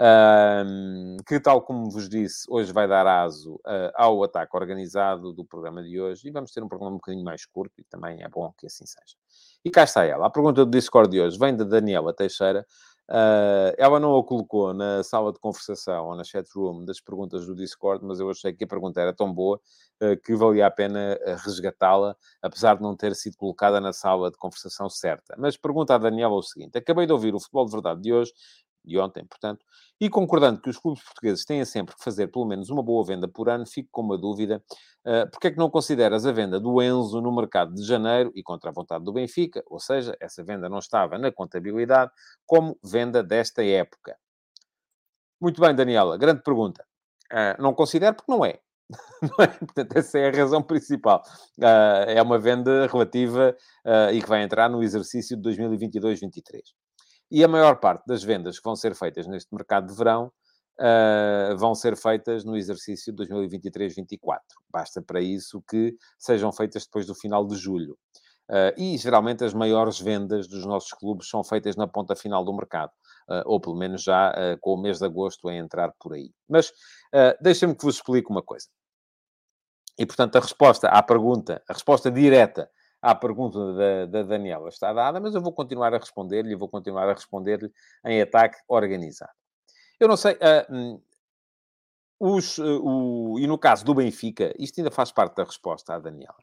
um, 0.00 1.16
que, 1.26 1.40
tal 1.40 1.62
como 1.62 1.90
vos 1.90 2.08
disse, 2.08 2.44
hoje 2.48 2.72
vai 2.72 2.86
dar 2.86 3.06
aso 3.06 3.54
uh, 3.56 3.90
ao 3.94 4.22
ataque 4.22 4.56
organizado 4.56 5.32
do 5.32 5.44
programa 5.44 5.82
de 5.82 6.00
hoje 6.00 6.28
e 6.28 6.30
vamos 6.30 6.52
ter 6.52 6.62
um 6.62 6.68
programa 6.68 6.94
um 6.94 6.98
bocadinho 6.98 7.24
mais 7.24 7.44
curto 7.46 7.80
e 7.80 7.84
também 7.84 8.22
é 8.22 8.28
bom 8.28 8.52
que 8.56 8.66
assim 8.66 8.86
seja. 8.86 9.16
E 9.64 9.70
cá 9.70 9.84
está 9.84 10.04
ela. 10.04 10.26
A 10.26 10.30
pergunta 10.30 10.64
do 10.64 10.70
Discord 10.70 11.10
de 11.10 11.20
hoje 11.20 11.38
vem 11.38 11.56
da 11.56 11.64
Daniela 11.64 12.14
Teixeira. 12.14 12.66
Uh, 13.10 13.72
ela 13.78 13.98
não 13.98 14.14
a 14.18 14.22
colocou 14.22 14.74
na 14.74 15.02
sala 15.02 15.32
de 15.32 15.38
conversação 15.38 16.08
ou 16.08 16.14
na 16.14 16.24
chat 16.24 16.46
room 16.54 16.84
das 16.84 17.00
perguntas 17.00 17.46
do 17.46 17.54
Discord, 17.54 18.04
mas 18.04 18.20
eu 18.20 18.28
achei 18.28 18.52
que 18.52 18.64
a 18.64 18.66
pergunta 18.66 19.00
era 19.00 19.14
tão 19.14 19.32
boa 19.32 19.58
uh, 20.02 20.16
que 20.22 20.36
valia 20.36 20.66
a 20.66 20.70
pena 20.70 21.18
uh, 21.22 21.36
resgatá-la, 21.42 22.14
apesar 22.42 22.76
de 22.76 22.82
não 22.82 22.94
ter 22.94 23.14
sido 23.16 23.38
colocada 23.38 23.80
na 23.80 23.94
sala 23.94 24.30
de 24.30 24.36
conversação 24.36 24.90
certa. 24.90 25.34
Mas 25.38 25.56
pergunta 25.56 25.94
a 25.94 25.98
Daniela 25.98 26.34
o 26.34 26.42
seguinte: 26.42 26.76
Acabei 26.76 27.06
de 27.06 27.12
ouvir 27.12 27.34
o 27.34 27.40
futebol 27.40 27.64
de 27.64 27.72
verdade 27.72 28.02
de 28.02 28.12
hoje 28.12 28.32
de 28.88 28.98
ontem, 28.98 29.24
portanto, 29.24 29.64
e 30.00 30.08
concordando 30.08 30.60
que 30.60 30.70
os 30.70 30.78
clubes 30.78 31.02
portugueses 31.02 31.44
têm 31.44 31.64
sempre 31.64 31.94
que 31.94 32.02
fazer 32.02 32.28
pelo 32.28 32.46
menos 32.46 32.70
uma 32.70 32.82
boa 32.82 33.04
venda 33.04 33.28
por 33.28 33.48
ano, 33.48 33.66
fico 33.66 33.88
com 33.92 34.02
uma 34.02 34.16
dúvida. 34.16 34.62
Uh, 35.04 35.30
porque 35.30 35.48
é 35.48 35.50
que 35.50 35.56
não 35.56 35.70
consideras 35.70 36.26
a 36.26 36.32
venda 36.32 36.58
do 36.60 36.82
Enzo 36.82 37.20
no 37.20 37.34
mercado 37.34 37.74
de 37.74 37.82
janeiro 37.84 38.32
e 38.34 38.42
contra 38.42 38.70
a 38.70 38.72
vontade 38.72 39.04
do 39.04 39.12
Benfica, 39.12 39.62
ou 39.66 39.78
seja, 39.78 40.16
essa 40.20 40.44
venda 40.44 40.68
não 40.68 40.78
estava 40.78 41.18
na 41.18 41.32
contabilidade, 41.32 42.10
como 42.46 42.78
venda 42.82 43.22
desta 43.22 43.64
época? 43.64 44.16
Muito 45.40 45.60
bem, 45.60 45.74
Daniela, 45.74 46.16
grande 46.16 46.42
pergunta. 46.42 46.84
Uh, 47.32 47.62
não 47.62 47.74
considero 47.74 48.16
porque 48.16 48.30
não 48.30 48.44
é. 48.44 48.58
não 49.22 49.44
é. 49.44 49.48
Portanto, 49.48 49.96
essa 49.96 50.18
é 50.18 50.28
a 50.28 50.32
razão 50.32 50.62
principal. 50.62 51.22
Uh, 51.58 52.08
é 52.08 52.22
uma 52.22 52.38
venda 52.38 52.86
relativa 52.86 53.56
e 54.12 54.20
que 54.20 54.28
vai 54.28 54.42
entrar 54.42 54.68
no 54.68 54.82
exercício 54.82 55.36
de 55.36 55.48
2022-23. 55.48 56.60
E 57.30 57.44
a 57.44 57.48
maior 57.48 57.78
parte 57.78 58.04
das 58.06 58.22
vendas 58.22 58.58
que 58.58 58.64
vão 58.64 58.76
ser 58.76 58.94
feitas 58.94 59.26
neste 59.26 59.54
mercado 59.54 59.86
de 59.86 59.94
verão 59.94 60.32
uh, 60.80 61.56
vão 61.56 61.74
ser 61.74 61.96
feitas 61.96 62.44
no 62.44 62.56
exercício 62.56 63.12
2023-24. 63.14 64.38
Basta 64.70 65.02
para 65.02 65.20
isso 65.20 65.62
que 65.68 65.94
sejam 66.18 66.52
feitas 66.52 66.84
depois 66.84 67.06
do 67.06 67.14
final 67.14 67.46
de 67.46 67.56
julho. 67.56 67.96
Uh, 68.50 68.72
e 68.78 68.96
geralmente 68.96 69.44
as 69.44 69.52
maiores 69.52 70.00
vendas 70.00 70.48
dos 70.48 70.64
nossos 70.64 70.90
clubes 70.92 71.28
são 71.28 71.44
feitas 71.44 71.76
na 71.76 71.86
ponta 71.86 72.16
final 72.16 72.42
do 72.42 72.54
mercado, 72.54 72.90
uh, 73.28 73.42
ou 73.44 73.60
pelo 73.60 73.76
menos 73.76 74.02
já 74.02 74.30
uh, 74.30 74.58
com 74.60 74.72
o 74.72 74.80
mês 74.80 74.98
de 74.98 75.04
agosto 75.04 75.48
a 75.48 75.54
entrar 75.54 75.92
por 76.00 76.14
aí. 76.14 76.32
Mas 76.48 76.72
deixem-me 77.42 77.74
que 77.74 77.84
vos 77.84 77.96
explique 77.96 78.30
uma 78.30 78.42
coisa. 78.42 78.66
E 79.98 80.06
portanto, 80.06 80.36
a 80.36 80.40
resposta 80.40 80.88
à 80.88 81.02
pergunta, 81.02 81.62
a 81.68 81.72
resposta 81.74 82.10
direta 82.10 82.70
à 83.00 83.14
pergunta 83.14 83.58
da, 83.74 84.06
da 84.06 84.22
Daniela 84.22 84.68
está 84.68 84.92
dada, 84.92 85.20
mas 85.20 85.34
eu 85.34 85.40
vou 85.40 85.52
continuar 85.52 85.94
a 85.94 85.98
responder-lhe 85.98 86.52
e 86.52 86.56
vou 86.56 86.68
continuar 86.68 87.08
a 87.08 87.14
responder-lhe 87.14 87.72
em 88.04 88.20
ataque 88.20 88.58
organizado. 88.68 89.32
Eu 90.00 90.08
não 90.08 90.16
sei. 90.16 90.34
Uh, 90.34 91.02
os, 92.20 92.58
uh, 92.58 92.82
o, 92.82 93.38
e 93.38 93.46
no 93.46 93.58
caso 93.58 93.84
do 93.84 93.94
Benfica, 93.94 94.52
isto 94.58 94.78
ainda 94.78 94.90
faz 94.90 95.12
parte 95.12 95.36
da 95.36 95.44
resposta 95.44 95.94
à 95.94 95.98
Daniela. 95.98 96.38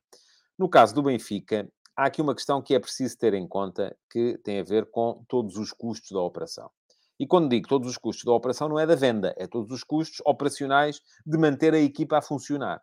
No 0.58 0.70
caso 0.70 0.96
do 0.96 1.04
Benfica, 1.04 1.70
há 1.96 2.06
aqui 2.06 2.22
uma 2.22 2.36
questão 2.36 2.62
que 2.62 2.74
é 2.74 2.80
preciso 2.80 3.18
ter 3.18 3.34
em 3.34 3.48
conta 3.48 3.96
que 4.10 4.38
tem 4.44 4.60
a 4.60 4.64
ver 4.64 4.90
com 4.90 5.24
todos 5.28 5.58
os 5.58 5.74
custos 5.74 6.12
da 6.12 6.22
operação. 6.22 6.70
E 7.20 7.26
quando 7.26 7.50
digo 7.50 7.68
todos 7.68 7.90
os 7.90 7.98
custos 7.98 8.26
da 8.26 8.34
operação, 8.34 8.68
não 8.68 8.80
é 8.80 8.86
da 8.86 8.96
venda, 8.96 9.34
é 9.38 9.48
todos 9.48 9.72
os 9.72 9.84
custos 9.84 10.22
operacionais 10.26 11.02
de 11.26 11.38
manter 11.38 11.74
a 11.74 11.80
equipa 11.80 12.18
a 12.18 12.22
funcionar. 12.22 12.82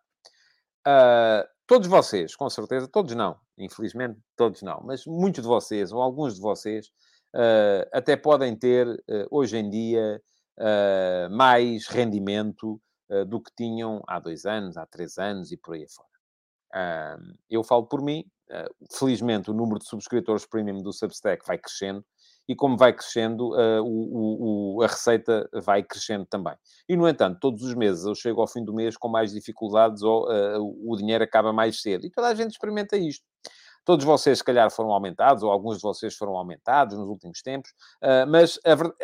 Uh, 0.87 1.47
todos 1.66 1.87
vocês, 1.87 2.35
com 2.35 2.51
certeza, 2.51 2.88
todos 2.88 3.14
não, 3.14 3.38
infelizmente 3.57 4.18
todos 4.37 4.62
não, 4.62 4.83
mas 4.85 5.07
muitos 5.07 5.42
de 5.42 5.49
vocês, 5.49 5.92
ou 5.92 6.03
alguns 6.03 6.35
de 6.35 6.40
vocês, 6.40 6.88
uh, 7.35 7.88
até 7.92 8.16
podem 8.16 8.57
ter, 8.57 8.88
uh, 8.88 9.27
hoje 9.31 9.57
em 9.57 9.71
dia, 9.71 10.21
mais 11.31 11.88
rendimento 11.88 12.81
do 13.27 13.40
que 13.40 13.51
tinham 13.57 14.03
há 14.07 14.21
dois 14.21 14.45
anos, 14.45 14.77
há 14.77 14.87
três 14.87 15.16
anos 15.16 15.51
e 15.51 15.57
por 15.57 15.75
aí 15.75 15.85
afora. 15.85 17.27
eu 17.51 17.64
falo 17.64 17.87
por 17.87 18.03
mim, 18.03 18.23
felizmente 18.92 19.51
o 19.51 19.55
número 19.55 19.79
de 19.79 19.88
subscritores 19.88 20.47
premium 20.47 20.83
do 20.83 20.92
Substack 20.92 21.45
vai 21.47 21.59
crescendo, 21.59 22.05
e 22.48 22.55
como 22.55 22.76
vai 22.76 22.92
crescendo, 22.92 23.50
uh, 23.52 23.83
o, 23.83 24.76
o, 24.76 24.83
a 24.83 24.87
receita 24.87 25.48
vai 25.64 25.83
crescendo 25.83 26.26
também. 26.26 26.55
E, 26.88 26.96
no 26.96 27.09
entanto, 27.09 27.38
todos 27.40 27.62
os 27.62 27.74
meses 27.74 28.05
eu 28.05 28.14
chego 28.14 28.40
ao 28.40 28.46
fim 28.46 28.64
do 28.64 28.74
mês 28.74 28.96
com 28.96 29.09
mais 29.09 29.33
dificuldades 29.33 30.02
ou 30.02 30.24
uh, 30.24 30.90
o 30.90 30.96
dinheiro 30.96 31.24
acaba 31.24 31.52
mais 31.52 31.81
cedo. 31.81 32.07
E 32.07 32.11
toda 32.11 32.28
a 32.28 32.35
gente 32.35 32.52
experimenta 32.52 32.96
isto. 32.96 33.24
Todos 33.85 34.05
vocês, 34.05 34.38
se 34.38 34.44
calhar, 34.44 34.70
foram 34.70 34.92
aumentados, 34.92 35.42
ou 35.42 35.50
alguns 35.50 35.76
de 35.76 35.83
vocês 35.83 36.14
foram 36.14 36.37
aumentados 36.37 36.96
nos 36.96 37.09
últimos 37.09 37.42
tempos, 37.42 37.70
uh, 38.02 38.26
mas 38.28 38.59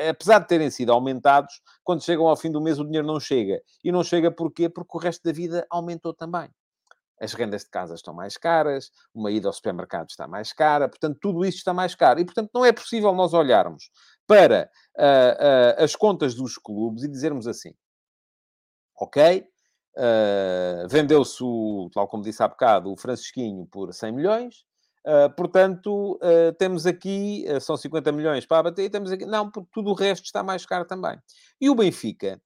apesar 0.09 0.39
de 0.39 0.47
terem 0.47 0.71
sido 0.71 0.93
aumentados, 0.93 1.61
quando 1.83 2.05
chegam 2.05 2.29
ao 2.29 2.37
fim 2.37 2.51
do 2.51 2.61
mês 2.61 2.79
o 2.79 2.85
dinheiro 2.85 3.07
não 3.07 3.19
chega. 3.19 3.61
E 3.83 3.91
não 3.91 4.05
chega 4.05 4.31
porquê? 4.31 4.69
Porque 4.69 4.97
o 4.97 5.01
resto 5.01 5.23
da 5.25 5.33
vida 5.33 5.67
aumentou 5.71 6.15
também 6.15 6.49
as 7.21 7.33
rendas 7.33 7.63
de 7.63 7.71
casa 7.71 7.95
estão 7.95 8.15
mais 8.15 8.37
caras, 8.37 8.91
uma 9.15 9.31
ida 9.31 9.49
ao 9.49 9.53
supermercado 9.53 10.09
está 10.11 10.27
mais 10.27 10.53
cara, 10.53 10.89
portanto, 10.89 11.19
tudo 11.21 11.45
isto 11.45 11.59
está 11.59 11.75
mais 11.75 11.95
caro. 11.95 12.21
E, 12.21 12.25
portanto, 12.25 12.51
não 12.55 12.65
é 12.65 12.73
possível 12.73 13.13
nós 13.15 13.35
olharmos 13.35 13.91
para 14.27 14.71
uh, 14.97 15.81
uh, 15.81 15.85
as 15.85 15.97
contas 15.97 16.35
dos 16.35 16.57
clubes 16.57 17.03
e 17.03 17.09
dizermos 17.09 17.47
assim: 17.47 17.75
ok, 18.95 19.45
uh, 19.97 20.89
vendeu-se, 20.89 21.45
tal 21.95 22.07
como 22.07 22.23
disse 22.23 22.43
há 22.43 22.49
bocado, 22.49 22.93
o 22.93 22.97
Francisquinho 22.97 23.67
por 23.67 23.93
100 23.93 24.13
milhões. 24.13 24.65
portanto, 25.37 26.19
temos 26.59 26.87
aqui, 26.87 27.47
são 27.63 27.77
50 27.77 28.13
milhões 28.13 28.45
para 28.45 28.59
abater, 28.59 28.85
e 28.85 28.91
temos 28.91 29.11
aqui, 29.11 29.25
não, 29.25 29.51
porque 29.51 29.71
tudo 29.73 29.91
o 29.91 29.95
resto 29.95 30.25
está 30.27 30.43
mais 30.43 30.67
caro 30.67 30.85
também. 30.85 31.19
E 31.59 31.71
o 31.71 31.75
Benfica 31.75 32.39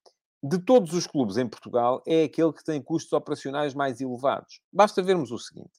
de 0.43 0.59
todos 0.59 0.93
os 0.93 1.07
clubes 1.07 1.37
em 1.37 1.49
Portugal, 1.49 2.03
é 2.07 2.25
aquele 2.25 2.53
que 2.53 2.65
tem 2.65 2.83
custos 2.83 3.13
operacionais 3.13 3.75
mais 3.75 4.01
elevados. 4.01 4.61
Basta 4.73 5.03
vermos 5.03 5.31
o 5.31 5.39
seguinte. 5.39 5.71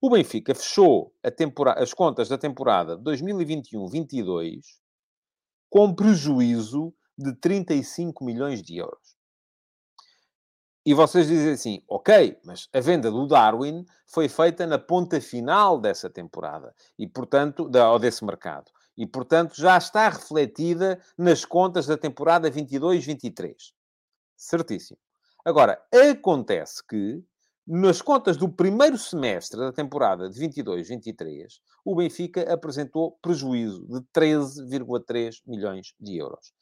O 0.00 0.10
Benfica 0.10 0.54
fechou 0.54 1.14
as 1.76 1.94
contas 1.94 2.28
da 2.28 2.36
temporada 2.36 2.98
2021-22 2.98 4.60
com 5.70 5.94
prejuízo 5.94 6.92
de 7.16 7.34
35 7.34 8.22
milhões 8.24 8.62
de 8.62 8.76
euros. 8.76 9.16
E 10.86 10.92
vocês 10.92 11.26
dizem 11.26 11.52
assim, 11.52 11.82
ok, 11.88 12.38
mas 12.44 12.68
a 12.70 12.80
venda 12.80 13.10
do 13.10 13.26
Darwin 13.26 13.86
foi 14.06 14.28
feita 14.28 14.66
na 14.66 14.78
ponta 14.78 15.18
final 15.18 15.80
dessa 15.80 16.10
temporada, 16.10 16.74
e 16.98 17.08
portanto, 17.08 17.66
da, 17.70 17.90
ou 17.90 17.98
desse 17.98 18.22
mercado. 18.22 18.70
E, 18.96 19.06
portanto, 19.06 19.56
já 19.56 19.78
está 19.78 20.08
refletida 20.08 21.00
nas 21.16 21.44
contas 21.44 21.86
da 21.86 21.96
temporada 21.96 22.50
22-23. 22.50 23.72
Certíssimo. 24.36 24.98
Agora, 25.44 25.80
acontece 26.10 26.82
que, 26.86 27.22
nas 27.66 28.02
contas 28.02 28.36
do 28.36 28.48
primeiro 28.48 28.98
semestre 28.98 29.58
da 29.58 29.72
temporada 29.72 30.28
de 30.28 30.40
22-23, 30.40 31.60
o 31.84 31.94
Benfica 31.94 32.52
apresentou 32.52 33.18
prejuízo 33.22 33.86
de 33.86 34.00
13,3 34.14 35.42
milhões 35.46 35.94
de 36.00 36.16
euros. 36.16 36.52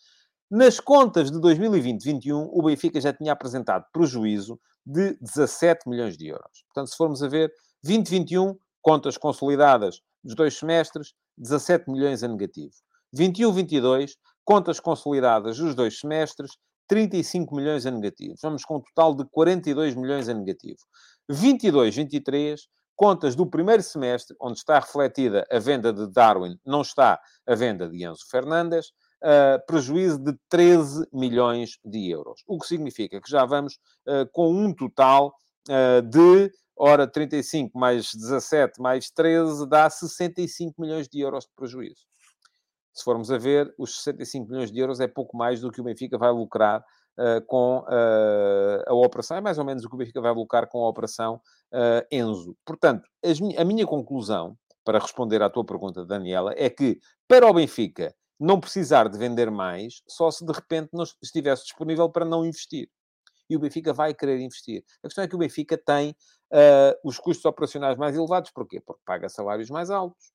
Nas 0.50 0.78
contas 0.78 1.30
de 1.30 1.38
2020-21, 1.38 2.48
o 2.52 2.62
Benfica 2.62 3.00
já 3.00 3.12
tinha 3.12 3.32
apresentado 3.32 3.86
prejuízo 3.92 4.60
de 4.84 5.16
17 5.20 5.88
milhões 5.88 6.16
de 6.16 6.26
euros. 6.26 6.64
Portanto, 6.66 6.90
se 6.90 6.96
formos 6.96 7.22
a 7.22 7.28
ver, 7.28 7.50
2021, 7.82 8.56
contas 8.82 9.16
consolidadas 9.16 10.00
dos 10.22 10.34
dois 10.34 10.58
semestres, 10.58 11.14
17 11.38 11.90
milhões 11.90 12.22
a 12.22 12.28
negativo. 12.28 12.74
21-22, 13.16 14.12
contas 14.44 14.78
consolidadas 14.80 15.56
dos 15.58 15.74
dois 15.74 15.98
semestres, 15.98 16.52
35 16.92 17.56
milhões 17.56 17.86
a 17.86 17.90
negativo. 17.90 18.34
Vamos 18.42 18.66
com 18.66 18.76
um 18.76 18.80
total 18.82 19.14
de 19.14 19.24
42 19.30 19.94
milhões 19.94 20.28
a 20.28 20.34
negativo. 20.34 20.76
22-23, 21.30 22.58
contas 22.94 23.34
do 23.34 23.46
primeiro 23.46 23.82
semestre, 23.82 24.36
onde 24.38 24.58
está 24.58 24.78
refletida 24.78 25.42
a 25.50 25.58
venda 25.58 25.90
de 25.90 26.06
Darwin, 26.12 26.58
não 26.66 26.82
está 26.82 27.18
a 27.46 27.54
venda 27.54 27.88
de 27.88 28.04
Enzo 28.04 28.26
Fernandes, 28.30 28.88
uh, 29.22 29.64
prejuízo 29.66 30.18
de 30.18 30.34
13 30.50 31.06
milhões 31.10 31.78
de 31.82 32.10
euros. 32.10 32.42
O 32.46 32.58
que 32.58 32.66
significa 32.66 33.22
que 33.22 33.30
já 33.30 33.46
vamos 33.46 33.78
uh, 34.06 34.28
com 34.30 34.52
um 34.52 34.74
total 34.74 35.32
uh, 35.70 36.02
de 36.02 36.52
Ora, 36.74 37.06
35 37.06 37.78
mais 37.78 38.10
17 38.14 38.80
mais 38.80 39.10
13 39.10 39.68
dá 39.68 39.88
65 39.88 40.80
milhões 40.80 41.06
de 41.06 41.20
euros 41.20 41.44
de 41.44 41.50
prejuízo. 41.54 42.11
Se 42.92 43.04
formos 43.04 43.30
a 43.30 43.38
ver, 43.38 43.72
os 43.78 44.02
65 44.02 44.50
milhões 44.50 44.70
de 44.70 44.78
euros 44.78 45.00
é 45.00 45.08
pouco 45.08 45.36
mais 45.36 45.60
do 45.60 45.70
que 45.70 45.80
o 45.80 45.84
Benfica 45.84 46.18
vai 46.18 46.30
lucrar 46.30 46.84
uh, 47.18 47.44
com 47.46 47.78
uh, 47.78 48.82
a 48.86 48.94
operação. 48.94 49.36
É 49.36 49.40
mais 49.40 49.58
ou 49.58 49.64
menos 49.64 49.84
o 49.84 49.88
que 49.88 49.94
o 49.94 49.98
Benfica 49.98 50.20
vai 50.20 50.32
lucrar 50.32 50.68
com 50.68 50.84
a 50.84 50.88
operação 50.88 51.40
uh, 51.72 52.06
Enzo. 52.10 52.56
Portanto, 52.64 53.08
as, 53.24 53.38
a 53.56 53.64
minha 53.64 53.86
conclusão, 53.86 54.56
para 54.84 54.98
responder 54.98 55.42
à 55.42 55.48
tua 55.48 55.64
pergunta, 55.64 56.04
Daniela, 56.04 56.52
é 56.56 56.68
que 56.68 57.00
para 57.26 57.46
o 57.48 57.54
Benfica 57.54 58.14
não 58.38 58.60
precisar 58.60 59.08
de 59.08 59.16
vender 59.16 59.50
mais, 59.50 60.02
só 60.08 60.30
se 60.30 60.44
de 60.44 60.52
repente 60.52 60.90
não 60.92 61.04
estivesse 61.22 61.64
disponível 61.64 62.10
para 62.10 62.24
não 62.24 62.44
investir 62.44 62.88
e 63.48 63.56
o 63.56 63.60
Benfica 63.60 63.92
vai 63.92 64.14
querer 64.14 64.40
investir. 64.40 64.82
A 65.02 65.06
questão 65.06 65.22
é 65.22 65.28
que 65.28 65.34
o 65.34 65.38
Benfica 65.38 65.76
tem 65.76 66.16
os 67.04 67.18
custos 67.18 67.44
operacionais 67.44 67.98
mais 67.98 68.16
elevados. 68.16 68.50
Porquê? 68.50 68.80
Porque 68.80 69.02
paga 69.04 69.28
salários 69.28 69.68
mais 69.68 69.90
altos, 69.90 70.32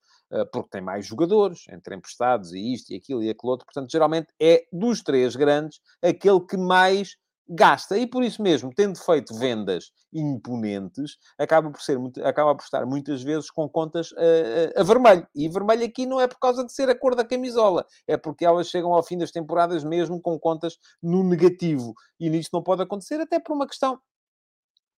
porque 0.51 0.69
tem 0.71 0.81
mais 0.81 1.05
jogadores, 1.05 1.63
entre 1.69 1.95
emprestados 1.95 2.53
e 2.53 2.73
isto 2.73 2.91
e 2.91 2.95
aquilo 2.95 3.23
e 3.23 3.29
aquilo 3.29 3.51
outro. 3.51 3.65
Portanto, 3.65 3.91
geralmente 3.91 4.27
é 4.39 4.65
dos 4.71 5.01
três 5.01 5.35
grandes 5.35 5.79
aquele 6.01 6.39
que 6.41 6.57
mais 6.57 7.15
gasta. 7.47 7.97
E 7.97 8.05
por 8.05 8.23
isso 8.23 8.41
mesmo, 8.41 8.71
tendo 8.75 8.97
feito 8.97 9.33
vendas 9.33 9.91
imponentes, 10.13 11.17
acaba 11.37 11.71
por, 11.71 11.81
ser, 11.81 11.97
acaba 12.23 12.55
por 12.55 12.63
estar 12.63 12.85
muitas 12.85 13.23
vezes 13.23 13.49
com 13.49 13.67
contas 13.69 14.13
a, 14.17 14.79
a, 14.79 14.81
a, 14.81 14.83
vermelho. 14.83 15.27
E 15.35 15.47
vermelho 15.47 15.85
aqui 15.85 16.05
não 16.05 16.19
é 16.19 16.27
por 16.27 16.39
causa 16.39 16.65
de 16.65 16.73
ser 16.73 16.89
a 16.89 16.97
cor 16.97 17.15
da 17.15 17.25
camisola, 17.25 17.85
é 18.07 18.17
porque 18.17 18.45
elas 18.45 18.67
chegam 18.67 18.93
ao 18.93 19.03
fim 19.03 19.17
das 19.17 19.31
temporadas 19.31 19.83
mesmo 19.83 20.21
com 20.21 20.37
contas 20.39 20.77
no 21.01 21.23
negativo. 21.23 21.93
E 22.19 22.29
nisto 22.29 22.51
não 22.53 22.63
pode 22.63 22.81
acontecer, 22.81 23.19
até 23.21 23.39
por 23.39 23.53
uma 23.53 23.67
questão 23.67 23.99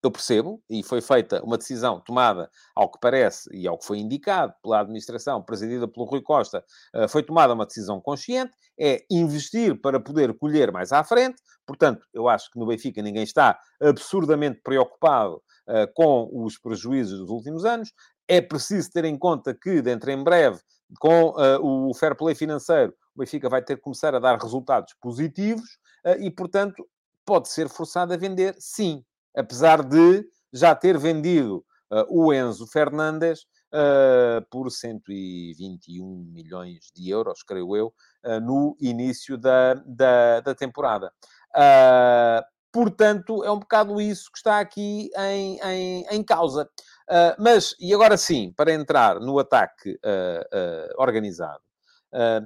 eu 0.02 0.10
percebo, 0.10 0.62
e 0.70 0.82
foi 0.82 1.02
feita 1.02 1.44
uma 1.44 1.58
decisão 1.58 2.00
tomada, 2.00 2.50
ao 2.74 2.90
que 2.90 2.98
parece, 3.02 3.50
e 3.54 3.68
ao 3.68 3.78
que 3.78 3.86
foi 3.86 4.00
indicado 4.00 4.54
pela 4.64 4.80
administração, 4.80 5.44
presidida 5.44 5.88
pelo 5.88 6.06
Rui 6.06 6.22
Costa, 6.22 6.64
eh, 6.96 7.08
foi 7.08 7.22
tomada 7.22 7.54
uma 7.54 7.66
decisão 7.66 8.00
consciente, 8.00 8.54
é 8.80 9.04
investir 9.12 9.80
para 9.82 10.00
poder 10.00 10.34
colher 10.38 10.72
mais 10.72 10.94
à 10.94 11.04
frente. 11.04 11.42
Portanto, 11.66 12.06
eu 12.14 12.30
acho 12.30 12.50
que 12.50 12.58
no 12.58 12.66
Benfica 12.66 13.02
ninguém 13.02 13.24
está 13.24 13.60
absurdamente 13.82 14.62
preocupado 14.64 15.42
eh, 15.68 15.88
com 15.94 16.30
os 16.32 16.58
prejuízos 16.58 17.20
dos 17.20 17.30
últimos 17.30 17.66
anos. 17.66 17.92
É 18.26 18.40
preciso 18.42 18.90
ter 18.92 19.04
em 19.04 19.18
conta 19.18 19.54
que, 19.54 19.82
dentro 19.82 20.10
em 20.12 20.24
breve, 20.24 20.60
com 21.00 21.32
uh, 21.32 21.90
o 21.90 21.94
fair 21.94 22.16
play 22.16 22.34
financeiro, 22.34 22.94
o 23.16 23.20
Benfica 23.20 23.50
vai 23.50 23.62
ter 23.62 23.76
que 23.76 23.82
começar 23.82 24.16
a 24.16 24.20
dar 24.20 24.40
resultados 24.40 24.94
positivos 25.02 25.78
e, 26.20 26.32
portanto, 26.32 26.88
pode 27.26 27.50
ser 27.50 27.70
forçado 27.70 28.14
a 28.14 28.18
vender, 28.18 28.56
sim 28.58 29.04
apesar 29.36 29.84
de 29.84 30.26
já 30.52 30.76
ter 30.76 30.98
vendido 30.98 31.64
uh, 31.92 32.06
o 32.10 32.34
Enzo 32.34 32.68
Fernandes 32.68 33.42
uh, 33.74 34.46
por 34.50 34.72
121 34.72 36.26
milhões 36.32 36.92
de 36.96 37.10
euros, 37.10 37.44
creio 37.44 37.76
eu, 37.76 37.94
uh, 38.26 38.40
no 38.40 38.76
início 38.80 39.38
da, 39.38 39.76
da, 39.86 40.42
da 40.42 40.56
temporada. 40.56 41.12
portanto, 42.72 43.44
é 43.44 43.52
um 43.52 43.60
bocado 43.60 44.00
isso 44.00 44.32
que 44.32 44.38
está 44.38 44.60
aqui 44.60 45.10
em, 45.18 45.60
em, 45.60 46.06
em 46.12 46.24
causa. 46.24 46.70
mas, 47.40 47.76
e 47.80 47.94
agora 47.94 48.16
sim, 48.18 48.54
para 48.56 48.72
entrar 48.72 49.20
no 49.20 49.40
ataque 49.40 50.00
organizado, 50.96 51.64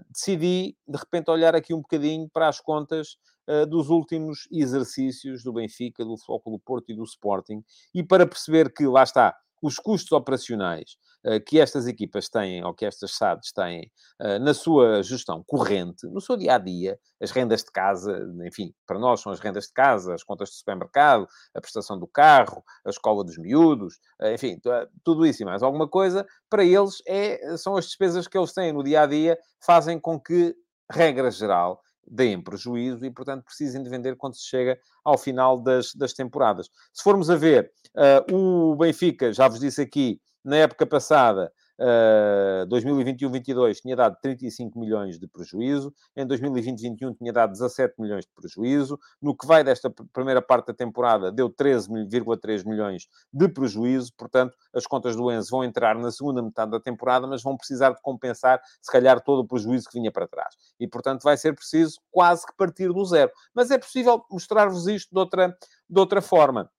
decidi, 0.09 0.77
de 0.87 0.97
repente, 0.97 1.29
olhar 1.29 1.55
aqui 1.55 1.73
um 1.73 1.81
bocadinho 1.81 2.29
para 2.31 2.47
as 2.47 2.61
contas 2.61 3.17
uh, 3.47 3.65
dos 3.65 3.89
últimos 3.89 4.47
exercícios 4.51 5.43
do 5.43 5.53
Benfica, 5.53 6.03
do 6.03 6.15
do 6.15 6.59
Porto 6.59 6.91
e 6.91 6.95
do 6.95 7.03
Sporting, 7.03 7.63
e 7.93 8.03
para 8.03 8.25
perceber 8.25 8.73
que, 8.73 8.85
lá 8.85 9.03
está, 9.03 9.35
os 9.61 9.79
custos 9.79 10.11
operacionais 10.11 10.97
uh, 11.25 11.39
que 11.45 11.59
estas 11.59 11.87
equipas 11.87 12.27
têm, 12.27 12.63
ou 12.65 12.73
que 12.73 12.85
estas 12.85 13.15
SADs 13.15 13.51
têm, 13.53 13.89
uh, 14.21 14.39
na 14.39 14.53
sua 14.53 15.01
gestão 15.01 15.41
corrente, 15.47 16.05
no 16.07 16.19
seu 16.19 16.35
dia-a-dia, 16.35 16.99
as 17.21 17.31
rendas 17.31 17.63
de 17.63 17.71
casa, 17.71 18.27
enfim, 18.45 18.73
para 18.85 18.99
nós 18.99 19.21
são 19.21 19.31
as 19.31 19.39
rendas 19.39 19.67
de 19.67 19.73
casa, 19.73 20.13
as 20.13 20.23
contas 20.23 20.49
de 20.49 20.55
supermercado, 20.55 21.27
a 21.55 21.61
prestação 21.61 21.97
do 21.97 22.07
carro, 22.07 22.61
a 22.85 22.89
escola 22.89 23.23
dos 23.23 23.37
miúdos, 23.37 23.99
enfim, 24.33 24.59
tudo 25.03 25.25
isso 25.25 25.41
e 25.41 25.45
mais 25.45 25.63
alguma 25.63 25.87
coisa, 25.87 26.25
para 26.49 26.65
eles 26.65 27.01
é, 27.07 27.55
são 27.55 27.77
as 27.77 27.85
despesas 27.85 28.27
que 28.27 28.37
eles 28.37 28.53
têm 28.53 28.73
no 28.73 28.83
dia-a-dia, 28.83 29.37
fazem 29.65 29.97
com 29.97 30.19
que, 30.19 30.53
regra 30.91 31.31
geral, 31.31 31.81
deem 32.07 32.41
prejuízo 32.41 33.05
e, 33.05 33.11
portanto, 33.11 33.43
precisem 33.43 33.81
de 33.83 33.89
vender 33.89 34.15
quando 34.15 34.35
se 34.35 34.45
chega 34.45 34.77
ao 35.03 35.17
final 35.17 35.57
das, 35.57 35.93
das 35.93 36.13
temporadas. 36.13 36.69
Se 36.93 37.03
formos 37.03 37.29
a 37.29 37.35
ver, 37.35 37.71
uh, 37.95 38.35
o 38.35 38.75
Benfica, 38.75 39.31
já 39.31 39.47
vos 39.47 39.59
disse 39.59 39.81
aqui, 39.81 40.19
na 40.43 40.57
época 40.57 40.85
passada, 40.85 41.51
Uh, 41.79 42.67
2021-22 42.67 43.81
tinha 43.81 43.95
dado 43.95 44.15
35 44.21 44.77
milhões 44.79 45.17
de 45.17 45.27
prejuízo, 45.27 45.91
em 46.15 46.25
2020-21 46.27 47.17
tinha 47.17 47.33
dado 47.33 47.51
17 47.51 47.95
milhões 47.99 48.25
de 48.25 48.31
prejuízo, 48.31 48.99
no 49.19 49.35
que 49.35 49.47
vai 49.47 49.63
desta 49.63 49.89
primeira 50.13 50.39
parte 50.39 50.67
da 50.67 50.73
temporada 50.73 51.31
deu 51.31 51.49
13,3 51.49 52.65
milhões 52.65 53.07
de 53.31 53.49
prejuízo, 53.49 54.13
portanto, 54.15 54.55
as 54.73 54.85
contas 54.85 55.15
do 55.15 55.31
Enzo 55.31 55.49
vão 55.49 55.63
entrar 55.63 55.95
na 55.95 56.11
segunda 56.11 56.43
metade 56.43 56.71
da 56.71 56.79
temporada, 56.79 57.25
mas 57.25 57.41
vão 57.41 57.57
precisar 57.57 57.91
de 57.91 58.01
compensar, 58.01 58.61
se 58.81 58.91
calhar, 58.91 59.21
todo 59.21 59.39
o 59.39 59.47
prejuízo 59.47 59.89
que 59.89 59.99
vinha 59.99 60.11
para 60.11 60.27
trás. 60.27 60.55
E, 60.79 60.87
portanto, 60.87 61.23
vai 61.23 61.37
ser 61.37 61.53
preciso 61.53 61.99
quase 62.11 62.45
que 62.45 62.53
partir 62.55 62.91
do 62.93 63.05
zero. 63.05 63.31
Mas 63.53 63.71
é 63.71 63.77
possível 63.77 64.23
mostrar-vos 64.29 64.87
isto 64.87 65.09
de 65.11 65.19
outra, 65.19 65.57
de 65.89 65.99
outra 65.99 66.21
forma 66.21 66.69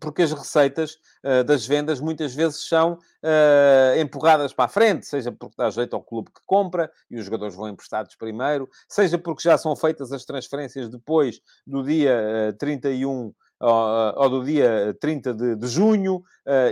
porque 0.00 0.22
as 0.22 0.32
receitas 0.32 0.98
uh, 1.24 1.44
das 1.44 1.66
vendas 1.66 2.00
muitas 2.00 2.34
vezes 2.34 2.68
são 2.68 2.94
uh, 2.94 4.00
empurradas 4.00 4.52
para 4.52 4.64
a 4.66 4.68
frente, 4.68 5.06
seja 5.06 5.30
porque 5.30 5.54
dá 5.56 5.70
jeito 5.70 5.94
ao 5.94 6.02
clube 6.02 6.30
que 6.30 6.40
compra 6.44 6.90
e 7.10 7.18
os 7.18 7.24
jogadores 7.24 7.54
vão 7.54 7.68
emprestados 7.68 8.14
primeiro, 8.16 8.68
seja 8.88 9.18
porque 9.18 9.42
já 9.42 9.56
são 9.56 9.74
feitas 9.76 10.12
as 10.12 10.24
transferências 10.24 10.88
depois 10.88 11.40
do 11.66 11.82
dia 11.82 12.50
uh, 12.50 12.58
31 12.58 13.32
ou, 13.58 14.28
do 14.28 14.44
dia 14.44 14.94
30 15.00 15.32
de, 15.32 15.56
de 15.56 15.66
junho, 15.66 16.22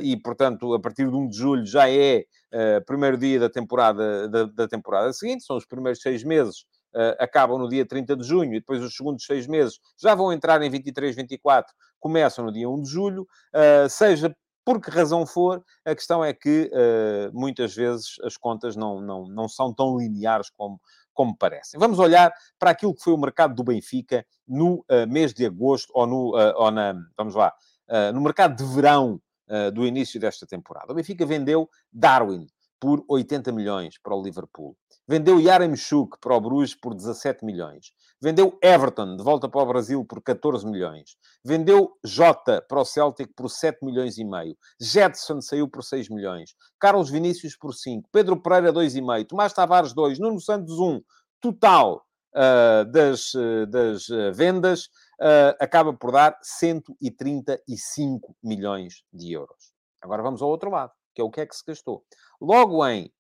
e 0.02 0.18
portanto, 0.18 0.74
a 0.74 0.78
partir 0.78 1.08
de 1.08 1.16
1 1.16 1.28
de 1.30 1.38
julho 1.38 1.64
já 1.64 1.88
é 1.88 2.26
primeiro 2.84 3.16
dia 3.16 3.40
da 3.40 3.48
temporada, 3.48 4.28
da, 4.28 4.44
da, 4.44 4.68
temporada 4.68 5.10
seguinte, 5.14 5.44
são 5.44 5.56
os 5.56 5.64
primeiros 5.64 6.02
seis 6.02 6.22
meses. 6.22 6.66
Uh, 6.94 7.16
acabam 7.18 7.58
no 7.58 7.68
dia 7.68 7.84
30 7.84 8.16
de 8.16 8.24
junho 8.24 8.54
e 8.54 8.60
depois 8.60 8.80
os 8.80 8.94
segundos 8.94 9.26
seis 9.26 9.48
meses 9.48 9.80
já 9.98 10.14
vão 10.14 10.32
entrar 10.32 10.62
em 10.62 10.70
23, 10.70 11.16
24 11.16 11.74
começam 11.98 12.44
no 12.44 12.52
dia 12.52 12.70
1 12.70 12.82
de 12.82 12.88
julho, 12.88 13.22
uh, 13.22 13.88
seja 13.88 14.32
Por 14.64 14.80
que 14.80 14.90
razão 14.90 15.26
for, 15.26 15.60
a 15.84 15.92
questão 15.92 16.24
é 16.24 16.32
que 16.32 16.70
uh, 16.72 17.36
muitas 17.36 17.74
vezes 17.74 18.14
as 18.22 18.36
contas 18.36 18.76
não, 18.76 19.00
não, 19.00 19.26
não 19.26 19.48
são 19.48 19.74
tão 19.74 19.98
lineares 19.98 20.48
como, 20.50 20.80
como 21.12 21.36
parecem. 21.36 21.80
Vamos 21.80 21.98
olhar 21.98 22.32
para 22.60 22.70
aquilo 22.70 22.94
que 22.94 23.02
foi 23.02 23.12
o 23.12 23.18
mercado 23.18 23.56
do 23.56 23.64
Benfica 23.64 24.24
no 24.46 24.84
mês 25.08 25.34
de 25.34 25.44
agosto, 25.44 25.90
ou, 25.94 26.06
no, 26.06 26.32
ou 26.56 26.70
na, 26.70 26.94
vamos 27.16 27.34
lá, 27.34 27.52
no 28.12 28.20
mercado 28.20 28.56
de 28.56 28.74
verão 28.74 29.20
do 29.74 29.86
início 29.86 30.18
desta 30.20 30.46
temporada. 30.46 30.92
O 30.92 30.94
Benfica 30.94 31.26
vendeu 31.26 31.68
Darwin 31.92 32.46
por 32.84 33.02
80 33.08 33.50
milhões 33.50 33.96
para 33.96 34.14
o 34.14 34.22
Liverpool. 34.22 34.76
Vendeu 35.08 35.40
Yaremchuk 35.40 36.18
para 36.20 36.36
o 36.36 36.40
Bruges 36.40 36.74
por 36.74 36.94
17 36.94 37.42
milhões. 37.42 37.92
Vendeu 38.20 38.58
Everton 38.62 39.16
de 39.16 39.22
volta 39.22 39.48
para 39.48 39.62
o 39.62 39.66
Brasil 39.66 40.04
por 40.04 40.20
14 40.22 40.66
milhões. 40.66 41.16
Vendeu 41.42 41.96
Jota 42.04 42.60
para 42.68 42.82
o 42.82 42.84
Celtic 42.84 43.30
por 43.34 43.48
7 43.48 43.82
milhões 43.82 44.18
e 44.18 44.24
meio. 44.24 44.54
Jetson 44.78 45.40
saiu 45.40 45.66
por 45.66 45.82
6 45.82 46.10
milhões. 46.10 46.54
Carlos 46.78 47.08
Vinícius 47.08 47.56
por 47.56 47.72
5. 47.72 48.06
Pedro 48.12 48.36
Pereira 48.42 48.70
2,5. 48.70 49.28
Tomás 49.28 49.54
Tavares 49.54 49.94
2. 49.94 50.18
Nuno 50.18 50.38
Santos 50.38 50.78
1. 50.78 51.00
Total 51.40 51.96
uh, 51.96 52.84
das, 52.92 53.32
uh, 53.32 53.66
das 53.66 54.10
uh, 54.10 54.30
vendas 54.34 54.90
acaba 55.58 55.94
por 55.94 56.12
dar 56.12 56.36
135 56.42 58.36
milhões 58.42 59.04
de 59.10 59.32
euros. 59.32 59.72
Agora 60.02 60.22
vamos 60.22 60.42
ao 60.42 60.50
outro 60.50 60.68
lado, 60.70 60.92
que 61.14 61.20
é 61.20 61.24
o 61.24 61.30
que 61.30 61.40
é 61.40 61.46
que 61.46 61.56
se 61.56 61.62
gastou. 61.66 62.04
Logo 62.40 62.86
em 62.86 63.10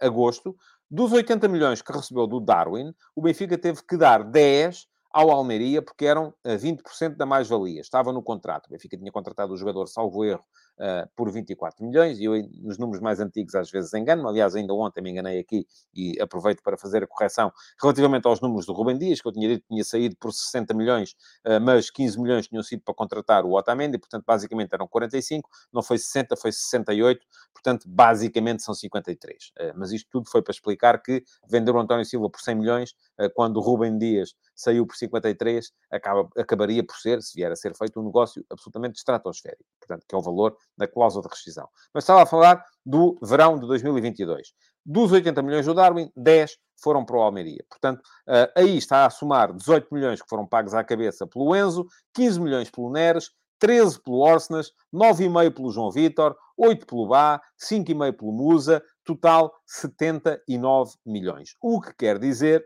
agosto, 0.00 0.56
dos 0.90 1.12
80 1.12 1.46
milhões 1.48 1.82
que 1.82 1.92
recebeu 1.92 2.26
do 2.26 2.40
Darwin, 2.40 2.92
o 3.14 3.22
Benfica 3.22 3.56
teve 3.56 3.80
que 3.86 3.96
dar 3.96 4.24
10 4.24 4.86
ao 5.12 5.30
Almeria, 5.30 5.82
porque 5.82 6.06
eram 6.06 6.32
20% 6.44 6.82
eh, 7.02 7.08
da 7.10 7.26
mais-valia. 7.26 7.80
Estava 7.80 8.12
no 8.12 8.22
contrato. 8.22 8.66
O 8.66 8.70
Benfica 8.70 8.96
tinha 8.96 9.10
contratado 9.10 9.52
o 9.52 9.56
jogador, 9.56 9.86
salvo 9.88 10.24
erro, 10.24 10.44
uh, 10.80 11.08
por 11.14 11.30
24 11.30 11.84
milhões, 11.84 12.18
e 12.18 12.24
eu, 12.24 12.32
nos 12.62 12.78
números 12.78 13.00
mais 13.00 13.20
antigos, 13.20 13.54
às 13.54 13.70
vezes 13.70 13.92
engano 13.94 14.26
aliás, 14.26 14.56
ainda 14.56 14.72
ontem 14.74 15.02
me 15.02 15.10
enganei 15.10 15.38
aqui 15.38 15.66
e 15.94 16.20
aproveito 16.20 16.62
para 16.62 16.76
fazer 16.76 17.04
a 17.04 17.06
correção 17.06 17.52
relativamente 17.80 18.26
aos 18.26 18.40
números 18.40 18.66
do 18.66 18.72
Rubem 18.72 18.98
Dias, 18.98 19.20
que 19.20 19.28
eu 19.28 19.32
tinha 19.32 19.48
dito 19.48 19.62
que 19.62 19.68
tinha 19.68 19.84
saído 19.84 20.16
por 20.16 20.32
60 20.32 20.74
milhões, 20.74 21.12
uh, 21.46 21.60
mas 21.60 21.90
15 21.90 22.20
milhões 22.20 22.48
tinham 22.48 22.62
sido 22.62 22.82
para 22.82 22.94
contratar 22.94 23.44
o 23.44 23.52
Otamendi, 23.52 23.98
portanto, 23.98 24.24
basicamente 24.26 24.72
eram 24.72 24.88
45, 24.88 25.48
não 25.72 25.82
foi 25.82 25.98
60, 25.98 26.36
foi 26.36 26.52
68, 26.52 27.20
portanto, 27.52 27.84
basicamente 27.86 28.62
são 28.62 28.74
53. 28.74 29.52
Uh, 29.58 29.72
mas 29.76 29.92
isto 29.92 30.08
tudo 30.10 30.30
foi 30.30 30.42
para 30.42 30.52
explicar 30.52 31.00
que 31.02 31.22
vender 31.48 31.72
o 31.72 31.78
António 31.78 32.04
Silva 32.04 32.30
por 32.30 32.40
100 32.40 32.54
milhões, 32.54 32.94
quando 33.34 33.58
o 33.58 33.60
Rubem 33.60 33.98
Dias 33.98 34.34
saiu 34.60 34.86
por 34.86 34.96
53, 34.96 35.72
acaba, 35.90 36.28
acabaria 36.36 36.84
por 36.84 36.96
ser, 36.96 37.22
se 37.22 37.34
vier 37.34 37.50
a 37.50 37.56
ser 37.56 37.74
feito, 37.76 38.00
um 38.00 38.04
negócio 38.04 38.44
absolutamente 38.50 38.98
estratosférico. 38.98 39.64
Portanto, 39.80 40.04
que 40.08 40.14
é 40.14 40.18
o 40.18 40.22
valor 40.22 40.56
da 40.76 40.86
cláusula 40.86 41.22
de 41.22 41.28
rescisão. 41.28 41.68
Mas 41.94 42.04
estava 42.04 42.22
a 42.22 42.26
falar 42.26 42.64
do 42.84 43.18
verão 43.22 43.58
de 43.58 43.66
2022. 43.66 44.52
Dos 44.84 45.12
80 45.12 45.42
milhões 45.42 45.66
do 45.66 45.74
Darwin, 45.74 46.10
10 46.16 46.56
foram 46.82 47.04
para 47.04 47.16
o 47.16 47.20
Almeria. 47.20 47.64
Portanto, 47.68 48.00
uh, 48.00 48.50
aí 48.56 48.76
está 48.76 49.06
a 49.06 49.10
somar 49.10 49.52
18 49.54 49.92
milhões 49.92 50.22
que 50.22 50.28
foram 50.28 50.46
pagos 50.46 50.74
à 50.74 50.82
cabeça 50.82 51.26
pelo 51.26 51.54
Enzo, 51.54 51.86
15 52.14 52.40
milhões 52.40 52.70
pelo 52.70 52.90
Neres, 52.90 53.30
13 53.58 54.02
pelo 54.02 54.18
Orsenas, 54.18 54.72
9,5 54.92 55.54
pelo 55.54 55.70
João 55.70 55.90
Vitor, 55.90 56.34
8 56.56 56.86
pelo 56.86 57.06
Bá, 57.06 57.40
5,5 57.58 58.16
pelo 58.16 58.32
Musa, 58.32 58.82
total 59.04 59.52
79 59.66 60.94
milhões. 61.04 61.54
O 61.60 61.80
que 61.80 61.94
quer 61.94 62.18
dizer 62.18 62.64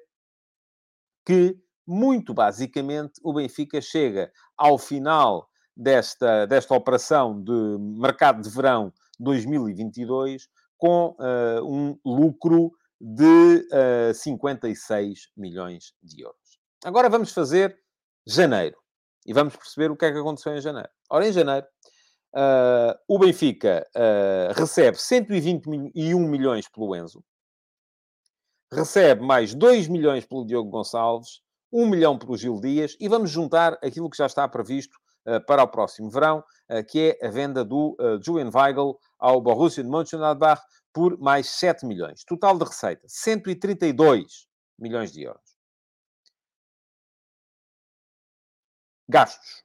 que, 1.27 1.59
muito 1.87 2.33
basicamente, 2.33 3.21
o 3.23 3.33
Benfica 3.33 3.81
chega 3.81 4.33
ao 4.57 4.79
final 4.79 5.49
desta, 5.77 6.47
desta 6.47 6.75
operação 6.75 7.43
de 7.43 7.53
mercado 7.79 8.43
de 8.43 8.49
verão 8.49 8.93
2022 9.19 10.49
com 10.77 11.17
uh, 11.19 11.65
um 11.65 11.99
lucro 12.05 12.73
de 13.01 13.67
uh, 13.73 14.11
eh, 14.11 14.15
56 14.15 15.31
milhões 15.37 15.93
de 16.03 16.23
euros. 16.23 16.59
Agora 16.85 17.09
vamos 17.11 17.33
fazer 17.33 17.79
janeiro 18.27 18.77
e 19.27 19.33
vamos 19.33 19.57
perceber 19.57 19.91
o 19.91 19.97
que 19.97 20.07
é 20.07 20.13
que 20.13 20.19
aconteceu 20.19 20.57
em 20.57 20.61
janeiro. 20.61 20.89
Ora, 21.11 21.29
em 21.29 21.33
janeiro, 21.33 21.67
uh, 22.35 22.95
o 23.09 23.19
Benfica 23.19 23.87
recebe 24.57 24.97
121 24.97 26.19
milhões 26.29 26.69
pelo 26.69 26.95
Enzo, 26.97 27.23
recebe 28.73 29.23
mais 29.23 29.55
2 29.55 29.89
milhões 29.89 30.25
pelo 30.25 30.47
Diogo 30.47 30.71
Gonçalves, 30.71 31.41
1 31.75 31.87
milhão 31.89 32.17
pelo 32.17 32.37
Gil 32.37 32.61
Dias 32.61 32.97
e 33.01 33.09
vamos 33.09 33.31
juntar 33.31 33.73
aquilo 33.83 34.09
que 34.09 34.17
já 34.17 34.27
está 34.27 34.47
previsto 34.47 34.97
eh, 35.27 35.41
para 35.41 35.65
o 35.65 35.69
próximo 35.69 36.09
verão, 36.09 36.45
eh, 36.69 36.85
que 36.85 37.17
é 37.21 37.27
a 37.27 37.31
venda 37.31 37.65
do 37.65 37.97
eh, 37.99 38.19
Julian 38.23 38.49
Weigl 38.55 38.97
ao 39.19 39.41
Borussia 39.41 39.83
de 39.83 39.91
Mönchengladbach 39.91 40.63
por 40.93 41.19
mais 41.19 41.49
7 41.49 41.85
milhões. 41.85 42.23
Total 42.23 42.57
de 42.57 42.65
receita, 42.65 43.05
132 43.09 44.47
milhões 44.79 45.11
de 45.11 45.23
euros. 45.25 45.43
Gastos, 49.09 49.65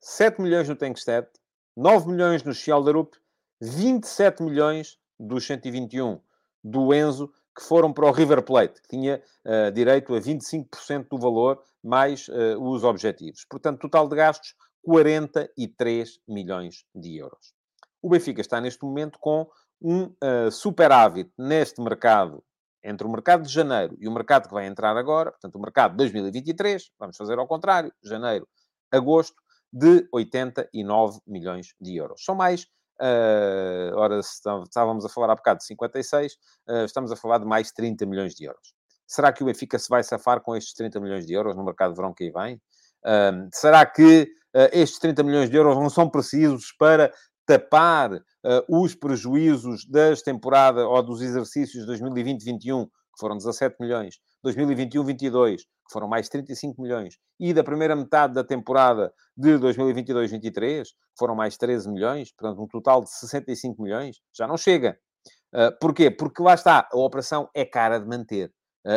7 0.00 0.40
milhões 0.40 0.68
no 0.68 0.76
Tankstead, 0.76 1.28
9 1.76 2.12
milhões 2.12 2.44
no 2.44 2.54
Schelderup, 2.54 3.12
27 3.60 4.42
milhões 4.42 4.98
dos 5.18 5.44
121 5.46 6.20
do 6.62 6.94
Enzo, 6.94 7.32
que 7.56 7.62
foram 7.62 7.92
para 7.92 8.06
o 8.06 8.12
River 8.12 8.42
Plate, 8.42 8.80
que 8.82 8.88
tinha 8.88 9.22
uh, 9.44 9.70
direito 9.72 10.14
a 10.14 10.20
25% 10.20 11.08
do 11.10 11.18
valor, 11.18 11.62
mais 11.82 12.28
uh, 12.28 12.60
os 12.60 12.82
objetivos. 12.82 13.44
Portanto, 13.48 13.80
total 13.80 14.08
de 14.08 14.16
gastos, 14.16 14.54
43 14.82 16.20
milhões 16.28 16.84
de 16.94 17.16
euros. 17.16 17.54
O 18.02 18.08
Benfica 18.08 18.40
está 18.40 18.60
neste 18.60 18.84
momento 18.84 19.18
com 19.18 19.48
um 19.80 20.04
uh, 20.04 20.50
superávit 20.50 21.30
neste 21.38 21.80
mercado, 21.80 22.42
entre 22.82 23.06
o 23.06 23.10
mercado 23.10 23.44
de 23.44 23.52
janeiro 23.52 23.96
e 23.98 24.06
o 24.06 24.12
mercado 24.12 24.48
que 24.48 24.54
vai 24.54 24.66
entrar 24.66 24.96
agora, 24.96 25.30
portanto, 25.30 25.56
o 25.56 25.60
mercado 25.60 25.92
de 25.92 25.98
2023, 25.98 26.90
vamos 26.98 27.16
fazer 27.16 27.38
ao 27.38 27.46
contrário, 27.46 27.92
janeiro, 28.02 28.46
agosto, 28.92 29.36
de 29.72 30.06
89 30.12 31.20
milhões 31.26 31.74
de 31.80 31.96
euros. 31.96 32.24
São 32.24 32.34
mais, 32.34 32.66
uh, 33.00 33.96
ora, 33.96 34.20
estávamos 34.20 35.04
a 35.04 35.08
falar 35.08 35.30
há 35.32 35.36
bocado 35.36 35.58
de 35.58 35.66
56, 35.66 36.32
uh, 36.68 36.84
estamos 36.84 37.10
a 37.12 37.16
falar 37.16 37.38
de 37.38 37.46
mais 37.46 37.72
30 37.72 38.06
milhões 38.06 38.34
de 38.34 38.44
euros. 38.44 38.74
Será 39.06 39.32
que 39.32 39.42
o 39.42 39.46
Benfica 39.46 39.78
se 39.78 39.88
vai 39.88 40.02
safar 40.02 40.40
com 40.40 40.56
estes 40.56 40.72
30 40.74 41.00
milhões 41.00 41.26
de 41.26 41.34
euros 41.34 41.54
no 41.54 41.64
mercado 41.64 41.90
de 41.90 41.96
verão 41.96 42.14
que 42.14 42.24
aí 42.24 42.30
vem? 42.30 42.54
Uh, 43.04 43.48
será 43.52 43.84
que 43.84 44.22
uh, 44.54 44.68
estes 44.72 44.98
30 44.98 45.22
milhões 45.22 45.50
de 45.50 45.56
euros 45.56 45.76
não 45.76 45.90
são 45.90 46.08
precisos 46.08 46.72
para 46.78 47.12
tapar 47.46 48.22
os 48.70 48.94
prejuízos 48.94 49.84
das 49.84 50.22
temporadas 50.22 50.82
ou 50.82 51.02
dos 51.02 51.20
exercícios 51.20 51.86
2020-21, 51.86 52.88
que 53.14 53.20
foram 53.20 53.36
17 53.36 53.76
milhões, 53.80 54.16
2021-22, 54.46 55.58
que 55.58 55.92
foram 55.92 56.08
mais 56.08 56.28
35 56.28 56.80
milhões, 56.82 57.14
e 57.40 57.54
da 57.54 57.64
primeira 57.64 57.94
metade 57.94 58.34
da 58.34 58.44
temporada 58.44 59.12
de 59.36 59.58
2022-23, 59.58 60.82
que 60.82 60.90
foram 61.18 61.34
mais 61.34 61.56
13 61.56 61.90
milhões, 61.90 62.32
portanto, 62.32 62.62
um 62.62 62.68
total 62.68 63.02
de 63.02 63.10
65 63.10 63.82
milhões, 63.82 64.16
já 64.36 64.46
não 64.46 64.56
chega. 64.56 64.98
Uh, 65.54 65.78
porquê? 65.80 66.10
Porque 66.10 66.42
lá 66.42 66.54
está, 66.54 66.88
a 66.92 66.98
operação 66.98 67.48
é 67.54 67.64
cara 67.64 67.98
de 67.98 68.06
manter 68.06 68.52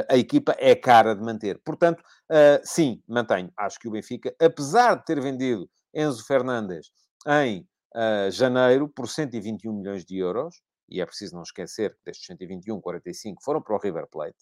a 0.10 0.18
equipa 0.18 0.56
é 0.60 0.76
cara 0.76 1.16
de 1.16 1.22
manter. 1.22 1.60
Portanto, 1.64 2.02
uh, 2.30 2.60
sim, 2.64 3.02
mantenho. 3.08 3.52
Acho 3.58 3.80
que 3.80 3.88
o 3.88 3.92
Benfica, 3.92 4.36
apesar 4.42 4.96
de 4.96 5.06
ter 5.06 5.22
vendido 5.22 5.70
Enzo 5.94 6.26
Fernandes 6.26 6.88
em 7.26 7.66
uh, 7.96 8.30
janeiro 8.30 8.90
por 8.90 9.08
121 9.08 9.74
milhões 9.74 10.06
de 10.06 10.18
euros, 10.18 10.56
e 10.90 11.02
é 11.02 11.06
preciso 11.06 11.36
não 11.36 11.44
esquecer 11.44 11.96
que 11.96 12.06
destes 12.06 12.26
121, 12.28 12.80
45 12.82 13.44
foram 13.44 13.62
para 13.62 13.76
o 13.76 13.80
River 13.80 14.08
Plate, 14.08 14.38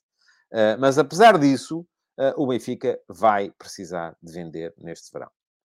uh, 0.51 0.79
mas 0.79 0.97
apesar 0.97 1.37
disso, 1.37 1.85
o 2.37 2.47
Benfica 2.47 2.97
vai 3.09 3.51
precisar 3.51 4.15
de 4.23 4.31
vender 4.31 4.73
neste 4.77 5.11
verão. 5.11 5.29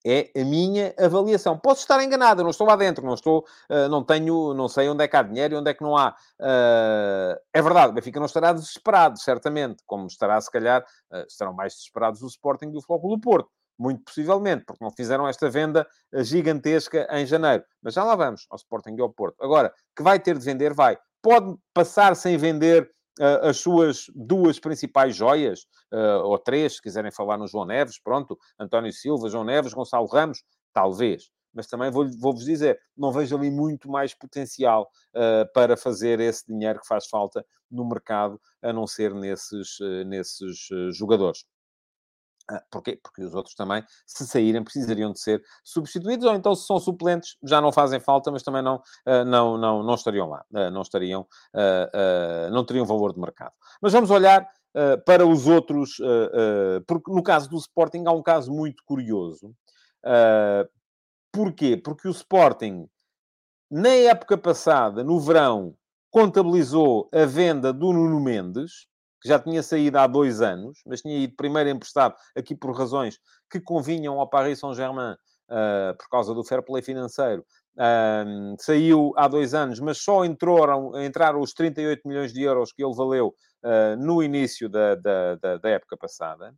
É 0.06 0.32
a 0.40 0.46
minha 0.46 0.94
avaliação. 0.98 1.58
Posso 1.58 1.82
estar 1.82 2.02
enganado, 2.02 2.44
não 2.44 2.52
estou 2.52 2.66
lá 2.66 2.76
dentro, 2.78 3.06
não 3.06 3.14
estou, 3.14 3.46
uh, 3.70 3.90
não 3.90 4.04
tenho, 4.04 4.54
não 4.54 4.70
sei 4.70 4.88
onde 4.88 5.04
é 5.04 5.08
que 5.08 5.18
há 5.18 5.22
dinheiro 5.24 5.56
e 5.56 5.58
onde 5.58 5.70
é 5.70 5.74
que 5.74 5.84
não 5.84 5.98
há. 5.98 6.16
Uh, 6.40 7.38
é 7.54 7.62
verdade, 7.62 7.90
o 7.90 7.94
Benfica 7.94 8.20
não 8.20 8.26
estará 8.26 8.54
desesperado, 8.54 9.20
certamente, 9.20 9.84
como 9.86 10.08
estará, 10.08 10.40
se 10.40 10.50
calhar, 10.50 10.82
uh, 11.12 11.26
estarão 11.28 11.54
mais 11.54 11.74
desesperados 11.74 12.22
o 12.22 12.28
Sporting 12.28 12.72
e 12.74 12.78
o 12.78 12.82
Flóculo 12.82 13.18
do 13.18 13.22
Porto. 13.22 13.50
Muito 13.78 14.04
possivelmente, 14.04 14.66
porque 14.66 14.84
não 14.84 14.92
fizeram 14.92 15.28
esta 15.28 15.50
venda 15.50 15.88
gigantesca 16.16 17.08
em 17.12 17.26
janeiro. 17.26 17.64
Mas 17.82 17.94
já 17.94 18.04
lá 18.04 18.16
vamos, 18.16 18.46
ao 18.50 18.56
Sporting 18.56 18.96
e 18.98 19.02
ao 19.02 19.10
Porto. 19.10 19.36
Agora, 19.42 19.72
que 19.96 20.02
vai 20.02 20.20
ter 20.20 20.38
de 20.38 20.44
vender, 20.44 20.74
vai. 20.74 20.98
Pode 21.22 21.56
passar 21.74 22.16
sem 22.16 22.38
vender 22.38 22.90
uh, 23.20 23.48
as 23.48 23.58
suas 23.58 24.06
duas 24.16 24.60
principais 24.60 25.16
joias, 25.16 25.62
uh, 25.94 26.24
ou 26.24 26.38
três, 26.38 26.76
se 26.76 26.82
quiserem 26.82 27.12
falar 27.12 27.38
no 27.38 27.48
João 27.48 27.66
Neves, 27.66 28.00
pronto, 28.00 28.38
António 28.60 28.92
Silva, 28.92 29.30
João 29.30 29.44
Neves, 29.44 29.74
Gonçalo 29.74 30.08
Ramos, 30.08 30.44
talvez. 30.74 31.30
Mas 31.54 31.68
também 31.68 31.90
vou-vos 31.90 32.20
vou 32.20 32.34
dizer, 32.34 32.80
não 32.96 33.12
vejo 33.12 33.36
ali 33.36 33.50
muito 33.50 33.90
mais 33.90 34.14
potencial 34.14 34.88
uh, 35.16 35.52
para 35.54 35.76
fazer 35.76 36.20
esse 36.20 36.46
dinheiro 36.48 36.80
que 36.80 36.88
faz 36.88 37.08
falta 37.08 37.46
no 37.70 37.88
mercado, 37.88 38.40
a 38.62 38.72
não 38.72 38.88
ser 38.88 39.14
nesses, 39.14 39.78
nesses 40.06 40.70
jogadores. 40.94 41.44
Ah, 42.50 42.64
porquê? 42.72 42.98
Porque 43.04 43.22
os 43.24 43.36
outros 43.36 43.54
também, 43.56 43.84
se 44.06 44.26
saírem, 44.26 44.64
precisariam 44.64 45.12
de 45.12 45.20
ser 45.20 45.44
substituídos, 45.64 46.26
ou 46.26 46.34
então, 46.34 46.56
se 46.56 46.66
são 46.66 46.80
suplentes, 46.80 47.36
já 47.44 47.60
não 47.60 47.74
fazem 47.74 48.00
falta, 48.00 48.32
mas 48.32 48.42
também 48.42 48.62
não, 48.62 48.78
uh, 48.78 49.26
não, 49.26 49.58
não, 49.58 49.84
não 49.84 49.96
estariam 49.96 50.30
lá, 50.30 50.46
uh, 50.52 50.72
não 50.72 50.82
estariam, 50.82 51.28
não 52.52 52.66
teriam 52.66 52.86
valor 52.86 53.14
de 53.14 53.20
mercado. 53.20 53.54
Mas 53.82 53.92
vamos 53.92 54.10
olhar 54.10 54.48
para 55.06 55.26
os 55.26 55.48
outros, 55.48 55.98
porque 56.86 57.12
no 57.12 57.24
caso 57.24 57.50
do 57.50 57.58
Sporting 57.58 58.04
há 58.06 58.12
um 58.12 58.22
caso 58.22 58.52
muito 58.52 58.84
curioso. 58.86 59.56
porquê? 61.32 61.76
Porque 61.78 62.08
o 62.08 62.12
Sporting, 62.12 62.88
na 63.70 63.90
época 63.90 64.38
passada, 64.38 65.04
no 65.04 65.20
verão, 65.20 65.76
contabilizou 66.12 67.10
a 67.12 67.26
venda 67.26 67.74
do 67.74 67.92
Nuno 67.92 68.20
Mendes, 68.20 68.88
já 69.28 69.40
tinha 69.40 69.62
saído 69.62 69.98
há 70.00 70.08
dois 70.08 70.42
anos, 70.42 70.80
mas 70.86 71.02
tinha 71.02 71.18
ido 71.18 71.36
primeiro 71.36 71.70
emprestado 71.70 72.16
aqui 72.36 72.56
por 72.56 72.76
razões 72.76 73.20
que 73.50 73.60
convinham 73.60 74.20
ao 74.20 74.30
Paris 74.30 74.60
Saint-Germain 74.60 75.14
uh, 75.14 75.98
por 75.98 76.10
causa 76.10 76.34
do 76.34 76.44
fair 76.44 76.64
play 76.64 76.82
financeiro. 76.82 77.46
Uh, 77.76 78.56
saiu 78.60 79.14
há 79.16 79.28
dois 79.28 79.54
anos, 79.54 79.80
mas 79.80 80.00
só 80.00 80.26
entraram, 80.26 81.00
entraram 81.04 81.42
os 81.42 81.54
38 81.54 82.08
milhões 82.08 82.34
de 82.34 82.42
euros 82.42 82.72
que 82.72 82.84
ele 82.84 82.96
valeu 82.96 83.28
uh, 83.64 83.96
no 83.98 84.24
início 84.24 84.68
da, 84.68 84.96
da, 84.96 85.36
da, 85.36 85.58
da 85.58 85.70
época 85.70 85.96
passada. 85.98 86.54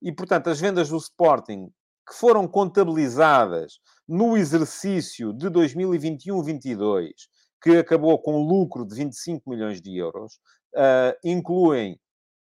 E, 0.00 0.10
portanto, 0.12 0.48
as 0.48 0.58
vendas 0.58 0.88
do 0.88 0.96
Sporting 0.96 1.70
que 2.08 2.16
foram 2.16 2.48
contabilizadas 2.48 3.78
no 4.08 4.36
exercício 4.36 5.32
de 5.32 5.48
2021-22, 5.48 7.12
que 7.62 7.76
acabou 7.76 8.18
com 8.20 8.42
lucro 8.42 8.84
de 8.84 8.96
25 8.96 9.48
milhões 9.48 9.80
de 9.80 9.96
euros, 9.96 10.40
Uh, 10.74 11.16
incluem, 11.24 11.98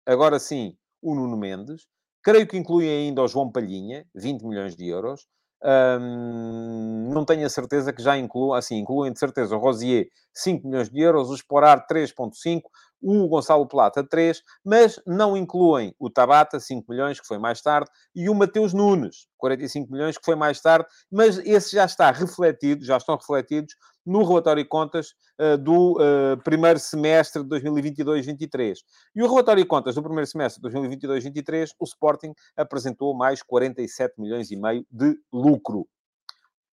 agora 0.05 0.39
sim, 0.39 0.75
o 1.01 1.15
Nuno 1.15 1.37
Mendes. 1.37 1.87
Creio 2.23 2.47
que 2.47 2.57
incluem 2.57 2.89
ainda 2.89 3.23
o 3.23 3.27
João 3.27 3.51
Palhinha, 3.51 4.05
20 4.13 4.43
milhões 4.43 4.75
de 4.75 4.87
euros. 4.87 5.25
Um, 5.63 7.09
não 7.11 7.25
tenho 7.25 7.45
a 7.45 7.49
certeza 7.49 7.91
que 7.91 8.01
já 8.01 8.15
incluam, 8.15 8.53
assim, 8.53 8.77
incluem 8.77 9.11
de 9.11 9.17
certeza 9.17 9.55
o 9.55 9.59
Rosier 9.59 10.07
5 10.33 10.67
milhões 10.67 10.89
de 10.89 10.99
euros, 10.99 11.29
o 11.29 11.33
Esporar 11.33 11.87
3,5, 11.87 12.61
o 13.01 13.27
Gonçalo 13.27 13.67
Plata 13.67 14.03
3, 14.07 14.41
mas 14.63 15.01
não 15.05 15.35
incluem 15.35 15.95
o 15.99 16.09
Tabata 16.09 16.59
5 16.59 16.85
milhões, 16.91 17.19
que 17.19 17.25
foi 17.25 17.39
mais 17.39 17.61
tarde, 17.61 17.89
e 18.13 18.29
o 18.29 18.35
Mateus 18.35 18.71
Nunes 18.73 19.27
45 19.37 19.91
milhões, 19.91 20.17
que 20.17 20.25
foi 20.25 20.35
mais 20.35 20.61
tarde, 20.61 20.87
mas 21.11 21.39
esse 21.39 21.75
já 21.75 21.85
está 21.85 22.11
refletido, 22.11 22.85
já 22.85 22.97
estão 22.97 23.15
refletidos 23.15 23.73
no 24.07 24.23
relatório 24.23 24.63
de 24.63 24.69
contas 24.69 25.13
uh, 25.39 25.57
do 25.57 25.93
uh, 25.93 26.41
primeiro 26.43 26.79
semestre 26.79 27.43
de 27.43 27.49
2022-23. 27.49 28.77
E 29.15 29.21
o 29.21 29.27
relatório 29.27 29.61
de 29.61 29.67
contas 29.67 29.95
do 29.95 30.01
primeiro 30.01 30.25
semestre 30.25 30.61
de 30.61 30.75
2022-23, 30.75 31.69
o 31.77 31.83
Sporting 31.83 32.33
apresentou 32.55 33.13
mais 33.13 33.43
47 33.43 34.19
milhões 34.19 34.49
e 34.49 34.55
meio 34.55 34.85
de 34.89 35.15
lucro. 35.31 35.87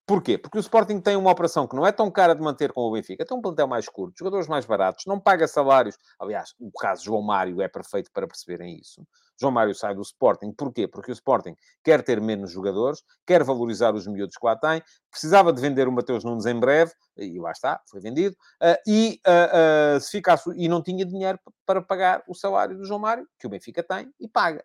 Porquê? 0.07 0.37
Porque 0.37 0.59
o 0.59 0.61
Sporting 0.61 1.01
tem 1.01 1.17
uma 1.17 1.31
operação 1.31 1.67
que 1.67 1.75
não 1.75 1.87
é 1.87 1.91
tão 1.91 2.11
cara 2.11 2.35
de 2.35 2.43
manter 2.43 2.71
com 2.73 2.83
o 2.83 2.93
Benfica, 2.93 3.25
tem 3.25 3.37
um 3.37 3.41
plantel 3.41 3.67
mais 3.67 3.89
curto, 3.89 4.19
jogadores 4.19 4.47
mais 4.47 4.67
baratos, 4.67 5.05
não 5.07 5.19
paga 5.19 5.49
salários. 5.49 5.97
Aliás, 6.21 6.55
o 6.61 6.71
caso 6.71 7.05
João 7.05 7.23
Mário 7.23 7.63
é 7.63 7.69
perfeito 7.69 8.11
para 8.13 8.27
perceberem 8.27 8.79
isso. 8.79 9.03
João 9.41 9.53
Mário 9.53 9.75
sai 9.75 9.95
do 9.95 10.03
Sporting. 10.03 10.53
Porquê? 10.53 10.87
Porque 10.87 11.11
o 11.11 11.13
Sporting 11.13 11.55
quer 11.83 12.03
ter 12.03 12.21
menos 12.21 12.51
jogadores, 12.51 13.03
quer 13.27 13.43
valorizar 13.43 13.95
os 13.95 14.07
miúdos 14.07 14.37
que 14.37 14.47
lá 14.47 14.57
tem, 14.57 14.83
precisava 15.11 15.53
de 15.53 15.61
vender 15.61 15.89
o 15.89 15.93
Mateus 15.93 16.25
Nunes 16.25 16.47
em 16.47 16.59
breve, 16.59 16.93
e 17.17 17.39
lá 17.39 17.51
está, 17.51 17.81
foi 17.89 18.01
vendido, 18.01 18.37
uh, 18.63 18.77
e, 18.87 19.21
uh, 19.27 19.97
uh, 19.97 20.01
se 20.01 20.11
ficasse, 20.11 20.51
e 20.57 20.69
não 20.69 20.83
tinha 20.83 21.05
dinheiro 21.05 21.39
para 21.67 21.83
pagar 21.83 22.23
o 22.29 22.35
salário 22.35 22.77
do 22.77 22.85
João 22.85 23.01
Mário, 23.01 23.29
que 23.39 23.47
o 23.47 23.51
Benfica 23.51 23.83
tem, 23.83 24.13
e 24.21 24.29
paga. 24.29 24.65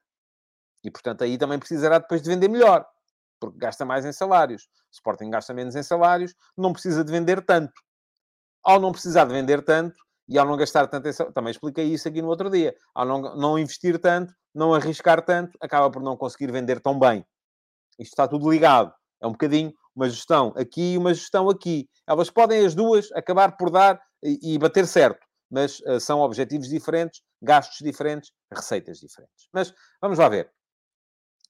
E, 0.83 0.89
portanto, 0.89 1.23
aí 1.23 1.37
também 1.37 1.59
precisará 1.59 1.99
depois 1.99 2.21
de 2.21 2.29
vender 2.29 2.47
melhor 2.47 2.85
porque 3.39 3.57
gasta 3.57 3.85
mais 3.85 4.05
em 4.05 4.11
salários. 4.11 4.63
O 4.63 4.93
Sporting 4.93 5.29
gasta 5.29 5.53
menos 5.53 5.75
em 5.75 5.83
salários, 5.83 6.35
não 6.57 6.73
precisa 6.73 7.03
de 7.03 7.11
vender 7.11 7.43
tanto. 7.43 7.73
Ao 8.61 8.79
não 8.79 8.91
precisar 8.91 9.25
de 9.25 9.33
vender 9.33 9.63
tanto 9.63 9.97
e 10.29 10.37
ao 10.37 10.45
não 10.45 10.55
gastar 10.55 10.87
tanto 10.87 11.11
também 11.33 11.51
expliquei 11.51 11.85
isso 11.85 12.07
aqui 12.07 12.21
no 12.21 12.27
outro 12.27 12.49
dia, 12.49 12.75
ao 12.93 13.05
não, 13.05 13.35
não 13.35 13.59
investir 13.59 13.97
tanto, 13.99 14.33
não 14.53 14.73
arriscar 14.73 15.25
tanto, 15.25 15.57
acaba 15.59 15.89
por 15.89 16.03
não 16.03 16.15
conseguir 16.15 16.51
vender 16.51 16.79
tão 16.79 16.99
bem. 16.99 17.25
Isto 17.97 18.13
está 18.13 18.27
tudo 18.27 18.49
ligado. 18.49 18.93
É 19.21 19.27
um 19.27 19.31
bocadinho 19.31 19.73
uma 19.95 20.07
gestão 20.07 20.53
aqui 20.55 20.93
e 20.93 20.97
uma 20.97 21.13
gestão 21.13 21.49
aqui. 21.49 21.89
Elas 22.07 22.29
podem 22.29 22.65
as 22.65 22.75
duas 22.75 23.11
acabar 23.13 23.57
por 23.57 23.69
dar 23.69 23.99
e, 24.23 24.53
e 24.53 24.57
bater 24.57 24.85
certo, 24.87 25.19
mas 25.49 25.79
uh, 25.81 25.99
são 25.99 26.21
objetivos 26.21 26.69
diferentes, 26.69 27.21
gastos 27.41 27.79
diferentes, 27.81 28.31
receitas 28.53 28.99
diferentes. 28.99 29.49
Mas 29.51 29.73
vamos 29.99 30.19
lá 30.19 30.29
ver. 30.29 30.49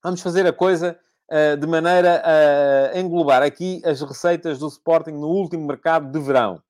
Vamos 0.01 0.21
fazer 0.21 0.47
a 0.47 0.53
coisa 0.53 0.97
eh, 1.29 1.55
de 1.57 1.67
maneira 1.67 2.23
a 2.25 2.97
englobar 2.97 3.43
aqui 3.43 3.81
as 3.85 4.01
receitas 4.01 4.57
do 4.57 4.67
Sporting 4.67 5.11
no 5.11 5.27
último 5.27 5.67
mercado 5.67 6.09
de 6.09 6.19
verão. 6.19 6.63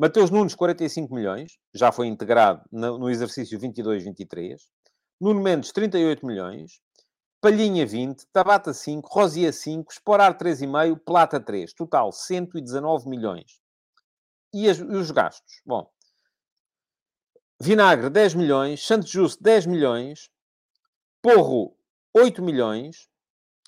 Mateus 0.00 0.30
Nunes, 0.30 0.54
45 0.54 1.14
milhões, 1.14 1.58
já 1.74 1.92
foi 1.92 2.06
integrado 2.06 2.64
no 2.72 3.10
exercício 3.10 3.60
22-23. 3.60 4.56
Nuno 5.20 5.42
Mendes, 5.42 5.72
38 5.72 6.24
milhões. 6.24 6.80
Palhinha, 7.38 7.84
20. 7.84 8.26
Tabata, 8.32 8.72
5. 8.72 9.06
Rosia, 9.12 9.52
5. 9.52 9.92
Esporar, 9.92 10.38
3,5. 10.38 10.98
Plata, 11.04 11.38
3. 11.38 11.74
Total, 11.74 12.10
119 12.10 13.10
milhões. 13.10 13.60
E, 14.54 14.70
as, 14.70 14.78
e 14.78 14.84
os 14.84 15.10
gastos? 15.10 15.60
Bom, 15.66 15.86
Vinagre, 17.60 18.08
10 18.08 18.36
milhões. 18.36 18.82
Santos 18.82 19.10
Justo, 19.10 19.42
10 19.42 19.66
milhões. 19.66 20.30
Porro, 21.20 21.76
8 22.16 22.42
milhões. 22.42 23.06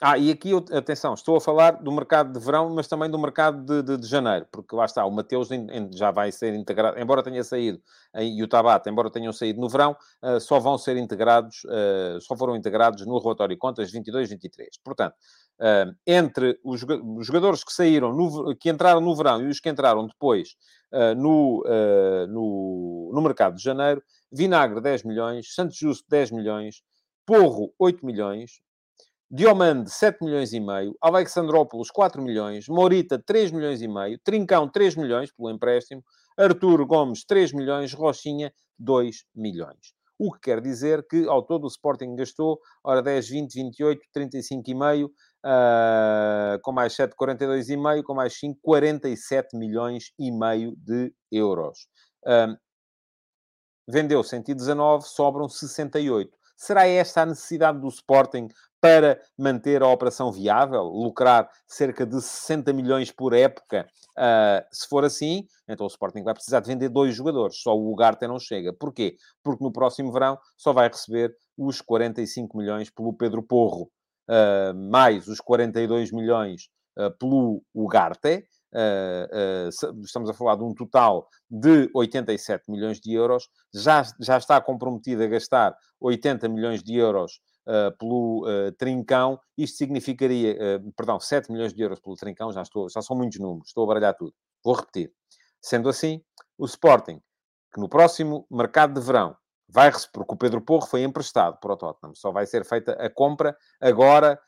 Ah, 0.00 0.18
e 0.18 0.32
aqui, 0.32 0.50
atenção, 0.72 1.14
estou 1.14 1.36
a 1.36 1.40
falar 1.40 1.72
do 1.80 1.92
mercado 1.92 2.32
de 2.32 2.44
verão, 2.44 2.68
mas 2.74 2.88
também 2.88 3.08
do 3.08 3.18
mercado 3.18 3.64
de, 3.64 3.82
de, 3.82 3.96
de 3.98 4.06
janeiro, 4.08 4.46
porque 4.50 4.74
lá 4.74 4.84
está, 4.84 5.04
o 5.04 5.10
Mateus 5.12 5.48
já 5.92 6.10
vai 6.10 6.32
ser 6.32 6.54
integrado, 6.54 6.98
embora 6.98 7.22
tenha 7.22 7.44
saído, 7.44 7.80
e 8.16 8.42
o 8.42 8.48
Tabata, 8.48 8.90
embora 8.90 9.10
tenham 9.10 9.32
saído 9.32 9.60
no 9.60 9.68
verão, 9.68 9.96
uh, 10.22 10.40
só 10.40 10.58
vão 10.58 10.76
ser 10.76 10.96
integrados, 10.96 11.62
uh, 11.66 12.20
só 12.20 12.36
foram 12.36 12.56
integrados 12.56 13.06
no 13.06 13.16
relatório 13.20 13.54
de 13.54 13.60
contas 13.60 13.92
22-23. 13.92 14.66
Portanto, 14.82 15.14
uh, 15.60 15.94
entre 16.04 16.58
os, 16.64 16.80
jogadores 17.20 17.62
que 17.62 17.72
saíram, 17.72 18.12
no, 18.12 18.56
que 18.56 18.70
entraram 18.70 19.00
no 19.00 19.14
verão 19.14 19.40
e 19.42 19.48
os 19.48 19.60
que 19.60 19.68
entraram 19.68 20.06
depois 20.06 20.56
no, 21.16 21.64
no, 22.28 23.10
no 23.14 23.22
mercado 23.22 23.56
de 23.56 23.62
janeiro, 23.62 24.02
Vinagre 24.30 24.80
10 24.80 25.04
milhões, 25.04 25.54
Santos 25.54 25.78
Justo 25.78 26.04
10 26.10 26.32
milhões, 26.32 26.82
Porro 27.24 27.72
8 27.78 28.04
milhões, 28.04 28.60
Diomande, 29.34 29.90
7 29.90 30.22
milhões 30.22 30.52
e 30.52 30.60
meio. 30.60 30.94
Alexandrópolis, 31.00 31.90
4 31.90 32.20
milhões. 32.20 32.68
Morita, 32.68 33.18
3 33.18 33.50
milhões 33.50 33.80
e 33.80 33.88
meio. 33.88 34.18
Trincão, 34.22 34.68
3 34.68 34.94
milhões 34.94 35.32
pelo 35.32 35.48
empréstimo. 35.48 36.04
Arturo 36.38 36.86
Gomes, 36.86 37.24
3 37.24 37.54
milhões. 37.54 37.94
Rochinha, 37.94 38.52
2 38.78 39.24
milhões. 39.34 39.94
O 40.18 40.30
que 40.34 40.40
quer 40.40 40.60
dizer 40.60 41.06
que, 41.08 41.26
ao 41.26 41.42
todo, 41.42 41.64
o 41.64 41.68
Sporting 41.68 42.14
gastou, 42.14 42.60
ora, 42.84 43.02
10, 43.02 43.28
20, 43.30 43.54
28, 43.54 44.02
35,5, 44.14 45.06
uh, 45.06 46.60
com 46.62 46.70
mais 46.70 46.94
7, 46.94 47.16
42,5, 47.16 48.02
com 48.02 48.14
mais 48.14 48.38
5, 48.38 48.60
47 48.62 49.56
milhões 49.56 50.12
e 50.18 50.30
meio 50.30 50.74
de 50.76 51.10
euros. 51.32 51.86
Uh, 52.26 52.54
vendeu 53.88 54.22
119, 54.22 55.08
sobram 55.08 55.48
68. 55.48 56.30
Será 56.62 56.86
esta 56.86 57.22
a 57.22 57.26
necessidade 57.26 57.80
do 57.80 57.88
Sporting 57.88 58.46
para 58.80 59.20
manter 59.36 59.82
a 59.82 59.88
operação 59.88 60.30
viável, 60.30 60.84
lucrar 60.84 61.50
cerca 61.66 62.06
de 62.06 62.22
60 62.22 62.72
milhões 62.72 63.10
por 63.10 63.32
época. 63.32 63.84
Uh, 64.16 64.62
se 64.70 64.86
for 64.86 65.04
assim, 65.04 65.44
então 65.66 65.84
o 65.84 65.88
Sporting 65.88 66.22
vai 66.22 66.34
precisar 66.34 66.60
de 66.60 66.68
vender 66.68 66.88
dois 66.88 67.16
jogadores. 67.16 67.56
Só 67.56 67.76
o 67.76 67.90
Ugarte 67.90 68.28
não 68.28 68.38
chega. 68.38 68.72
Porquê? 68.72 69.16
Porque 69.42 69.64
no 69.64 69.72
próximo 69.72 70.12
verão 70.12 70.38
só 70.56 70.72
vai 70.72 70.86
receber 70.86 71.34
os 71.58 71.80
45 71.80 72.56
milhões 72.56 72.88
pelo 72.90 73.12
Pedro 73.12 73.42
Porro, 73.42 73.90
uh, 74.30 74.72
mais 74.88 75.26
os 75.26 75.40
42 75.40 76.12
milhões 76.12 76.68
uh, 76.96 77.10
pelo 77.18 77.60
Ugarte. 77.74 78.46
Estamos 80.02 80.30
a 80.30 80.34
falar 80.34 80.56
de 80.56 80.64
um 80.64 80.74
total 80.74 81.28
de 81.50 81.90
87 81.94 82.70
milhões 82.70 83.00
de 83.00 83.12
euros. 83.12 83.48
Já, 83.74 84.02
já 84.20 84.38
está 84.38 84.60
comprometido 84.60 85.22
a 85.22 85.26
gastar 85.26 85.76
80 86.00 86.48
milhões 86.48 86.82
de 86.82 86.96
euros 86.96 87.40
uh, 87.66 87.96
pelo 87.98 88.46
uh, 88.46 88.72
Trincão, 88.72 89.38
isto 89.56 89.76
significaria, 89.76 90.52
uh, 90.54 90.92
perdão, 90.92 91.18
7 91.20 91.50
milhões 91.50 91.72
de 91.72 91.82
euros 91.82 92.00
pelo 92.00 92.16
Trincão, 92.16 92.52
já, 92.52 92.62
estou, 92.62 92.88
já 92.88 93.00
são 93.02 93.16
muitos 93.16 93.38
números, 93.38 93.68
estou 93.68 93.84
a 93.84 93.86
baralhar 93.86 94.14
tudo. 94.14 94.34
Vou 94.64 94.74
repetir. 94.74 95.12
Sendo 95.60 95.88
assim, 95.88 96.20
o 96.58 96.64
Sporting, 96.66 97.20
que 97.72 97.80
no 97.80 97.88
próximo 97.88 98.46
mercado 98.50 98.98
de 98.98 99.04
verão 99.04 99.36
vai 99.68 99.90
porque 100.12 100.34
o 100.34 100.36
Pedro 100.36 100.60
Porro 100.60 100.86
foi 100.86 101.02
emprestado 101.02 101.58
para 101.58 101.72
o 101.72 101.76
Tottenham, 101.76 102.14
só 102.14 102.30
vai 102.30 102.44
ser 102.46 102.64
feita 102.64 102.92
a 102.92 103.08
compra 103.08 103.56
agora 103.80 104.38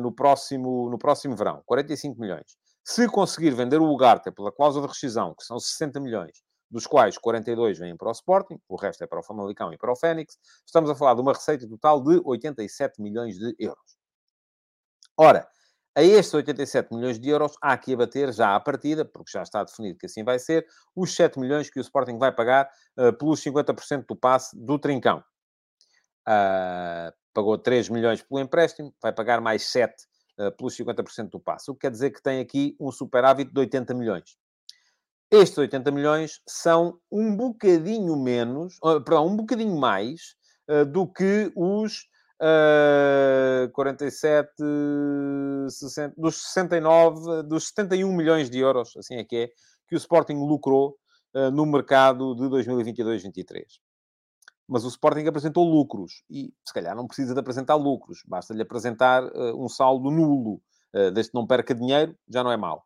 no, 0.00 0.12
próximo, 0.12 0.90
no 0.90 0.98
próximo 0.98 1.36
verão, 1.36 1.62
45 1.66 2.20
milhões. 2.20 2.56
Se 2.84 3.08
conseguir 3.08 3.50
vender 3.50 3.80
o 3.80 3.92
Ugarte 3.92 4.30
pela 4.32 4.52
cláusula 4.52 4.86
de 4.86 4.92
rescisão, 4.92 5.34
que 5.34 5.44
são 5.44 5.58
60 5.58 6.00
milhões, 6.00 6.42
dos 6.70 6.86
quais 6.86 7.18
42 7.18 7.78
vêm 7.78 7.96
para 7.96 8.08
o 8.08 8.12
Sporting, 8.12 8.58
o 8.68 8.76
resto 8.76 9.04
é 9.04 9.06
para 9.06 9.20
o 9.20 9.22
Famalicão 9.22 9.72
e 9.72 9.78
para 9.78 9.92
o 9.92 9.96
Fénix. 9.96 10.38
Estamos 10.66 10.90
a 10.90 10.94
falar 10.94 11.14
de 11.14 11.20
uma 11.20 11.32
receita 11.32 11.68
total 11.68 12.02
de 12.02 12.20
87 12.24 13.00
milhões 13.00 13.38
de 13.38 13.54
euros. 13.58 13.98
Ora, 15.16 15.46
a 15.94 16.02
estes 16.02 16.32
87 16.32 16.94
milhões 16.94 17.20
de 17.20 17.28
euros, 17.28 17.52
há 17.60 17.76
que 17.76 17.92
abater 17.92 18.32
já 18.32 18.56
à 18.56 18.60
partida, 18.60 19.04
porque 19.04 19.30
já 19.30 19.42
está 19.42 19.62
definido 19.62 19.98
que 19.98 20.06
assim 20.06 20.24
vai 20.24 20.38
ser, 20.38 20.66
os 20.96 21.14
7 21.14 21.38
milhões 21.38 21.68
que 21.68 21.78
o 21.78 21.82
Sporting 21.82 22.18
vai 22.18 22.32
pagar 22.32 22.70
uh, 22.98 23.12
pelos 23.12 23.42
50% 23.42 24.06
do 24.06 24.16
passe 24.16 24.56
do 24.58 24.78
Trincão. 24.78 25.22
Uh, 26.26 27.12
pagou 27.34 27.58
3 27.58 27.90
milhões 27.90 28.22
pelo 28.22 28.40
empréstimo, 28.40 28.94
vai 29.02 29.12
pagar 29.12 29.42
mais 29.42 29.70
7 29.70 29.92
uh, 29.92 30.06
pelos 30.56 30.76
50% 30.76 31.30
do 31.30 31.40
passe. 31.40 31.70
O 31.70 31.74
que 31.74 31.80
quer 31.80 31.90
dizer 31.90 32.10
que 32.10 32.22
tem 32.22 32.40
aqui 32.40 32.76
um 32.80 32.90
superávit 32.90 33.52
de 33.52 33.60
80 33.60 33.94
milhões. 33.94 34.36
Estes 35.32 35.56
80 35.56 35.90
milhões 35.90 36.42
são 36.46 36.98
um 37.10 37.34
bocadinho 37.34 38.14
menos, 38.16 38.76
uh, 38.84 39.02
perdão, 39.02 39.26
um 39.26 39.34
bocadinho 39.34 39.74
mais 39.78 40.34
uh, 40.68 40.84
do 40.84 41.06
que 41.06 41.50
os 41.56 42.02
uh, 42.38 43.72
47, 43.72 44.50
60, 45.70 46.14
dos 46.18 46.36
69, 46.36 47.44
dos 47.44 47.68
71 47.68 48.14
milhões 48.14 48.50
de 48.50 48.58
euros, 48.58 48.94
assim 48.94 49.14
é 49.14 49.24
que 49.24 49.36
é, 49.36 49.48
que 49.88 49.94
o 49.94 49.96
Sporting 49.96 50.34
lucrou 50.34 50.98
no 51.50 51.64
mercado 51.64 52.34
de 52.34 52.42
2022-23 52.42 53.62
mas 54.72 54.86
o 54.86 54.88
Sporting 54.88 55.26
apresentou 55.26 55.68
lucros 55.68 56.24
e, 56.30 56.50
se 56.66 56.72
calhar, 56.72 56.96
não 56.96 57.06
precisa 57.06 57.34
de 57.34 57.40
apresentar 57.40 57.74
lucros, 57.74 58.22
basta-lhe 58.26 58.62
apresentar 58.62 59.22
uh, 59.22 59.62
um 59.62 59.68
saldo 59.68 60.10
nulo, 60.10 60.62
uh, 60.94 61.10
desde 61.10 61.30
que 61.30 61.38
não 61.38 61.46
perca 61.46 61.74
dinheiro, 61.74 62.16
já 62.26 62.42
não 62.42 62.50
é 62.50 62.56
mau. 62.56 62.82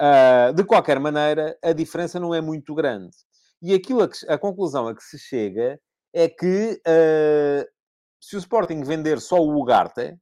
Uh, 0.00 0.54
de 0.54 0.64
qualquer 0.64 0.98
maneira, 0.98 1.54
a 1.62 1.74
diferença 1.74 2.18
não 2.18 2.34
é 2.34 2.40
muito 2.40 2.74
grande. 2.74 3.14
E 3.60 3.74
aquilo 3.74 4.02
a, 4.02 4.08
que, 4.08 4.16
a 4.26 4.38
conclusão 4.38 4.88
a 4.88 4.96
que 4.96 5.04
se 5.04 5.18
chega 5.18 5.78
é 6.10 6.26
que 6.26 6.80
uh, 6.88 7.70
se 8.18 8.34
o 8.34 8.38
Sporting 8.38 8.82
vender 8.82 9.20
só 9.20 9.36
o 9.36 9.60
Ugarte 9.60 10.16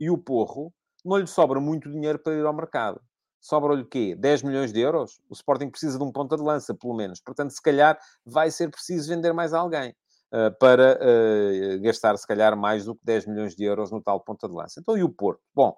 e 0.00 0.08
o 0.08 0.16
Porro, 0.16 0.72
não 1.04 1.18
lhe 1.18 1.26
sobra 1.26 1.60
muito 1.60 1.92
dinheiro 1.92 2.18
para 2.18 2.32
ir 2.32 2.46
ao 2.46 2.54
mercado. 2.54 2.98
Sobra-lhe 3.42 3.84
quê? 3.84 4.16
10 4.18 4.42
milhões 4.42 4.72
de 4.72 4.80
euros? 4.80 5.20
O 5.28 5.34
Sporting 5.34 5.68
precisa 5.68 5.98
de 5.98 6.04
um 6.04 6.10
ponta 6.10 6.34
de 6.34 6.42
lança, 6.42 6.74
pelo 6.74 6.94
menos. 6.94 7.20
Portanto, 7.20 7.50
se 7.50 7.60
calhar 7.60 7.98
vai 8.24 8.50
ser 8.50 8.70
preciso 8.70 9.10
vender 9.10 9.34
mais 9.34 9.52
alguém. 9.52 9.94
Uh, 10.32 10.56
para 10.60 10.96
uh, 10.96 11.82
gastar, 11.82 12.16
se 12.16 12.24
calhar, 12.24 12.56
mais 12.56 12.84
do 12.84 12.94
que 12.94 13.04
10 13.04 13.26
milhões 13.26 13.56
de 13.56 13.64
euros 13.64 13.90
no 13.90 14.00
tal 14.00 14.20
ponta 14.20 14.46
de 14.48 14.54
lança. 14.54 14.78
Então, 14.78 14.96
e 14.96 15.02
o 15.02 15.08
Porto? 15.08 15.40
Bom, 15.52 15.76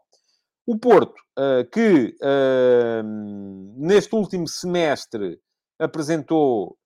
o 0.67 0.79
Porto, 0.79 1.19
uh, 1.39 1.65
que 1.73 2.15
neste 3.75 4.15
último 4.15 4.47
semestre 4.47 5.41
apresentou 5.79 6.77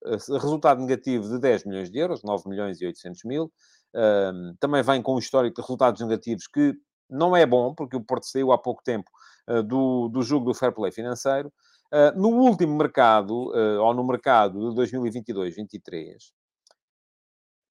resultado 0.40 0.80
negativo 0.80 1.28
de 1.28 1.40
10 1.40 1.64
milhões 1.64 1.90
de 1.90 1.98
euros, 1.98 2.22
9 2.22 2.48
milhões 2.48 2.80
e 2.80 2.86
800 2.86 3.24
mil, 3.24 3.52
também 4.60 4.82
vem 4.82 5.02
com 5.02 5.16
um 5.16 5.18
histórico 5.18 5.56
de 5.56 5.62
resultados 5.62 6.00
negativos 6.00 6.46
que 6.46 6.72
não 7.10 7.36
é 7.36 7.44
bom, 7.44 7.74
porque 7.74 7.96
o 7.96 8.04
Porto 8.04 8.26
saiu 8.26 8.52
há 8.52 8.58
pouco 8.58 8.82
tempo 8.82 9.10
do, 9.66 10.08
do 10.08 10.22
jogo 10.22 10.46
do 10.46 10.54
fair 10.54 10.72
play 10.72 10.92
financeiro. 10.92 11.52
no 12.14 12.28
último 12.28 12.74
mercado, 12.76 13.52
ou 13.82 13.92
no 13.92 14.06
mercado 14.06 14.70
de 14.70 14.80
2022-23, 14.80 16.16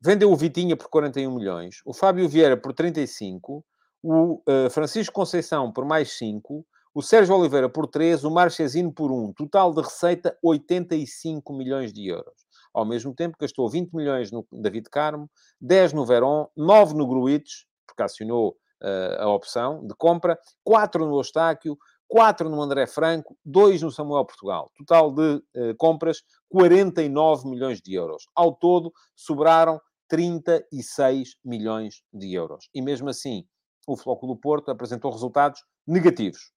vendeu 0.05 0.31
o 0.31 0.35
Vitinha 0.35 0.77
por 0.77 0.87
41 0.87 1.33
milhões, 1.33 1.81
o 1.83 1.93
Fábio 1.93 2.29
Vieira 2.29 2.55
por 2.55 2.73
35, 2.73 3.65
o 4.03 4.35
uh, 4.47 4.69
Francisco 4.69 5.13
Conceição 5.13 5.71
por 5.71 5.83
mais 5.83 6.15
5, 6.17 6.65
o 6.93 7.01
Sérgio 7.01 7.35
Oliveira 7.35 7.67
por 7.67 7.87
3, 7.87 8.23
o 8.23 8.31
Marchesino 8.31 8.93
por 8.93 9.11
1. 9.11 9.33
Total 9.33 9.73
de 9.73 9.81
receita, 9.81 10.37
85 10.41 11.53
milhões 11.53 11.91
de 11.91 12.07
euros. 12.07 12.45
Ao 12.73 12.85
mesmo 12.85 13.13
tempo, 13.13 13.35
gastou 13.39 13.67
20 13.69 13.93
milhões 13.93 14.31
no 14.31 14.47
David 14.51 14.89
Carmo, 14.89 15.29
10 15.59 15.93
no 15.93 16.05
Verón, 16.05 16.47
9 16.55 16.93
no 16.93 17.07
Gruites, 17.07 17.65
porque 17.85 18.03
acionou 18.03 18.55
uh, 18.81 19.21
a 19.21 19.29
opção 19.29 19.85
de 19.85 19.93
compra, 19.95 20.37
4 20.63 21.05
no 21.05 21.15
Ostáquio, 21.15 21.77
4 22.07 22.47
no 22.47 22.61
André 22.61 22.85
Franco, 22.85 23.35
2 23.43 23.81
no 23.81 23.91
Samuel 23.91 24.25
Portugal. 24.25 24.71
Total 24.77 25.11
de 25.11 25.35
uh, 25.35 25.75
compras, 25.77 26.21
49 26.47 27.49
milhões 27.49 27.81
de 27.81 27.93
euros. 27.93 28.27
Ao 28.35 28.53
todo, 28.53 28.93
sobraram 29.15 29.81
36 30.07 31.35
milhões 31.43 32.03
de 32.13 32.33
euros. 32.33 32.69
E 32.73 32.81
mesmo 32.81 33.09
assim, 33.09 33.45
o 33.87 33.95
Flóculo 33.95 34.35
Porto 34.35 34.71
apresentou 34.71 35.11
resultados 35.11 35.61
negativos. 35.87 36.51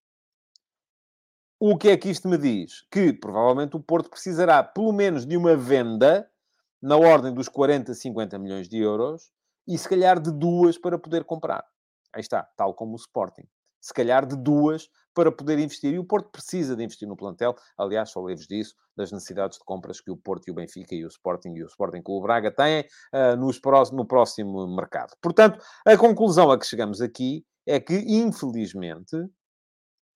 O 1.59 1.77
que 1.77 1.89
é 1.89 1.97
que 1.97 2.09
isto 2.09 2.27
me 2.27 2.37
diz? 2.37 2.87
Que 2.89 3.11
provavelmente 3.11 3.75
o 3.75 3.83
Porto 3.83 4.09
precisará 4.09 4.63
pelo 4.63 4.93
menos 4.93 5.25
de 5.25 5.35
uma 5.35 5.55
venda 5.55 6.29
na 6.81 6.95
ordem 6.95 7.33
dos 7.33 7.49
40, 7.49 7.93
50 7.93 8.39
milhões 8.39 8.69
de 8.69 8.77
euros 8.77 9.29
e 9.67 9.77
se 9.77 9.87
calhar 9.87 10.19
de 10.19 10.31
duas 10.31 10.77
para 10.77 10.97
poder 10.97 11.25
comprar. 11.25 11.65
Aí 12.13 12.21
está, 12.21 12.43
tal 12.55 12.73
como 12.73 12.93
o 12.93 12.95
Sporting. 12.95 13.47
Se 13.81 13.93
calhar 13.93 14.25
de 14.25 14.35
duas 14.35 14.89
para 15.13 15.31
poder 15.31 15.59
investir. 15.59 15.93
E 15.93 15.99
o 15.99 16.05
Porto 16.05 16.29
precisa 16.31 16.75
de 16.75 16.83
investir 16.83 17.07
no 17.07 17.15
plantel. 17.15 17.55
Aliás, 17.77 18.11
falei-vos 18.11 18.47
disso, 18.47 18.73
das 18.95 19.11
necessidades 19.11 19.57
de 19.57 19.65
compras 19.65 19.99
que 19.99 20.11
o 20.11 20.17
Porto 20.17 20.47
e 20.47 20.51
o 20.51 20.53
Benfica 20.53 20.95
e 20.95 21.03
o 21.03 21.07
Sporting 21.07 21.53
e 21.55 21.63
o 21.63 21.67
Sporting 21.67 22.01
Clube 22.01 22.23
Braga 22.23 22.51
têm 22.51 22.85
uh, 23.13 23.35
nos 23.37 23.59
no 23.91 24.05
próximo 24.05 24.67
mercado. 24.67 25.13
Portanto, 25.21 25.59
a 25.85 25.97
conclusão 25.97 26.51
a 26.51 26.57
que 26.57 26.65
chegamos 26.65 27.01
aqui 27.01 27.45
é 27.67 27.79
que, 27.79 27.95
infelizmente, 27.95 29.15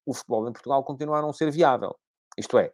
o 0.05 0.13
futebol 0.13 0.47
em 0.47 0.53
Portugal 0.53 0.83
continua 0.83 1.19
a 1.19 1.21
não 1.21 1.33
ser 1.33 1.51
viável. 1.51 1.95
Isto 2.37 2.57
é, 2.57 2.71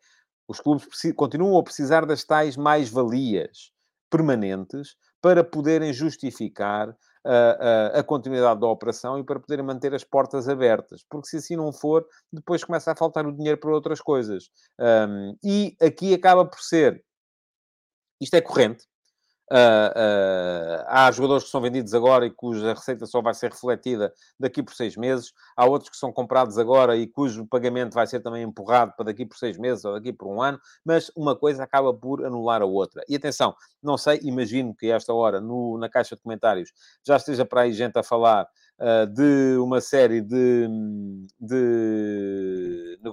os 0.47 0.59
clubes 0.59 0.87
continuam 1.15 1.59
a 1.59 1.63
precisar 1.63 2.05
das 2.05 2.23
tais 2.23 2.55
mais-valias 2.55 3.71
permanentes 4.09 4.95
para 5.21 5.43
poderem 5.43 5.93
justificar 5.93 6.95
a, 7.25 7.99
a, 7.99 8.03
continuidade 8.03 8.59
da 8.59 8.67
operação 8.67 9.19
e 9.19 9.23
para 9.23 9.39
poderem 9.39 9.65
manter 9.65 9.93
as 9.93 10.03
portas 10.03 10.47
abertas. 10.47 11.03
Porque 11.09 11.27
se 11.27 11.37
assim 11.37 11.55
não 11.55 11.71
for, 11.71 12.07
depois 12.31 12.63
começa 12.63 12.91
a 12.91 12.95
faltar 12.95 13.25
o 13.25 13.35
dinheiro 13.35 13.59
para 13.59 13.71
outras 13.71 14.01
coisas. 14.01 14.49
Um, 14.79 15.35
e 15.43 15.75
aqui 15.81 16.13
acaba 16.13 16.45
por 16.45 16.61
ser. 16.61 17.03
Isto 18.21 18.35
é 18.35 18.41
corrente. 18.41 18.85
Uh, 19.51 19.89
uh, 19.97 20.85
há 20.87 21.11
jogadores 21.11 21.45
que 21.45 21.49
são 21.49 21.59
vendidos 21.59 21.95
agora 21.95 22.23
e 22.25 22.29
cuja 22.29 22.73
receita 22.73 23.07
só 23.07 23.19
vai 23.19 23.33
ser 23.33 23.51
refletida 23.51 24.13
daqui 24.39 24.61
por 24.61 24.73
seis 24.75 24.95
meses. 24.95 25.33
Há 25.57 25.65
outros 25.65 25.89
que 25.89 25.97
são 25.97 26.11
comprados 26.11 26.57
agora 26.59 26.95
e 26.95 27.07
cujo 27.07 27.47
pagamento 27.47 27.93
vai 27.93 28.05
ser 28.05 28.19
também 28.19 28.43
empurrado 28.43 28.93
para 28.95 29.05
daqui 29.05 29.25
por 29.25 29.37
seis 29.37 29.57
meses 29.57 29.83
ou 29.85 29.93
daqui 29.93 30.13
por 30.13 30.27
um 30.27 30.41
ano. 30.41 30.59
Mas 30.85 31.11
uma 31.15 31.35
coisa 31.35 31.63
acaba 31.63 31.91
por 31.93 32.23
anular 32.23 32.61
a 32.61 32.65
outra. 32.65 33.03
E 33.09 33.15
atenção, 33.15 33.55
não 33.81 33.97
sei, 33.97 34.19
imagino 34.23 34.75
que 34.75 34.91
esta 34.91 35.13
hora, 35.13 35.41
no, 35.41 35.77
na 35.77 35.89
caixa 35.89 36.15
de 36.15 36.21
comentários, 36.21 36.71
já 37.03 37.17
esteja 37.17 37.43
para 37.43 37.61
aí 37.61 37.73
gente 37.73 37.97
a 37.97 38.03
falar 38.03 38.47
uh, 38.79 39.07
de 39.07 39.57
uma 39.57 39.81
série 39.81 40.21
de, 40.21 40.67
de 41.39 42.48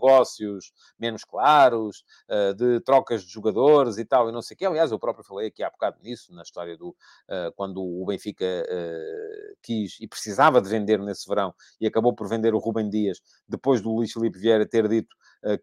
negócios 0.07 0.73
menos 0.99 1.25
claros, 1.25 2.05
uh, 2.29 2.55
de 2.55 2.81
trocas 2.81 3.23
de 3.23 3.31
jogadores 3.31 3.99
e 3.99 4.05
tal, 4.05 4.29
e 4.29 4.33
não 4.33 4.41
sei 4.41 4.55
o 4.55 4.59
quê. 4.59 4.67
Aliás, 4.67 4.93
eu 4.93 4.99
próprio 4.99 5.25
falei 5.25 5.49
aqui 5.49 5.63
há 5.63 5.71
bocado 5.71 5.99
nisso, 6.03 6.33
na 6.33 6.43
história 6.43 6.77
do 6.77 6.91
uh, 6.91 7.53
quando 7.57 7.83
o 7.83 8.05
Benfica 8.07 8.47
quis 9.63 9.99
e 10.01 10.07
precisava 10.07 10.61
de 10.61 10.69
vender 10.69 10.99
nesse 11.01 11.29
verão 11.29 11.55
e 11.81 11.87
acabou 11.87 12.15
por 12.15 12.29
vender 12.29 12.55
o 12.55 12.59
Rubem 12.59 12.89
Dias, 12.89 13.21
depois 13.49 13.81
do 13.81 13.91
Luís 13.91 14.13
Felipe 14.13 14.39
Vieira 14.39 14.67
ter 14.67 14.89
dito 14.89 15.15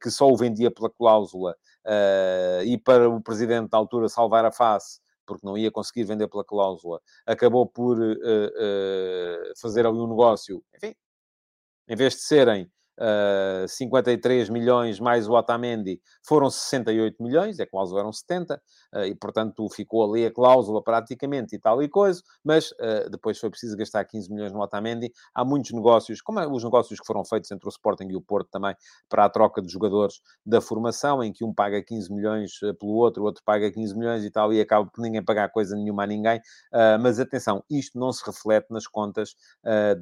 que 0.02 0.10
só 0.10 0.30
o 0.30 0.36
vendia 0.36 0.72
pela 0.72 0.89
cláusula 0.89 1.56
e 2.66 2.78
para 2.78 3.10
o 3.10 3.22
presidente 3.22 3.70
da 3.70 3.78
altura 3.78 4.10
salvar 4.10 4.46
a 4.46 4.52
face 4.52 5.02
porque 5.26 5.46
não 5.46 5.58
ia 5.58 5.72
conseguir 5.72 6.04
vender 6.04 6.28
pela 6.28 6.44
cláusula, 6.44 7.02
acabou 7.26 7.66
por 7.66 7.98
uh, 7.98 8.14
uh, 8.14 9.54
fazer 9.58 9.86
ali 9.86 9.98
um 9.98 10.08
negócio, 10.08 10.62
enfim, 10.76 10.94
em 11.88 11.96
vez 11.96 12.14
de 12.14 12.22
serem 12.22 12.72
uh, 13.00 13.68
53 13.68 14.50
milhões 14.50 15.00
mais 15.00 15.28
o 15.28 15.34
Otamendi, 15.34 16.02
foram 16.26 16.50
68 16.50 17.22
milhões, 17.22 17.60
a 17.60 17.66
cláusula 17.66 18.02
eram 18.02 18.12
70, 18.12 18.62
uh, 18.94 19.00
e 19.06 19.16
portanto 19.16 19.68
ficou 19.70 20.10
ali 20.10 20.26
a 20.26 20.32
cláusula 20.32 20.84
praticamente 20.84 21.56
e 21.56 21.60
tal 21.60 21.82
e 21.82 21.89
coisa, 21.89 22.22
mas 22.44 22.72
uh, 22.72 23.10
depois 23.10 23.39
foi 23.39 23.50
preciso 23.50 23.76
gastar 23.78 24.04
15 24.06 24.32
milhões 24.32 24.52
no 24.52 24.62
Otamendi. 24.62 25.12
Há 25.34 25.44
muitos 25.44 25.72
negócios, 25.72 26.22
como 26.22 26.39
é, 26.39 26.48
os 26.48 26.64
negócios 26.64 27.00
que 27.00 27.06
foram 27.06 27.24
feitos 27.26 27.52
entre 27.52 27.68
o 27.68 27.70
Sporting 27.70 28.08
e 28.10 28.16
o 28.16 28.22
Porto 28.22 28.50
também, 28.52 28.76
para 29.10 29.26
a 29.26 29.30
troca 29.30 29.62
de 29.62 29.72
jogadores 29.72 30.22
da 30.46 30.62
formação, 30.62 31.24
em 31.24 31.32
que 31.32 31.44
um 31.44 31.54
paga 31.54 31.82
15 31.82 32.14
milhões 32.14 32.60
pelo 32.80 32.94
outro, 32.94 33.24
o 33.24 33.26
outro 33.26 33.41
paga 33.46 33.72
15 33.72 33.98
milhões 33.98 34.24
e 34.24 34.32
tal, 34.32 34.54
e 34.54 34.62
acaba 34.62 34.89
por 34.89 35.02
ninguém 35.02 35.24
pagar 35.24 35.50
coisa 35.50 35.76
nenhuma 35.76 36.04
a 36.04 36.08
ninguém. 36.08 36.41
mas 37.02 37.20
atenção, 37.20 37.64
isto 37.70 37.98
não 37.98 38.12
se 38.12 38.26
reflete 38.26 38.68
nas 38.70 38.88
contas, 38.88 39.36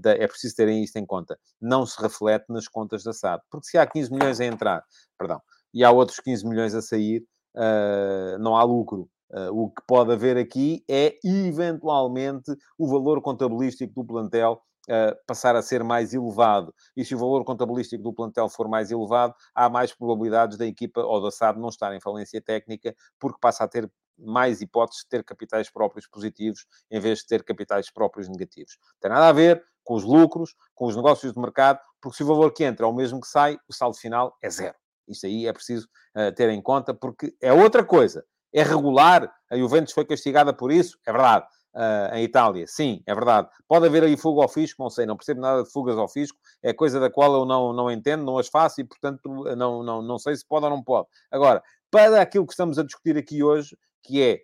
da, 0.01 0.11
é 0.11 0.27
preciso 0.27 0.55
terem 0.55 0.83
isto 0.83 0.97
em 0.97 1.05
conta, 1.05 1.37
não 1.59 1.85
se 1.85 2.01
reflete 2.01 2.45
nas 2.49 2.67
contas 2.67 2.80
contas 2.81 3.03
da 3.03 3.13
SAD. 3.13 3.41
Porque 3.49 3.67
se 3.67 3.77
há 3.77 3.85
15 3.85 4.11
milhões 4.11 4.39
a 4.39 4.45
entrar, 4.45 4.83
perdão, 5.17 5.41
e 5.73 5.83
há 5.83 5.91
outros 5.91 6.19
15 6.19 6.45
milhões 6.47 6.73
a 6.73 6.81
sair, 6.81 7.23
uh, 7.55 8.37
não 8.39 8.55
há 8.55 8.63
lucro. 8.63 9.09
Uh, 9.29 9.63
o 9.63 9.69
que 9.69 9.81
pode 9.87 10.11
haver 10.11 10.37
aqui 10.37 10.83
é, 10.89 11.17
eventualmente, 11.23 12.51
o 12.77 12.87
valor 12.87 13.21
contabilístico 13.21 13.93
do 13.93 14.05
plantel 14.05 14.61
uh, 14.89 15.15
passar 15.25 15.55
a 15.55 15.61
ser 15.61 15.85
mais 15.85 16.13
elevado 16.13 16.73
e 16.97 17.05
se 17.05 17.15
o 17.15 17.17
valor 17.17 17.45
contabilístico 17.45 18.03
do 18.03 18.13
plantel 18.13 18.49
for 18.49 18.67
mais 18.67 18.91
elevado, 18.91 19.33
há 19.55 19.69
mais 19.69 19.93
probabilidades 19.93 20.57
da 20.57 20.65
equipa 20.65 21.01
ou 21.01 21.21
da 21.21 21.31
SAD 21.31 21.59
não 21.59 21.69
estar 21.69 21.95
em 21.95 22.01
falência 22.01 22.41
técnica, 22.41 22.93
porque 23.17 23.37
passa 23.39 23.63
a 23.63 23.67
ter 23.69 23.89
mais 24.17 24.61
hipóteses 24.61 25.03
de 25.03 25.09
ter 25.09 25.23
capitais 25.23 25.69
próprios 25.71 26.07
positivos 26.07 26.65
em 26.91 26.99
vez 26.99 27.19
de 27.19 27.27
ter 27.27 27.43
capitais 27.43 27.89
próprios 27.89 28.27
negativos. 28.27 28.77
Não 28.81 28.99
tem 28.99 29.11
nada 29.11 29.29
a 29.29 29.33
ver 29.33 29.63
com 29.83 29.95
os 29.95 30.03
lucros, 30.03 30.55
com 30.73 30.85
os 30.85 30.95
negócios 30.95 31.33
de 31.33 31.39
mercado, 31.39 31.79
porque 32.01 32.17
se 32.17 32.23
o 32.23 32.27
valor 32.27 32.51
que 32.51 32.63
entra 32.63 32.85
é 32.85 32.89
o 32.89 32.93
mesmo 32.93 33.21
que 33.21 33.27
sai, 33.27 33.57
o 33.67 33.73
saldo 33.73 33.97
final 33.97 34.35
é 34.41 34.49
zero. 34.49 34.75
Isso 35.07 35.25
aí 35.25 35.47
é 35.47 35.53
preciso 35.53 35.87
uh, 36.15 36.33
ter 36.33 36.49
em 36.49 36.61
conta, 36.61 36.93
porque 36.93 37.35
é 37.41 37.51
outra 37.51 37.83
coisa. 37.83 38.23
É 38.53 38.63
regular, 38.63 39.31
a 39.49 39.57
Juventus 39.57 39.93
foi 39.93 40.05
castigada 40.05 40.53
por 40.53 40.71
isso, 40.71 40.97
é 41.05 41.11
verdade. 41.11 41.45
Uh, 41.73 42.15
em 42.15 42.23
Itália, 42.23 42.65
sim, 42.67 43.01
é 43.05 43.13
verdade. 43.15 43.47
Pode 43.65 43.85
haver 43.85 44.03
aí 44.03 44.17
fuga 44.17 44.41
ao 44.41 44.49
fisco, 44.49 44.83
não 44.83 44.89
sei, 44.89 45.05
não 45.05 45.15
percebo 45.15 45.39
nada 45.39 45.63
de 45.63 45.71
fugas 45.71 45.97
ao 45.97 46.07
fisco, 46.07 46.37
é 46.61 46.73
coisa 46.73 46.99
da 46.99 47.09
qual 47.09 47.33
eu 47.33 47.45
não, 47.45 47.71
não 47.71 47.89
entendo, 47.89 48.25
não 48.25 48.37
as 48.37 48.49
faço 48.49 48.81
e, 48.81 48.83
portanto, 48.83 49.21
não, 49.55 49.81
não, 49.81 50.01
não 50.01 50.19
sei 50.19 50.35
se 50.35 50.45
pode 50.45 50.65
ou 50.65 50.69
não 50.69 50.83
pode. 50.83 51.07
Agora, 51.31 51.63
para 51.89 52.21
aquilo 52.21 52.45
que 52.45 52.51
estamos 52.51 52.77
a 52.77 52.83
discutir 52.83 53.17
aqui 53.17 53.41
hoje, 53.41 53.77
que 54.03 54.21
é 54.21 54.41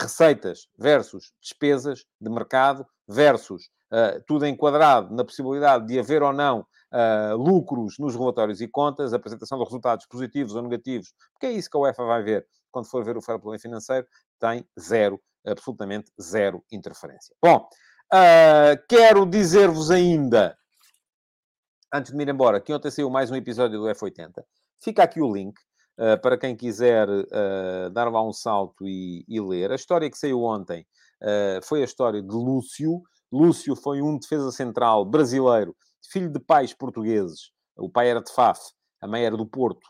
receitas 0.00 0.68
versus 0.78 1.32
despesas 1.40 2.04
de 2.20 2.30
mercado 2.30 2.86
versus 3.06 3.70
uh, 3.92 4.22
tudo 4.26 4.46
enquadrado 4.46 5.14
na 5.14 5.24
possibilidade 5.24 5.86
de 5.86 5.98
haver 5.98 6.22
ou 6.22 6.32
não 6.32 6.60
uh, 6.60 7.36
lucros 7.36 7.98
nos 7.98 8.14
relatórios 8.14 8.60
e 8.60 8.68
contas, 8.68 9.12
apresentação 9.12 9.58
de 9.58 9.64
resultados 9.64 10.06
positivos 10.06 10.54
ou 10.54 10.62
negativos, 10.62 11.12
porque 11.32 11.46
é 11.46 11.52
isso 11.52 11.70
que 11.70 11.76
a 11.76 11.80
UEFA 11.80 12.04
vai 12.04 12.22
ver 12.22 12.46
quando 12.70 12.86
for 12.86 13.04
ver 13.04 13.16
o 13.16 13.22
fair 13.22 13.38
play 13.38 13.58
financeiro, 13.58 14.06
tem 14.38 14.64
zero, 14.78 15.20
absolutamente 15.46 16.10
zero 16.20 16.64
interferência. 16.70 17.34
Bom, 17.42 17.68
uh, 18.12 18.86
quero 18.88 19.26
dizer-vos 19.26 19.90
ainda, 19.90 20.56
antes 21.92 22.12
de 22.12 22.16
me 22.16 22.24
ir 22.24 22.28
embora, 22.28 22.60
que 22.60 22.72
ontem 22.72 22.90
saiu 22.90 23.10
mais 23.10 23.30
um 23.30 23.36
episódio 23.36 23.78
do 23.78 23.86
F80. 23.86 24.44
Fica 24.82 25.02
aqui 25.02 25.20
o 25.20 25.32
link. 25.32 25.60
Uh, 26.00 26.18
para 26.22 26.38
quem 26.38 26.56
quiser 26.56 27.06
uh, 27.10 27.90
dar 27.92 28.10
lá 28.10 28.26
um 28.26 28.32
salto 28.32 28.88
e, 28.88 29.22
e, 29.28 29.38
ler. 29.38 29.70
A 29.70 29.74
história 29.74 30.10
que 30.10 30.16
saiu 30.16 30.42
ontem 30.42 30.86
uh, 31.20 31.62
foi 31.62 31.82
a 31.82 31.84
história 31.84 32.22
de 32.22 32.34
Lúcio. 32.34 33.02
Lúcio 33.30 33.76
foi 33.76 34.00
um 34.00 34.16
defesa 34.18 34.50
central 34.50 35.04
brasileiro, 35.04 35.76
filho 36.10 36.30
de 36.30 36.40
pais 36.40 36.72
portugueses. 36.72 37.50
O 37.76 37.86
pai 37.86 38.08
era 38.08 38.22
de 38.22 38.32
Faf, 38.32 38.60
a 38.98 39.06
mãe 39.06 39.26
era 39.26 39.36
do 39.36 39.46
Porto, 39.46 39.86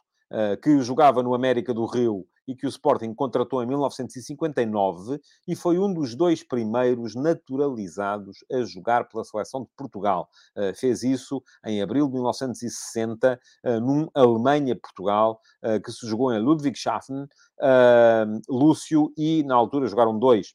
que 0.62 0.80
jogava 0.80 1.22
no 1.22 1.32
América 1.32 1.72
do 1.72 1.86
Rio 1.86 2.26
e 2.50 2.56
que 2.56 2.66
o 2.66 2.68
Sporting 2.68 3.14
contratou 3.14 3.62
em 3.62 3.66
1959 3.66 5.20
e 5.46 5.54
foi 5.54 5.78
um 5.78 5.92
dos 5.94 6.16
dois 6.16 6.42
primeiros 6.42 7.14
naturalizados 7.14 8.38
a 8.52 8.62
jogar 8.62 9.08
pela 9.08 9.22
seleção 9.22 9.62
de 9.62 9.68
Portugal. 9.76 10.28
Uh, 10.56 10.74
fez 10.74 11.04
isso 11.04 11.40
em 11.64 11.80
abril 11.80 12.06
de 12.06 12.14
1960, 12.14 13.40
uh, 13.64 13.80
num 13.80 14.08
Alemanha-Portugal, 14.12 15.40
uh, 15.64 15.80
que 15.80 15.92
se 15.92 16.06
jogou 16.08 16.32
em 16.32 16.40
Ludwigshafen. 16.40 17.26
Lúcio 18.48 19.12
e, 19.16 19.42
na 19.44 19.54
altura, 19.54 19.86
jogaram 19.86 20.18
dois 20.18 20.54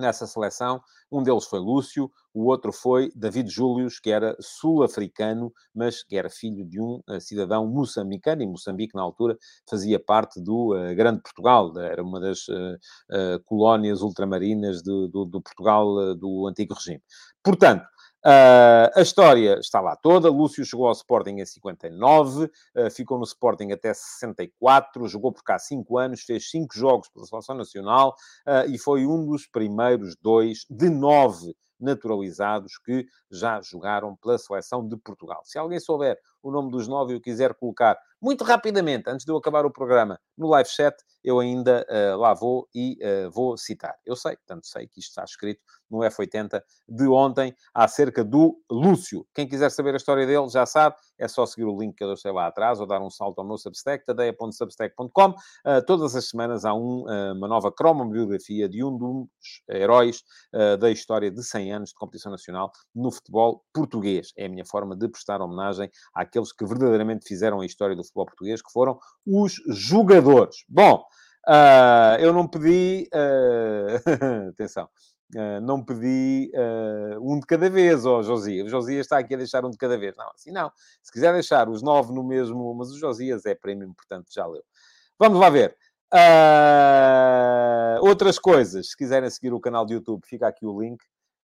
nessa 0.00 0.26
seleção. 0.26 0.80
Um 1.10 1.22
deles 1.22 1.44
foi 1.44 1.58
Lúcio, 1.58 2.10
o 2.32 2.46
outro 2.46 2.72
foi 2.72 3.10
David 3.14 3.50
Július, 3.50 3.98
que 3.98 4.10
era 4.10 4.36
sul-africano, 4.40 5.52
mas 5.74 6.02
que 6.02 6.16
era 6.16 6.30
filho 6.30 6.64
de 6.64 6.80
um 6.80 7.00
uh, 7.08 7.20
cidadão 7.20 7.66
moçambicano, 7.66 8.42
e 8.42 8.46
Moçambique, 8.46 8.94
na 8.94 9.02
altura, 9.02 9.36
fazia 9.68 9.98
parte 9.98 10.40
do 10.40 10.74
uh, 10.74 10.94
Grande 10.94 11.20
Portugal, 11.22 11.76
era 11.78 12.02
uma 12.02 12.20
das 12.20 12.46
uh, 12.48 13.40
colónias 13.44 14.02
ultramarinas 14.02 14.82
do, 14.82 15.08
do, 15.08 15.24
do 15.24 15.42
Portugal 15.42 16.14
do 16.14 16.46
antigo 16.46 16.74
regime. 16.74 17.02
Portanto, 17.42 17.84
Uh, 18.24 18.92
a 18.94 19.00
história 19.00 19.58
está 19.60 19.80
lá 19.80 19.96
toda. 19.96 20.28
Lúcio 20.28 20.64
chegou 20.64 20.86
ao 20.86 20.92
Sporting 20.92 21.40
em 21.40 21.46
59, 21.46 22.44
uh, 22.44 22.90
ficou 22.90 23.16
no 23.16 23.24
Sporting 23.24 23.72
até 23.72 23.94
64, 23.94 25.08
jogou 25.08 25.32
por 25.32 25.42
cá 25.42 25.58
5 25.58 25.96
anos, 25.96 26.22
fez 26.22 26.50
5 26.50 26.74
jogos 26.74 27.08
pela 27.08 27.24
Seleção 27.24 27.54
Nacional 27.54 28.14
uh, 28.46 28.70
e 28.70 28.78
foi 28.78 29.06
um 29.06 29.26
dos 29.26 29.46
primeiros 29.46 30.16
dois 30.20 30.66
de 30.68 30.90
nove 30.90 31.54
naturalizados 31.80 32.76
que 32.78 33.06
já 33.30 33.60
jogaram 33.62 34.14
pela 34.16 34.36
Seleção 34.36 34.86
de 34.86 34.98
Portugal. 34.98 35.40
Se 35.44 35.58
alguém 35.58 35.80
souber 35.80 36.18
o 36.42 36.50
nome 36.50 36.70
dos 36.70 36.88
nove 36.88 37.14
e 37.14 37.16
o 37.16 37.20
quiser 37.20 37.54
colocar 37.54 37.98
muito 38.20 38.44
rapidamente, 38.44 39.08
antes 39.08 39.24
de 39.24 39.32
eu 39.32 39.36
acabar 39.36 39.64
o 39.64 39.70
programa, 39.70 40.20
no 40.36 40.48
live 40.48 40.68
chat, 40.68 40.94
eu 41.24 41.38
ainda 41.38 41.86
uh, 41.88 42.18
lá 42.18 42.34
vou 42.34 42.68
e 42.74 42.98
uh, 43.02 43.30
vou 43.30 43.56
citar. 43.56 43.94
Eu 44.04 44.14
sei, 44.14 44.36
tanto 44.46 44.66
sei 44.66 44.86
que 44.86 45.00
isto 45.00 45.10
está 45.10 45.24
escrito 45.24 45.60
no 45.90 45.98
F80 45.98 46.62
de 46.88 47.08
ontem, 47.08 47.54
acerca 47.74 48.22
do 48.22 48.60
Lúcio. 48.70 49.26
Quem 49.34 49.48
quiser 49.48 49.70
saber 49.70 49.94
a 49.94 49.96
história 49.96 50.26
dele 50.26 50.48
já 50.48 50.64
sabe, 50.64 50.96
é 51.18 51.26
só 51.26 51.44
seguir 51.44 51.64
o 51.64 51.78
link 51.78 51.96
que 51.96 52.04
eu 52.04 52.08
deixei 52.08 52.30
lá 52.30 52.46
atrás 52.46 52.78
ou 52.78 52.86
dar 52.86 53.02
um 53.02 53.10
salto 53.10 53.38
ao 53.38 53.46
meu 53.46 53.58
Substack, 53.58 54.04
tadeia.substack.com. 54.06 55.30
Uh, 55.30 55.84
todas 55.86 56.14
as 56.14 56.28
semanas 56.28 56.64
há 56.64 56.72
um, 56.74 57.04
uma 57.34 57.48
nova 57.48 57.72
cromobiografia 57.72 58.68
de 58.68 58.84
um 58.84 58.96
dos 58.96 59.28
heróis 59.68 60.22
da 60.78 60.90
história 60.90 61.30
de 61.30 61.42
100 61.42 61.72
anos 61.72 61.88
de 61.90 61.94
competição 61.94 62.30
nacional 62.30 62.70
no 62.94 63.10
futebol 63.10 63.64
português. 63.72 64.32
É 64.36 64.46
a 64.46 64.48
minha 64.48 64.64
forma 64.64 64.96
de 64.96 65.08
prestar 65.08 65.40
homenagem 65.40 65.90
àqueles 66.30 66.52
que 66.52 66.64
verdadeiramente 66.64 67.26
fizeram 67.26 67.60
a 67.60 67.66
história 67.66 67.96
do 67.96 68.04
futebol 68.04 68.26
português, 68.26 68.62
que 68.62 68.72
foram 68.72 68.98
os 69.26 69.54
jogadores. 69.68 70.64
Bom, 70.68 71.04
uh, 71.48 72.20
eu 72.20 72.32
não 72.32 72.46
pedi. 72.46 73.08
Uh... 73.12 74.48
atenção. 74.50 74.88
Uh, 75.34 75.60
não 75.62 75.84
pedi 75.84 76.50
um 77.20 77.38
de 77.38 77.46
cada 77.46 77.70
vez 77.70 78.04
ao 78.04 78.18
oh, 78.18 78.22
Josias. 78.22 78.66
O 78.66 78.70
Josias 78.70 79.06
está 79.06 79.18
aqui 79.18 79.34
a 79.34 79.36
deixar 79.36 79.64
um 79.64 79.70
de 79.70 79.76
cada 79.76 79.96
vez. 79.98 80.16
Não, 80.16 80.28
assim 80.34 80.50
não. 80.50 80.72
Se 81.02 81.12
quiser 81.12 81.32
deixar 81.32 81.68
os 81.68 81.82
nove 81.82 82.12
no 82.12 82.24
mesmo, 82.24 82.74
mas 82.74 82.90
o 82.90 82.98
Josias 82.98 83.46
é 83.46 83.54
prémio, 83.54 83.92
portanto 83.94 84.26
já 84.32 84.46
leu. 84.46 84.62
Vamos 85.18 85.38
lá 85.38 85.50
ver. 85.50 85.76
Outras 88.00 88.40
coisas, 88.40 88.90
se 88.90 88.96
quiserem 88.96 89.30
seguir 89.30 89.52
o 89.52 89.60
canal 89.60 89.86
de 89.86 89.94
YouTube, 89.94 90.22
fica 90.26 90.48
aqui 90.48 90.66
o 90.66 90.80
link 90.80 91.00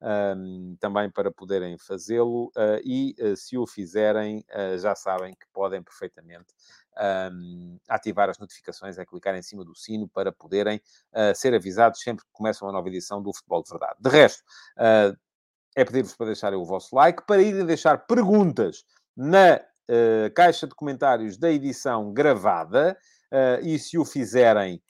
um, 0.05 0.77
também 0.79 1.11
para 1.11 1.33
poderem 1.33 1.79
fazê-lo 1.79 2.53
uh, 2.57 2.79
e, 2.85 3.17
uh, 3.19 3.35
se 3.35 3.57
o 3.57 3.67
fizerem, 3.67 4.45
uh, 4.51 4.79
já 4.79 4.95
sabem 4.95 5.33
que 5.33 5.47
podem 5.51 5.83
perfeitamente 5.83 6.53
um, 7.33 7.79
ativar 7.89 8.29
as 8.29 8.39
notificações, 8.39 8.99
é 8.99 9.07
clicar 9.07 9.35
em 9.35 9.43
cima 9.43 9.65
do 9.65 9.75
sino 9.75 10.07
para 10.07 10.31
poderem 10.31 10.81
ser 11.35 11.53
avisados 11.53 12.01
sempre 12.01 12.25
que 12.25 12.31
começa 12.33 12.65
uma 12.65 12.71
nova 12.71 12.87
edição 12.87 13.21
do 13.21 13.35
Futebol 13.35 13.65
de 13.65 13.71
Verdade. 13.71 13.97
De 13.99 14.09
resto, 14.09 14.45
é 15.75 15.85
pedir-vos 15.85 16.15
para 16.15 16.27
deixarem 16.27 16.57
o 16.57 16.65
vosso 16.65 16.95
like, 16.95 17.27
para 17.27 17.43
irem 17.43 17.67
deixar 17.67 18.07
perguntas 18.07 18.85
na 19.17 19.61
caixa 20.37 20.69
de 20.69 20.75
comentários 20.77 21.37
da 21.37 21.51
edição 21.51 22.13
gravada 22.13 22.97
e, 23.61 23.77
se 23.77 23.99
o 23.99 24.05
fizerem, 24.05 24.81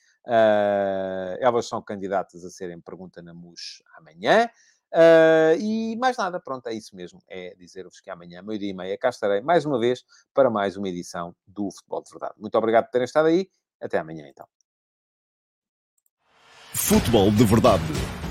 elas 1.41 1.67
são 1.67 1.81
candidatas 1.81 2.45
a 2.45 2.51
serem 2.51 2.83
pergunta 2.83 3.23
na 3.23 3.33
MUS 3.33 3.83
amanhã. 3.97 4.47
Uh, 4.95 5.59
e 5.59 5.97
mais 5.97 6.17
nada, 6.17 6.39
pronto, 6.39 6.69
é 6.69 6.73
isso 6.73 6.95
mesmo. 6.95 7.21
É 7.29 7.53
dizer-vos 7.57 8.01
que 8.01 8.11
amanhã, 8.11 8.41
meio-dia 8.43 8.71
e 8.71 8.73
meia, 8.73 8.97
cá 8.97 9.09
estarei 9.09 9.41
mais 9.41 9.65
uma 9.65 9.79
vez 9.79 10.05
para 10.33 10.49
mais 10.49 10.77
uma 10.77 10.89
edição 10.89 11.35
do 11.45 11.69
Futebol 11.73 12.03
de 12.05 12.11
Verdade. 12.11 12.35
Muito 12.39 12.57
obrigado 12.57 12.85
por 12.85 12.93
terem 12.93 13.05
estado 13.05 13.27
aí. 13.27 13.49
Até 13.81 13.99
amanhã, 13.99 14.29
então. 14.29 14.47
Futebol 16.73 17.31
de 17.33 17.45
Verdade, 17.45 17.83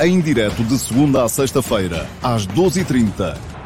em 0.02 0.22
direto 0.22 0.64
de 0.64 0.78
segunda 0.78 1.24
a 1.24 1.30
sexta-feira, 1.30 2.08
às 2.22 2.48
12h30 2.48 3.63